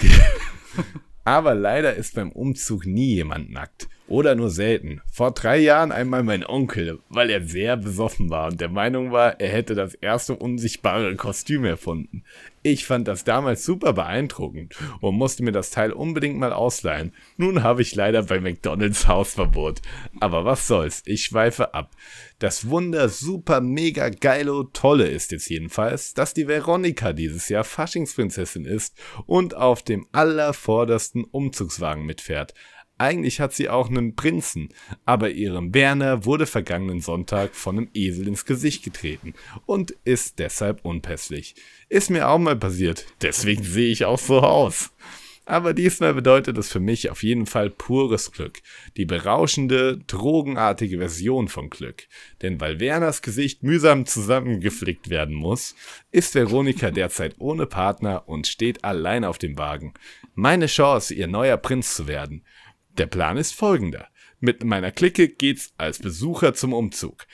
Aber 1.24 1.54
leider 1.54 1.94
ist 1.94 2.14
beim 2.14 2.32
Umzug 2.32 2.86
nie 2.86 3.14
jemand 3.14 3.50
nackt. 3.50 3.88
Oder 4.08 4.36
nur 4.36 4.50
selten. 4.50 5.00
Vor 5.10 5.32
drei 5.32 5.58
Jahren 5.58 5.90
einmal 5.90 6.22
mein 6.22 6.46
Onkel, 6.46 7.00
weil 7.08 7.28
er 7.28 7.42
sehr 7.42 7.76
besoffen 7.76 8.30
war 8.30 8.46
und 8.48 8.60
der 8.60 8.68
Meinung 8.68 9.10
war, 9.10 9.40
er 9.40 9.48
hätte 9.48 9.74
das 9.74 9.94
erste 9.94 10.36
unsichtbare 10.36 11.16
Kostüm 11.16 11.64
erfunden. 11.64 12.22
Ich 12.62 12.84
fand 12.84 13.06
das 13.06 13.22
damals 13.22 13.64
super 13.64 13.92
beeindruckend 13.92 14.74
und 15.00 15.16
musste 15.16 15.44
mir 15.44 15.52
das 15.52 15.70
Teil 15.70 15.92
unbedingt 15.92 16.36
mal 16.36 16.52
ausleihen. 16.52 17.12
Nun 17.36 17.62
habe 17.62 17.82
ich 17.82 17.94
leider 17.94 18.24
bei 18.24 18.40
McDonalds 18.40 19.06
Hausverbot. 19.06 19.82
Aber 20.18 20.44
was 20.44 20.66
soll's, 20.66 21.02
ich 21.04 21.24
schweife 21.24 21.74
ab. 21.74 21.92
Das 22.40 22.68
Wunder 22.68 23.08
super 23.08 23.60
mega 23.60 24.08
geilo 24.08 24.64
tolle 24.64 25.06
ist 25.06 25.30
jetzt 25.30 25.48
jedenfalls, 25.48 26.12
dass 26.12 26.34
die 26.34 26.48
Veronika 26.48 27.12
dieses 27.12 27.48
Jahr 27.48 27.64
Faschingsprinzessin 27.64 28.64
ist 28.64 28.96
und 29.26 29.54
auf 29.54 29.82
dem 29.82 30.06
allervordersten 30.10 31.22
Umzugswagen 31.22 32.04
mitfährt. 32.04 32.52
Eigentlich 32.98 33.40
hat 33.40 33.52
sie 33.52 33.68
auch 33.68 33.90
einen 33.90 34.16
Prinzen, 34.16 34.70
aber 35.04 35.30
ihrem 35.30 35.74
Werner 35.74 36.24
wurde 36.24 36.46
vergangenen 36.46 37.00
Sonntag 37.00 37.54
von 37.54 37.76
einem 37.76 37.88
Esel 37.92 38.26
ins 38.26 38.46
Gesicht 38.46 38.84
getreten 38.84 39.34
und 39.66 39.94
ist 40.04 40.38
deshalb 40.38 40.84
unpässlich. 40.84 41.56
Ist 41.90 42.08
mir 42.08 42.28
auch 42.28 42.38
mal 42.38 42.56
passiert, 42.56 43.04
deswegen 43.20 43.62
sehe 43.64 43.92
ich 43.92 44.06
auch 44.06 44.18
so 44.18 44.40
aus. 44.40 44.92
Aber 45.48 45.74
diesmal 45.74 46.12
bedeutet 46.12 46.58
es 46.58 46.72
für 46.72 46.80
mich 46.80 47.08
auf 47.08 47.22
jeden 47.22 47.46
Fall 47.46 47.70
pures 47.70 48.32
Glück. 48.32 48.58
Die 48.96 49.04
berauschende, 49.04 49.98
drogenartige 50.08 50.98
Version 50.98 51.46
von 51.46 51.70
Glück. 51.70 52.08
Denn 52.42 52.60
weil 52.60 52.80
Werners 52.80 53.22
Gesicht 53.22 53.62
mühsam 53.62 54.06
zusammengeflickt 54.06 55.08
werden 55.08 55.36
muss, 55.36 55.76
ist 56.10 56.34
Veronika 56.34 56.90
derzeit 56.90 57.36
ohne 57.38 57.66
Partner 57.66 58.28
und 58.28 58.48
steht 58.48 58.82
allein 58.82 59.24
auf 59.24 59.38
dem 59.38 59.56
Wagen. 59.56 59.94
Meine 60.34 60.66
Chance, 60.66 61.14
ihr 61.14 61.28
neuer 61.28 61.58
Prinz 61.58 61.94
zu 61.94 62.08
werden. 62.08 62.42
Der 62.98 63.06
Plan 63.06 63.36
ist 63.36 63.52
folgender. 63.52 64.08
Mit 64.40 64.64
meiner 64.64 64.90
Clique 64.90 65.28
geht's 65.28 65.74
als 65.76 65.98
Besucher 65.98 66.54
zum 66.54 66.72
Umzug. 66.72 67.26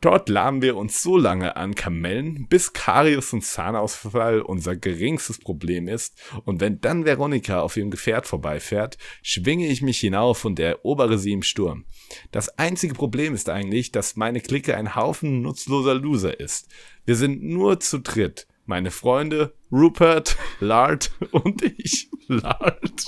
Dort 0.00 0.30
lahmen 0.30 0.62
wir 0.62 0.78
uns 0.78 1.02
so 1.02 1.18
lange 1.18 1.56
an 1.56 1.74
Kamellen, 1.74 2.46
bis 2.48 2.72
Karius 2.72 3.34
und 3.34 3.44
Zahnausfall 3.44 4.40
unser 4.40 4.76
geringstes 4.76 5.38
Problem 5.38 5.88
ist, 5.88 6.18
und 6.46 6.62
wenn 6.62 6.80
dann 6.80 7.04
Veronika 7.04 7.60
auf 7.60 7.76
ihrem 7.76 7.90
Gefährt 7.90 8.26
vorbeifährt, 8.26 8.96
schwinge 9.22 9.66
ich 9.66 9.82
mich 9.82 10.00
hinauf 10.00 10.46
und 10.46 10.58
erobere 10.58 11.18
sie 11.18 11.32
im 11.32 11.42
Sturm. 11.42 11.84
Das 12.30 12.58
einzige 12.58 12.94
Problem 12.94 13.34
ist 13.34 13.50
eigentlich, 13.50 13.92
dass 13.92 14.16
meine 14.16 14.40
Clique 14.40 14.74
ein 14.74 14.94
Haufen 14.94 15.42
nutzloser 15.42 15.94
Loser 15.94 16.40
ist. 16.40 16.68
Wir 17.04 17.16
sind 17.16 17.42
nur 17.42 17.78
zu 17.80 17.98
dritt. 17.98 18.46
Meine 18.64 18.90
Freunde, 18.90 19.52
Rupert, 19.70 20.38
Lard 20.60 21.10
und 21.30 21.62
ich. 21.62 22.08
Lard. 22.26 23.04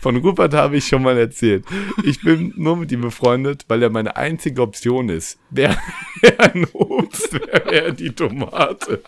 Von 0.00 0.16
Rupert 0.16 0.54
habe 0.54 0.78
ich 0.78 0.86
schon 0.86 1.02
mal 1.02 1.18
erzählt. 1.18 1.64
Ich 2.04 2.22
bin 2.22 2.54
nur 2.56 2.76
mit 2.76 2.90
ihm 2.90 3.02
befreundet, 3.02 3.66
weil 3.68 3.82
er 3.82 3.90
meine 3.90 4.16
einzige 4.16 4.62
Option 4.62 5.08
ist. 5.10 5.38
Wäre 5.50 5.76
ein 6.38 6.66
Obst, 6.72 7.34
wäre 7.34 7.72
er 7.72 7.92
die 7.92 8.10
Tomate. 8.10 9.02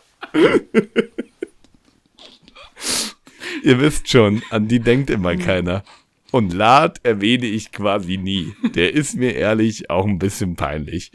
Ihr 3.63 3.81
wisst 3.81 4.09
schon, 4.09 4.43
an 4.51 4.69
die 4.69 4.81
denkt 4.81 5.11
immer 5.11 5.37
keiner. 5.37 5.83
Und 6.31 6.53
Lad 6.53 7.01
erwähne 7.03 7.47
ich 7.47 7.73
quasi 7.73 8.17
nie. 8.17 8.55
Der 8.75 8.95
ist 8.95 9.17
mir 9.17 9.35
ehrlich 9.35 9.91
auch 9.91 10.07
ein 10.07 10.19
bisschen 10.19 10.57
peinlich. 10.57 11.13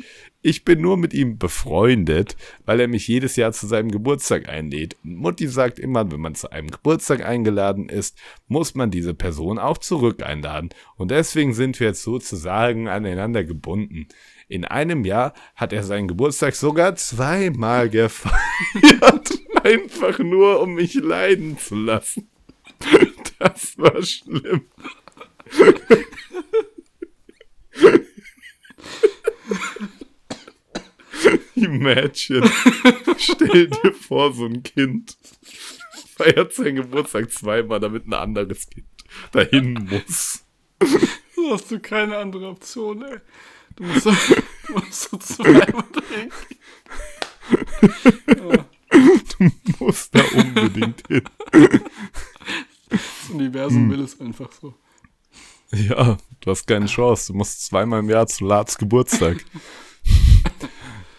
Ich 0.48 0.64
bin 0.64 0.80
nur 0.80 0.96
mit 0.96 1.14
ihm 1.14 1.38
befreundet, 1.38 2.38
weil 2.66 2.80
er 2.80 2.88
mich 2.88 3.06
jedes 3.10 3.36
Jahr 3.36 3.52
zu 3.52 3.68
seinem 3.68 3.92
Geburtstag 3.92 4.48
einlädt. 4.48 4.96
Und 5.04 5.18
Mutti 5.18 5.46
sagt 5.46 5.78
immer, 5.78 6.10
wenn 6.10 6.22
man 6.22 6.36
zu 6.36 6.50
einem 6.54 6.72
Geburtstag 6.72 7.26
eingeladen 7.26 7.90
ist, 7.90 8.18
muss 8.48 8.74
man 8.74 8.90
diese 8.90 9.14
Person 9.14 9.60
auch 9.60 9.78
zurück 9.78 10.24
einladen. 10.24 10.70
Und 10.96 11.12
deswegen 11.12 11.54
sind 11.54 11.78
wir 11.82 11.88
jetzt 11.88 12.02
sozusagen 12.02 12.88
aneinander 12.88 13.44
gebunden. 13.44 14.08
In 14.48 14.64
einem 14.64 15.04
Jahr 15.04 15.34
hat 15.54 15.74
er 15.74 15.84
seinen 15.84 16.08
Geburtstag 16.08 16.56
sogar 16.56 16.96
zweimal 16.96 17.90
gefeiert. 17.92 19.38
Einfach 19.64 20.18
nur, 20.20 20.62
um 20.62 20.76
mich 20.76 20.94
leiden 20.94 21.58
zu 21.58 21.76
lassen. 21.76 22.30
Das 23.38 23.78
war 23.78 24.02
schlimm. 24.02 24.62
Imagine. 31.62 32.50
Stell 33.18 33.68
dir 33.68 33.94
vor, 33.94 34.32
so 34.34 34.46
ein 34.46 34.62
Kind 34.62 35.18
feiert 36.16 36.54
seinen 36.54 36.76
Geburtstag 36.76 37.32
zweimal, 37.32 37.80
damit 37.80 38.08
ein 38.08 38.14
anderes 38.14 38.70
Kind 38.70 38.86
dahin 39.32 39.74
muss. 39.90 40.44
So 41.36 41.54
hast 41.54 41.72
du 41.72 41.80
keine 41.80 42.18
andere 42.18 42.50
Option, 42.50 43.04
ey. 43.04 43.18
Du 43.76 43.84
musst, 43.86 44.06
du 44.06 44.74
musst 44.74 45.10
so 45.10 45.18
zweimal 45.18 45.84
trinken. 45.94 46.32
Ja. 48.28 48.66
Du 49.40 49.52
musst 49.86 50.16
da 50.16 50.22
unbedingt 50.34 51.08
hin. 51.08 51.24
Das 52.90 53.30
Universum 53.32 53.84
hm. 53.84 53.92
will 53.92 54.02
es 54.02 54.20
einfach 54.20 54.52
so. 54.52 54.74
Ja, 55.72 56.18
du 56.40 56.52
hast 56.52 56.66
keine 56.66 56.86
Chance. 56.88 57.34
Du 57.34 57.38
musst 57.38 57.66
zweimal 57.66 58.00
im 58.00 58.10
Jahr 58.10 58.28
zu 58.28 58.46
Lars 58.46 58.78
Geburtstag. 58.78 59.44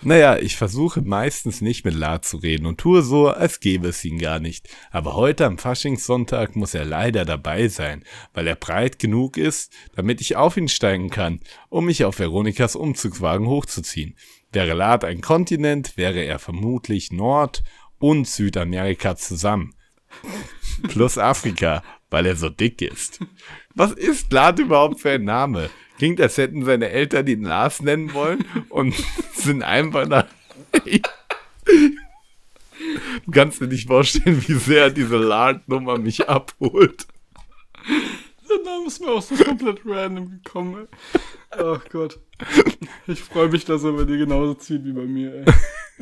Naja, 0.02 0.38
ich 0.38 0.56
versuche 0.56 1.02
meistens 1.02 1.60
nicht 1.60 1.84
mit 1.84 1.94
La 1.94 2.22
zu 2.22 2.36
reden 2.36 2.66
und 2.66 2.78
tue 2.78 3.02
so, 3.02 3.28
als 3.28 3.58
gäbe 3.58 3.88
es 3.88 4.04
ihn 4.04 4.18
gar 4.18 4.38
nicht. 4.38 4.68
Aber 4.92 5.14
heute 5.14 5.44
am 5.44 5.58
Faschingssonntag 5.58 6.54
muss 6.54 6.74
er 6.74 6.84
leider 6.84 7.24
dabei 7.24 7.66
sein, 7.66 8.04
weil 8.32 8.46
er 8.46 8.54
breit 8.54 9.00
genug 9.00 9.36
ist, 9.36 9.72
damit 9.96 10.20
ich 10.20 10.36
auf 10.36 10.56
ihn 10.56 10.68
steigen 10.68 11.10
kann, 11.10 11.40
um 11.68 11.86
mich 11.86 12.04
auf 12.04 12.20
Veronikas 12.20 12.76
Umzugswagen 12.76 13.48
hochzuziehen. 13.48 14.16
Wäre 14.52 14.74
Lad 14.74 15.04
ein 15.04 15.20
Kontinent, 15.20 15.96
wäre 15.96 16.20
er 16.20 16.38
vermutlich 16.38 17.10
Nord- 17.10 17.64
und 17.98 18.28
Südamerika 18.28 19.16
zusammen. 19.16 19.74
Plus 20.88 21.18
Afrika, 21.18 21.82
weil 22.08 22.26
er 22.26 22.36
so 22.36 22.48
dick 22.48 22.82
ist. 22.82 23.18
Was 23.74 23.92
ist 23.92 24.32
Lad 24.32 24.60
überhaupt 24.60 25.00
für 25.00 25.10
ein 25.10 25.24
Name? 25.24 25.70
Klingt, 25.98 26.20
als 26.20 26.36
hätten 26.38 26.64
seine 26.64 26.90
Eltern 26.90 27.26
ihn 27.26 27.42
Lars 27.42 27.82
nennen 27.82 28.14
wollen 28.14 28.44
und 28.68 28.94
sind 29.34 29.62
einfach 29.62 30.06
nach. 30.06 30.26
Du 33.24 33.30
kannst 33.32 33.60
dir 33.60 33.66
nicht 33.66 33.88
vorstellen, 33.88 34.42
wie 34.46 34.54
sehr 34.54 34.90
diese 34.90 35.16
Lard-Nummer 35.16 35.98
mich 35.98 36.28
abholt. 36.28 37.06
Der 38.48 38.64
Name 38.64 38.86
ist 38.86 39.00
mir 39.00 39.10
auch 39.10 39.22
so 39.22 39.34
komplett 39.34 39.80
random 39.84 40.40
gekommen, 40.42 40.86
ey. 40.86 41.20
Ach 41.50 41.84
Gott. 41.90 42.18
Ich 43.06 43.20
freue 43.20 43.48
mich, 43.48 43.64
dass 43.64 43.82
er 43.82 43.92
bei 43.92 44.04
dir 44.04 44.18
genauso 44.18 44.54
zieht 44.54 44.84
wie 44.84 44.92
bei 44.92 45.04
mir, 45.04 45.34
ey. 45.34 45.44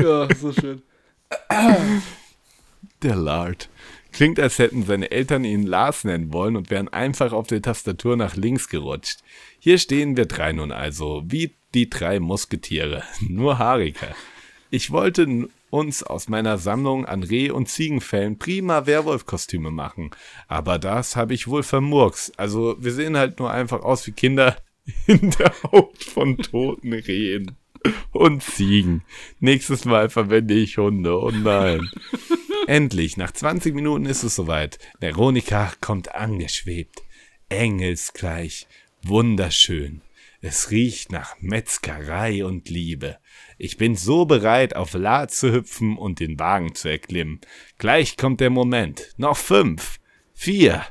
Ja, 0.04 0.28
so 0.34 0.52
schön. 0.52 0.82
Der 3.02 3.16
Lard. 3.16 3.68
Klingt, 4.16 4.40
als 4.40 4.58
hätten 4.58 4.82
seine 4.82 5.10
Eltern 5.10 5.44
ihn 5.44 5.64
Lars 5.64 6.04
nennen 6.04 6.32
wollen 6.32 6.56
und 6.56 6.70
wären 6.70 6.88
einfach 6.88 7.34
auf 7.34 7.48
der 7.48 7.60
Tastatur 7.60 8.16
nach 8.16 8.34
links 8.34 8.70
gerutscht. 8.70 9.18
Hier 9.58 9.76
stehen 9.76 10.16
wir 10.16 10.24
drei 10.24 10.52
nun 10.52 10.72
also, 10.72 11.22
wie 11.26 11.54
die 11.74 11.90
drei 11.90 12.18
Musketiere, 12.18 13.02
nur 13.20 13.58
haariger. 13.58 14.14
Ich 14.70 14.90
wollte 14.90 15.50
uns 15.68 16.02
aus 16.02 16.30
meiner 16.30 16.56
Sammlung 16.56 17.04
an 17.04 17.24
Reh- 17.24 17.50
und 17.50 17.68
Ziegenfällen 17.68 18.38
prima 18.38 18.86
Werwolf-Kostüme 18.86 19.70
machen, 19.70 20.12
aber 20.48 20.78
das 20.78 21.14
habe 21.14 21.34
ich 21.34 21.46
wohl 21.46 21.62
vermurks. 21.62 22.32
Also 22.38 22.76
wir 22.78 22.92
sehen 22.92 23.18
halt 23.18 23.38
nur 23.38 23.50
einfach 23.50 23.82
aus 23.82 24.06
wie 24.06 24.12
Kinder 24.12 24.56
in 25.06 25.30
der 25.32 25.52
Haut 25.62 26.02
von 26.02 26.38
toten 26.38 26.94
Rehen 26.94 27.54
und 28.12 28.42
Ziegen. 28.42 29.02
Nächstes 29.40 29.84
Mal 29.84 30.08
verwende 30.08 30.54
ich 30.54 30.78
Hunde, 30.78 31.20
oh 31.20 31.30
nein. 31.30 31.90
Endlich, 32.66 33.16
nach 33.16 33.30
20 33.30 33.76
Minuten 33.76 34.06
ist 34.06 34.24
es 34.24 34.34
soweit. 34.34 34.80
Veronika 34.98 35.72
kommt 35.80 36.16
angeschwebt. 36.16 37.00
Engelsgleich. 37.48 38.66
Wunderschön. 39.02 40.00
Es 40.40 40.72
riecht 40.72 41.12
nach 41.12 41.36
Metzgerei 41.40 42.44
und 42.44 42.68
Liebe. 42.68 43.18
Ich 43.56 43.76
bin 43.76 43.94
so 43.94 44.26
bereit, 44.26 44.74
auf 44.74 44.94
La 44.94 45.28
zu 45.28 45.52
hüpfen 45.52 45.96
und 45.96 46.18
den 46.18 46.40
Wagen 46.40 46.74
zu 46.74 46.88
erklimmen. 46.88 47.40
Gleich 47.78 48.16
kommt 48.16 48.40
der 48.40 48.50
Moment. 48.50 49.14
Noch 49.16 49.36
fünf, 49.36 50.00
vier, 50.34 50.84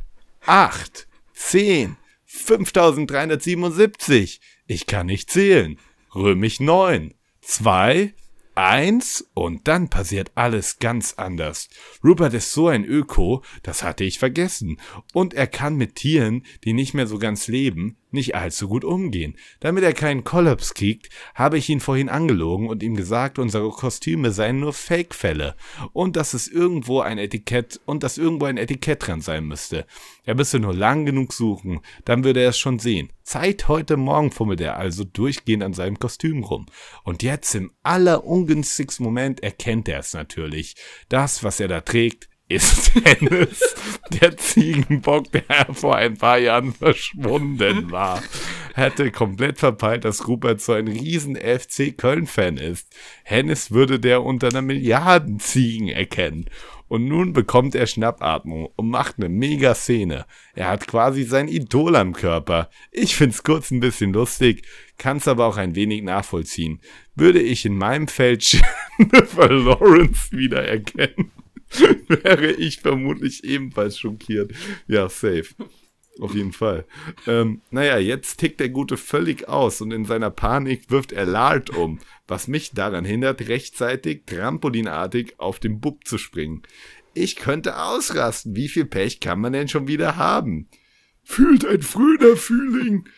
acht, 0.45 1.09
zehn, 1.33 1.97
5377. 2.25 4.39
Ich 4.65 4.87
kann 4.87 5.07
nicht 5.07 5.29
zählen. 5.29 5.77
Römisch 6.13 6.61
neun, 6.61 7.13
zwei, 7.41 8.13
eins 8.55 9.29
und 9.33 9.67
dann 9.67 9.89
passiert 9.89 10.31
alles 10.35 10.79
ganz 10.79 11.13
anders. 11.17 11.69
Rupert 12.03 12.33
ist 12.33 12.51
so 12.51 12.67
ein 12.67 12.85
Öko, 12.85 13.43
das 13.63 13.83
hatte 13.83 14.03
ich 14.03 14.19
vergessen. 14.19 14.77
Und 15.13 15.33
er 15.33 15.47
kann 15.47 15.75
mit 15.75 15.95
Tieren, 15.95 16.43
die 16.63 16.73
nicht 16.73 16.93
mehr 16.93 17.07
so 17.07 17.19
ganz 17.19 17.47
leben, 17.47 17.97
nicht 18.11 18.35
allzu 18.35 18.67
gut 18.67 18.83
umgehen. 18.83 19.35
Damit 19.59 19.83
er 19.83 19.93
keinen 19.93 20.23
Kollaps 20.23 20.73
kriegt, 20.73 21.09
habe 21.35 21.57
ich 21.57 21.69
ihn 21.69 21.79
vorhin 21.79 22.09
angelogen 22.09 22.69
und 22.69 22.81
ihm 22.81 22.95
gesagt, 22.95 23.37
unsere 23.37 23.69
Kostüme 23.69 24.31
seien 24.31 24.59
nur 24.59 24.73
Fake-Fälle 24.73 25.55
und 25.93 26.15
dass 26.15 26.33
es 26.33 26.47
irgendwo 26.47 27.01
ein 27.01 27.17
Etikett 27.17 27.79
und 27.85 28.03
dass 28.03 28.17
irgendwo 28.17 28.45
ein 28.45 28.57
Etikett 28.57 29.05
dran 29.05 29.21
sein 29.21 29.45
müsste. 29.45 29.85
Er 30.23 30.35
müsste 30.35 30.59
nur 30.59 30.73
lang 30.73 31.05
genug 31.05 31.33
suchen, 31.33 31.81
dann 32.05 32.23
würde 32.23 32.41
er 32.41 32.49
es 32.49 32.57
schon 32.57 32.79
sehen. 32.79 33.09
Seit 33.27 33.67
heute 33.67 33.97
Morgen 33.97 34.29
fummelt 34.29 34.61
er 34.61 34.77
also 34.77 35.03
durchgehend 35.03 35.63
an 35.63 35.73
seinem 35.73 35.97
Kostüm 35.97 36.43
rum. 36.43 36.67
Und 37.03 37.23
jetzt 37.23 37.55
im 37.55 37.71
allerungünstigsten 37.81 39.03
Moment 39.03 39.41
erkennt 39.41 39.89
er 39.89 39.97
es 39.97 40.13
natürlich. 40.13 40.75
Das, 41.09 41.43
was 41.43 41.59
er 41.59 41.67
da 41.67 41.81
trägt, 41.81 42.29
ist 42.47 42.91
Dennis, 43.03 43.75
der 44.21 44.37
Ziegenbock, 44.37 45.31
der 45.31 45.73
vor 45.73 45.95
ein 45.95 46.15
paar 46.17 46.37
Jahren 46.37 46.71
verschwunden 46.71 47.89
war. 47.89 48.21
Hätte 48.75 49.09
komplett 49.09 49.57
verpeilt, 49.57 50.05
dass 50.05 50.27
Rupert 50.27 50.61
so 50.61 50.73
ein 50.73 50.87
riesen 50.87 51.35
FC 51.35 51.97
Köln-Fan 51.97 52.57
ist. 52.57 52.93
Hennis 53.23 53.71
würde 53.71 53.99
der 53.99 54.21
unter 54.21 54.49
einer 54.49 54.61
Milliarden 54.61 55.39
Ziegen 55.39 55.87
erkennen. 55.87 56.45
Und 56.95 57.09
nun 57.09 57.33
bekommt 57.33 57.75
er 57.75 57.87
Schnappatmung 57.87 58.69
und 58.77 58.89
macht 58.89 59.17
eine 59.17 59.27
mega 59.27 59.75
Szene. 59.75 60.25
Er 60.53 60.69
hat 60.69 60.87
quasi 60.87 61.23
sein 61.23 61.49
Idol 61.49 61.97
am 61.97 62.13
Körper. 62.13 62.69
Ich 62.89 63.17
find's 63.17 63.43
kurz 63.43 63.69
ein 63.69 63.81
bisschen 63.81 64.13
lustig, 64.13 64.65
kann's 64.97 65.27
aber 65.27 65.45
auch 65.45 65.57
ein 65.57 65.75
wenig 65.75 66.03
nachvollziehen. 66.03 66.79
Würde 67.13 67.41
ich 67.41 67.65
in 67.65 67.77
meinem 67.77 68.07
Feld 68.07 68.49
Jennifer 68.97 69.49
Lawrence 69.51 70.31
wiedererkennen. 70.31 71.31
wäre 72.07 72.53
ich 72.53 72.79
vermutlich 72.79 73.43
ebenfalls 73.43 73.99
schockiert. 73.99 74.53
Ja, 74.87 75.09
safe. 75.09 75.47
Auf 76.19 76.33
jeden 76.33 76.53
Fall. 76.53 76.85
Ähm, 77.27 77.61
naja, 77.71 77.97
jetzt 77.97 78.37
tickt 78.37 78.61
der 78.61 78.69
Gute 78.69 78.95
völlig 78.95 79.49
aus 79.49 79.81
und 79.81 79.91
in 79.91 80.05
seiner 80.05 80.31
Panik 80.31 80.89
wirft 80.89 81.11
er 81.11 81.25
Lard 81.25 81.71
um, 81.71 81.99
was 82.27 82.47
mich 82.47 82.71
daran 82.71 83.03
hindert, 83.03 83.47
rechtzeitig 83.49 84.23
trampolinartig 84.25 85.39
auf 85.39 85.59
den 85.59 85.81
Bub 85.81 86.07
zu 86.07 86.17
springen. 86.17 86.63
Ich 87.13 87.35
könnte 87.35 87.77
ausrasten. 87.77 88.55
Wie 88.55 88.69
viel 88.69 88.85
Pech 88.85 89.19
kann 89.19 89.41
man 89.41 89.53
denn 89.53 89.67
schon 89.67 89.87
wieder 89.87 90.15
haben? 90.15 90.69
Fühlt 91.23 91.65
ein 91.65 91.81
früher 91.81 92.37
Frühling. 92.37 93.09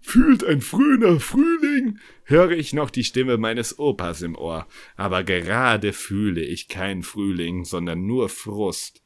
Fühlt 0.00 0.44
ein 0.44 0.60
früher 0.60 1.18
Frühling, 1.18 1.98
höre 2.24 2.50
ich 2.50 2.74
noch 2.74 2.90
die 2.90 3.04
Stimme 3.04 3.38
meines 3.38 3.78
Opas 3.78 4.20
im 4.20 4.36
Ohr, 4.36 4.66
aber 4.96 5.24
gerade 5.24 5.94
fühle 5.94 6.42
ich 6.42 6.68
keinen 6.68 7.02
Frühling, 7.02 7.64
sondern 7.64 8.06
nur 8.06 8.28
Frust. 8.28 9.01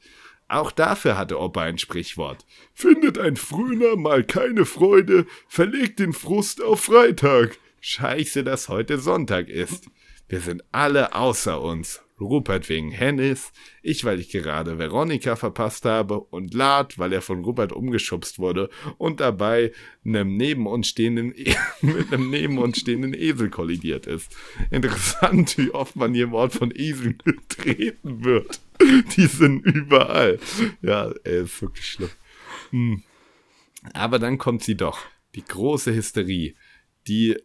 Auch 0.48 0.70
dafür 0.70 1.18
hatte 1.18 1.40
Opa 1.40 1.62
ein 1.62 1.78
Sprichwort. 1.78 2.46
Findet 2.72 3.18
ein 3.18 3.36
Frühner 3.36 3.96
mal 3.96 4.22
keine 4.22 4.64
Freude, 4.64 5.26
verlegt 5.48 5.98
den 5.98 6.12
Frust 6.12 6.62
auf 6.62 6.84
Freitag. 6.84 7.58
Scheiße, 7.80 8.44
dass 8.44 8.68
heute 8.68 8.98
Sonntag 8.98 9.48
ist. 9.48 9.88
Wir 10.28 10.40
sind 10.40 10.62
alle 10.72 11.14
außer 11.14 11.60
uns. 11.60 12.00
Rupert 12.20 12.68
wegen 12.68 12.90
Hennis, 12.90 13.52
ich, 13.82 14.04
weil 14.04 14.20
ich 14.20 14.30
gerade 14.30 14.78
Veronika 14.78 15.36
verpasst 15.36 15.84
habe 15.84 16.20
und 16.20 16.54
Lard, 16.54 16.98
weil 16.98 17.12
er 17.12 17.20
von 17.20 17.44
Rupert 17.44 17.72
umgeschubst 17.72 18.38
wurde 18.38 18.70
und 18.96 19.20
dabei 19.20 19.72
einem 20.04 20.36
neben 20.36 20.66
uns 20.66 20.88
stehenden, 20.88 21.34
mit 21.82 22.12
einem 22.12 22.30
neben 22.30 22.58
uns 22.58 22.78
stehenden 22.78 23.12
Esel 23.12 23.50
kollidiert 23.50 24.06
ist. 24.06 24.34
Interessant, 24.70 25.58
wie 25.58 25.70
oft 25.72 25.96
man 25.96 26.14
hier 26.14 26.24
im 26.24 26.34
Ort 26.34 26.54
von 26.54 26.72
Eseln 26.74 27.18
getreten 27.24 28.24
wird. 28.24 28.60
Die 29.16 29.26
sind 29.26 29.64
überall. 29.64 30.38
Ja, 30.82 31.10
ey, 31.24 31.42
ist 31.42 31.60
wirklich 31.60 31.86
schlimm. 31.86 32.10
Hm. 32.70 33.02
Aber 33.92 34.18
dann 34.18 34.38
kommt 34.38 34.62
sie 34.62 34.76
doch. 34.76 35.00
Die 35.34 35.44
große 35.44 35.94
Hysterie, 35.94 36.54
die 37.06 37.36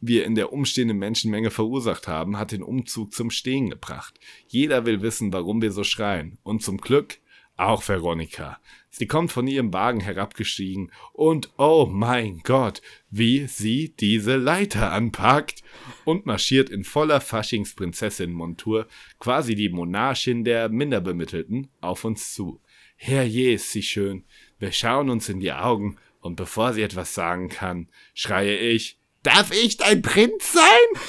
wir 0.00 0.24
in 0.24 0.34
der 0.34 0.52
umstehenden 0.52 0.98
Menschenmenge 0.98 1.50
verursacht 1.50 2.08
haben, 2.08 2.38
hat 2.38 2.52
den 2.52 2.62
Umzug 2.62 3.12
zum 3.12 3.30
Stehen 3.30 3.70
gebracht. 3.70 4.18
Jeder 4.46 4.86
will 4.86 5.02
wissen, 5.02 5.32
warum 5.32 5.60
wir 5.62 5.72
so 5.72 5.84
schreien. 5.84 6.38
Und 6.42 6.62
zum 6.62 6.78
Glück 6.78 7.18
auch 7.56 7.86
Veronika. 7.86 8.58
Sie 8.88 9.06
kommt 9.06 9.30
von 9.30 9.46
ihrem 9.46 9.72
Wagen 9.72 10.00
herabgestiegen 10.00 10.90
und 11.12 11.52
oh 11.58 11.86
mein 11.88 12.40
Gott, 12.42 12.80
wie 13.10 13.46
sie 13.46 13.94
diese 14.00 14.36
Leiter 14.36 14.92
anpackt 14.92 15.62
und 16.04 16.26
marschiert 16.26 16.70
in 16.70 16.84
voller 16.84 17.20
Faschingsprinzessin-Montur, 17.20 18.88
quasi 19.18 19.54
die 19.54 19.68
Monarchin 19.68 20.42
der 20.42 20.70
Minderbemittelten, 20.70 21.68
auf 21.80 22.04
uns 22.04 22.32
zu. 22.34 22.60
Herrje 22.96 23.52
ist 23.54 23.70
sie 23.70 23.82
schön. 23.82 24.24
Wir 24.58 24.72
schauen 24.72 25.08
uns 25.08 25.28
in 25.28 25.40
die 25.40 25.52
Augen 25.52 25.96
und 26.20 26.36
bevor 26.36 26.72
sie 26.72 26.82
etwas 26.82 27.14
sagen 27.14 27.48
kann, 27.48 27.88
schreie 28.14 28.56
ich, 28.56 28.99
Darf 29.22 29.52
ich 29.52 29.76
dein 29.76 30.02
Prinz 30.02 30.52
sein? 30.52 31.02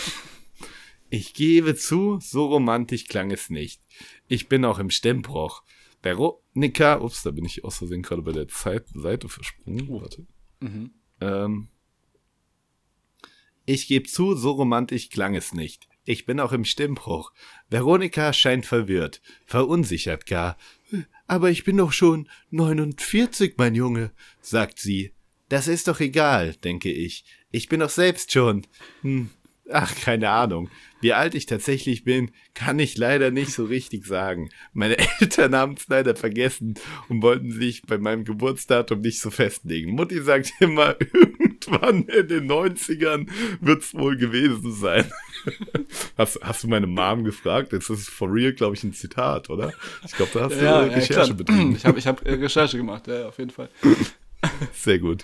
Ich 1.10 1.34
gebe 1.34 1.76
zu, 1.76 2.20
so 2.22 2.48
romantisch 2.48 3.06
klang 3.06 3.32
es 3.32 3.50
nicht. 3.50 3.82
Ich 4.28 4.48
bin 4.48 4.66
auch 4.66 4.80
im 4.80 4.90
Stimmbruch. 4.90 5.64
Veronika, 6.02 7.00
ups, 7.00 7.24
da 7.24 7.32
bin 7.32 7.46
ich 7.46 7.64
aus 7.64 7.78
Versehen 7.78 8.02
gerade 8.02 8.22
bei 8.22 8.32
der 8.32 8.48
Zeit, 8.48 8.86
Seite 8.94 9.30
versprungen. 9.30 9.90
Warte. 9.90 10.26
Mhm. 10.60 10.92
Ähm, 11.20 11.68
ich 13.66 13.88
gebe 13.88 14.08
zu, 14.08 14.36
so 14.36 14.52
romantisch 14.52 15.10
klang 15.10 15.36
es 15.36 15.54
nicht. 15.54 15.88
Ich 16.04 16.26
bin 16.26 16.40
auch 16.40 16.52
im 16.52 16.66
Stimmbruch. 16.66 17.32
Veronika 17.70 18.34
scheint 18.34 18.66
verwirrt, 18.66 19.22
verunsichert 19.46 20.26
gar. 20.26 20.58
Aber 21.28 21.52
ich 21.52 21.64
bin 21.64 21.78
doch 21.78 21.92
schon 21.92 22.28
49, 22.50 23.56
mein 23.58 23.76
Junge, 23.76 24.12
sagt 24.42 24.80
sie. 24.80 25.14
Das 25.52 25.68
ist 25.68 25.90
doch 25.90 26.00
egal, 26.00 26.56
denke 26.64 26.90
ich. 26.90 27.26
Ich 27.52 27.68
bin 27.68 27.82
doch 27.82 27.90
selbst 27.90 28.32
schon. 28.32 28.66
Hm, 29.02 29.30
ach, 29.70 29.94
keine 30.00 30.30
Ahnung. 30.30 30.70
Wie 31.02 31.12
alt 31.12 31.36
ich 31.36 31.46
tatsächlich 31.46 32.06
bin, 32.06 32.32
kann 32.54 32.80
ich 32.80 32.98
leider 32.98 33.32
nicht 33.32 33.52
so 33.52 33.66
richtig 33.66 34.06
sagen. 34.06 34.50
Meine 34.72 34.98
Eltern 35.20 35.54
haben 35.54 35.74
es 35.74 35.90
leider 35.90 36.16
vergessen 36.16 36.76
und 37.10 37.22
wollten 37.22 37.52
sich 37.52 37.82
bei 37.82 37.98
meinem 37.98 38.24
Geburtsdatum 38.24 39.02
nicht 39.02 39.20
so 39.20 39.30
festlegen. 39.30 39.92
Mutti 39.92 40.22
sagt 40.22 40.54
immer, 40.62 40.96
irgendwann 41.02 42.04
in 42.04 42.30
den 42.30 42.50
90ern 42.50 43.28
wird 43.60 43.82
es 43.82 43.94
wohl 43.94 44.16
gewesen 44.16 44.72
sein. 44.72 45.12
Hast, 46.18 46.40
hast 46.42 46.64
du 46.64 46.70
meine 46.70 46.88
Mom 46.88 47.26
gefragt? 47.26 47.74
Das 47.74 47.90
ist 47.90 48.10
for 48.10 48.32
real, 48.32 48.54
glaube 48.54 48.76
ich, 48.76 48.84
ein 48.86 48.94
Zitat, 48.94 49.50
oder? 49.50 49.74
Ich 50.06 50.14
glaube, 50.14 50.32
da 50.34 50.42
hast 50.42 50.62
du 50.62 50.64
ja, 50.64 50.80
Recherche 50.82 51.32
ja, 51.32 51.36
betrieben. 51.36 51.76
Ich 51.76 51.84
habe 51.84 51.98
ich 51.98 52.06
hab 52.06 52.24
äh, 52.26 52.34
Recherche 52.34 52.78
gemacht, 52.78 53.08
ja, 53.08 53.28
auf 53.28 53.40
jeden 53.40 53.50
Fall. 53.50 53.68
Sehr 54.74 55.00
gut. 55.00 55.24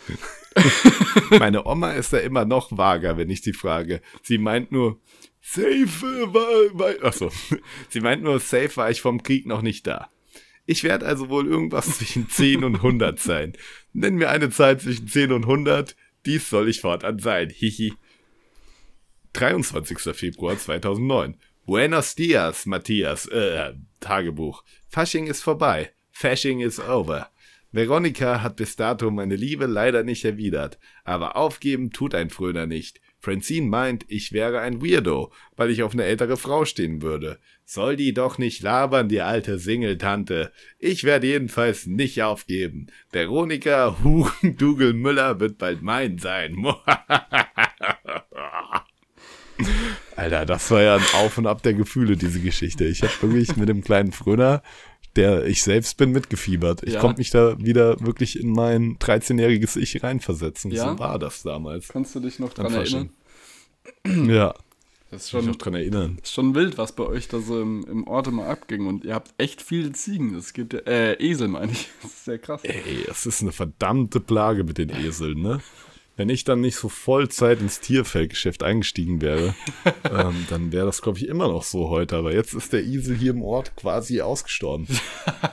Meine 1.30 1.66
Oma 1.66 1.94
ist 1.94 2.14
da 2.14 2.18
immer 2.18 2.46
noch 2.46 2.76
vager, 2.76 3.18
wenn 3.18 3.30
ich 3.30 3.42
sie 3.42 3.54
frage. 3.54 4.02
Sie 4.24 4.38
meint 4.38 4.72
nur, 4.72 5.00
safe 5.42 6.34
war, 6.34 6.80
war 6.80 7.06
achso, 7.06 7.32
sie 7.90 8.02
meint 8.02 8.24
nur, 8.24 8.40
safe 8.40 8.76
war 8.76 8.90
ich 8.90 9.02
vom 9.02 9.22
Krieg 9.24 9.46
noch 9.46 9.62
nicht 9.62 9.86
da. 9.88 10.10
Ich 10.66 10.84
werde 10.84 11.06
also 11.06 11.30
wohl 11.30 11.48
irgendwas 11.48 11.98
zwischen 11.98 12.30
10 12.30 12.64
und 12.64 12.76
100 12.76 13.20
sein. 13.20 13.54
Nenn 13.94 14.16
mir 14.16 14.30
eine 14.30 14.50
Zahl 14.50 14.80
zwischen 14.80 15.08
10 15.08 15.32
und 15.32 15.44
100. 15.44 15.96
Dies 16.26 16.50
soll 16.50 16.68
ich 16.68 16.82
fortan 16.82 17.20
sein. 17.20 17.50
Hihi. 17.50 17.94
23. 19.34 19.98
Februar 20.14 20.58
2009. 20.58 21.38
Buenos 21.66 22.16
dias, 22.16 22.66
Matthias. 22.66 23.28
Äh, 23.28 23.76
Tagebuch. 24.02 24.64
Fasching 24.90 25.28
ist 25.28 25.42
vorbei. 25.42 25.92
Fasching 26.12 26.60
is 26.60 26.80
over. 26.82 27.30
Veronika 27.72 28.42
hat 28.42 28.56
bis 28.56 28.76
dato 28.76 29.12
meine 29.12 29.36
Liebe 29.36 29.66
leider 29.66 30.04
nicht 30.04 30.24
erwidert, 30.26 30.80
aber 31.04 31.36
aufgeben 31.36 31.92
tut 31.92 32.16
ein 32.16 32.30
Fröner 32.30 32.66
nicht. 32.66 33.02
Francine 33.20 33.68
meint, 33.68 34.06
ich 34.08 34.32
wäre 34.32 34.62
ein 34.62 34.82
Weirdo, 34.82 35.34
weil 35.56 35.70
ich 35.72 35.84
auf 35.84 35.94
eine 35.94 36.06
ältere 36.06 36.38
Frau 36.38 36.66
stehen 36.66 37.02
würde. 37.02 37.40
Soll 37.66 37.96
die 37.98 38.14
doch 38.14 38.38
nicht 38.38 38.62
labern, 38.62 39.10
die 39.10 39.22
alte 39.22 39.60
Singeltante. 39.60 40.54
Ich 40.80 41.04
werde 41.04 41.28
jedenfalls 41.28 41.88
nicht 41.88 42.22
aufgeben. 42.22 42.88
Veronika 43.12 43.98
Hugendugel 44.04 44.94
Müller 44.94 45.40
wird 45.40 45.58
bald 45.58 45.82
mein 45.82 46.20
sein. 46.20 46.56
Alter, 50.16 50.46
das 50.46 50.72
war 50.72 50.82
ja 50.82 50.96
ein 50.96 51.06
Auf 51.14 51.38
und 51.38 51.48
Ab 51.48 51.62
der 51.64 51.74
Gefühle, 51.74 52.16
diese 52.18 52.40
Geschichte. 52.40 52.86
Ich 52.86 53.02
habe 53.02 53.14
wirklich 53.22 53.56
mit 53.58 53.70
dem 53.70 53.84
kleinen 53.84 54.12
Fröner 54.12 54.64
der 55.18 55.46
ich 55.46 55.64
selbst 55.64 55.98
bin, 55.98 56.12
mitgefiebert. 56.12 56.84
Ich 56.84 56.94
ja. 56.94 57.02
konnte 57.02 57.20
mich 57.20 57.32
da 57.32 57.58
wieder 57.60 58.00
wirklich 58.00 58.40
in 58.40 58.52
mein 58.54 58.98
13-jähriges 58.98 59.78
Ich 59.78 60.02
reinversetzen. 60.04 60.72
Ja? 60.72 60.92
So 60.92 61.00
war 61.00 61.20
das 61.20 61.44
damals. 61.44 61.90
Kannst 61.90 62.16
du 62.16 62.20
dich 62.20 62.40
noch 62.40 62.54
dran 62.54 62.74
erinnern? 62.74 63.10
Ja. 64.06 64.54
Das 65.10 65.24
ist 65.24 65.30
schon, 65.30 65.42
ich 65.42 65.48
noch 65.48 65.56
dran 65.56 65.74
erinnern. 65.74 66.18
ist 66.22 66.34
schon 66.34 66.54
wild, 66.54 66.78
was 66.78 66.92
bei 66.92 67.06
euch 67.06 67.30
da 67.30 67.40
so 67.40 67.62
im, 67.62 67.86
im 67.86 68.08
Ort 68.08 68.28
immer 68.28 68.48
abging. 68.48 68.88
Und 68.88 69.06
ihr 69.06 69.14
habt 69.14 69.34
echt 69.38 69.62
viele 69.62 69.94
Ziegen. 69.94 70.34
Das 70.34 70.52
gibt 70.52 70.74
äh, 70.74 71.14
Esel, 71.14 71.48
meine 71.48 71.72
ich. 71.72 71.90
Das 72.02 72.12
ist 72.12 72.26
sehr 72.26 72.40
krass. 72.40 72.62
Ey, 72.64 73.06
das 73.08 73.26
ist 73.26 73.42
eine 73.42 73.54
verdammte 73.54 74.20
Plage 74.20 74.64
mit 74.64 74.78
den 74.78 74.90
Eseln, 74.90 75.42
ne? 75.42 75.62
Wenn 76.18 76.30
ich 76.30 76.44
dann 76.44 76.62
nicht 76.62 76.78
so 76.78 76.90
Vollzeit 76.90 77.62
ins 77.62 77.80
Tierfeldgeschäft 77.80 78.64
eingestiegen 78.64 79.22
wäre, 79.22 79.54
ähm, 80.12 80.48
dann 80.50 80.72
wäre 80.72 80.88
das, 80.88 81.04
glaube 81.04 81.20
ich, 81.20 81.28
immer 81.28 81.48
noch 81.48 81.62
so 81.62 81.90
heute. 81.90 82.18
Aber 82.18 82.34
jetzt 82.34 82.56
ist 82.56 82.74
der 82.74 82.84
Esel 82.84 83.16
hier 83.16 83.32
im 83.32 83.44
Ort 83.44 83.76
quasi 83.76 84.20
ausgestorben. 84.22 84.88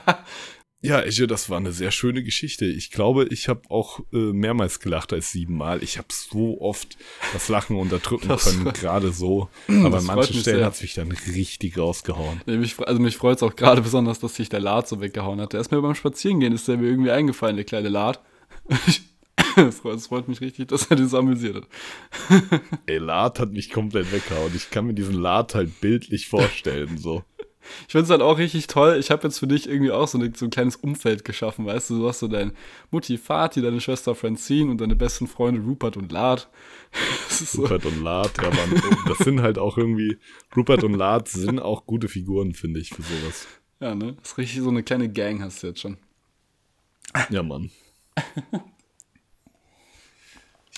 ja, 0.81 1.01
Esche, 1.01 1.27
das 1.27 1.51
war 1.51 1.57
eine 1.57 1.71
sehr 1.71 1.91
schöne 1.91 2.23
Geschichte. 2.23 2.65
Ich 2.65 2.89
glaube, 2.89 3.27
ich 3.29 3.47
habe 3.47 3.61
auch 3.69 3.99
äh, 4.11 4.17
mehrmals 4.17 4.79
gelacht 4.79 5.13
als 5.13 5.31
siebenmal. 5.31 5.83
Ich 5.83 5.99
habe 5.99 6.07
so 6.09 6.59
oft 6.59 6.97
das 7.31 7.47
Lachen 7.47 7.77
unterdrücken 7.77 8.27
das, 8.27 8.45
können, 8.45 8.73
gerade 8.73 9.11
so. 9.11 9.49
Aber 9.67 9.99
an 9.99 10.05
manchen 10.05 10.41
Stellen 10.41 10.65
hat 10.65 10.73
es 10.73 10.81
mich 10.81 10.95
dann 10.95 11.11
richtig 11.11 11.77
rausgehauen. 11.77 12.41
Ja, 12.47 12.57
mich, 12.57 12.79
also 12.79 12.99
mich 12.99 13.17
freut 13.17 13.37
es 13.37 13.43
auch 13.43 13.55
gerade 13.55 13.83
besonders, 13.83 14.19
dass 14.19 14.33
sich 14.33 14.49
der 14.49 14.61
Lad 14.61 14.87
so 14.87 14.99
weggehauen 14.99 15.39
hat. 15.39 15.53
Mir 15.53 15.81
beim 15.83 15.93
Spazierengehen, 15.93 16.53
ist 16.53 16.67
der 16.67 16.77
mir 16.77 16.87
irgendwie 16.87 17.11
eingefallen, 17.11 17.55
der 17.55 17.65
kleine 17.65 17.89
Lad. 17.89 18.19
Es 19.55 20.07
freut, 20.07 20.27
mich 20.27 20.41
richtig, 20.41 20.67
dass 20.69 20.87
er 20.87 20.97
das 20.97 21.13
amüsiert 21.13 21.55
hat. 21.55 22.61
Ey, 22.85 22.97
Lad 22.97 23.39
hat 23.39 23.51
mich 23.51 23.71
komplett 23.71 24.11
weggehauen. 24.11 24.51
Ich 24.55 24.69
kann 24.69 24.85
mir 24.85 24.93
diesen 24.93 25.15
Lad 25.15 25.55
halt 25.55 25.81
bildlich 25.81 26.27
vorstellen, 26.27 26.97
so. 26.97 27.23
Ich 27.87 27.93
finde 27.93 28.03
es 28.05 28.09
halt 28.09 28.21
auch 28.21 28.37
richtig 28.37 28.67
toll. 28.67 28.97
Ich 28.99 29.09
habe 29.09 29.23
jetzt 29.23 29.39
für 29.39 29.47
dich 29.47 29.67
irgendwie 29.67 29.91
auch 29.91 30.07
so, 30.07 30.19
eine, 30.19 30.31
so, 30.35 30.45
ein 30.45 30.51
kleines 30.51 30.75
Umfeld 30.75 31.25
geschaffen, 31.25 31.65
weißt 31.65 31.89
du? 31.89 31.99
Du 31.99 32.07
hast 32.07 32.19
so 32.19 32.27
deine 32.27 32.53
Mutti 32.91 33.17
Fati, 33.17 33.61
deine 33.61 33.81
Schwester 33.81 34.13
Francine 34.13 34.69
und 34.71 34.79
deine 34.81 34.95
besten 34.95 35.27
Freunde 35.27 35.61
Rupert 35.61 35.97
und 35.97 36.11
Lad. 36.11 36.49
Rupert 37.57 37.83
so. 37.83 37.89
und 37.89 38.03
Lad, 38.03 38.31
ja, 38.37 38.49
man, 38.49 38.81
das 39.07 39.17
sind 39.19 39.41
halt 39.41 39.57
auch 39.57 39.77
irgendwie, 39.77 40.17
Rupert 40.55 40.83
und 40.83 40.93
Lad 40.93 41.27
sind 41.27 41.59
auch 41.59 41.85
gute 41.85 42.07
Figuren, 42.07 42.53
finde 42.53 42.79
ich, 42.79 42.89
für 42.89 43.01
sowas. 43.01 43.47
Ja, 43.79 43.95
ne? 43.95 44.13
Das 44.21 44.31
ist 44.31 44.37
richtig 44.37 44.61
so 44.61 44.69
eine 44.69 44.83
kleine 44.83 45.09
Gang 45.09 45.41
hast 45.41 45.63
du 45.63 45.67
jetzt 45.67 45.81
schon. 45.81 45.97
Ja, 47.29 47.43
Mann. 47.43 47.71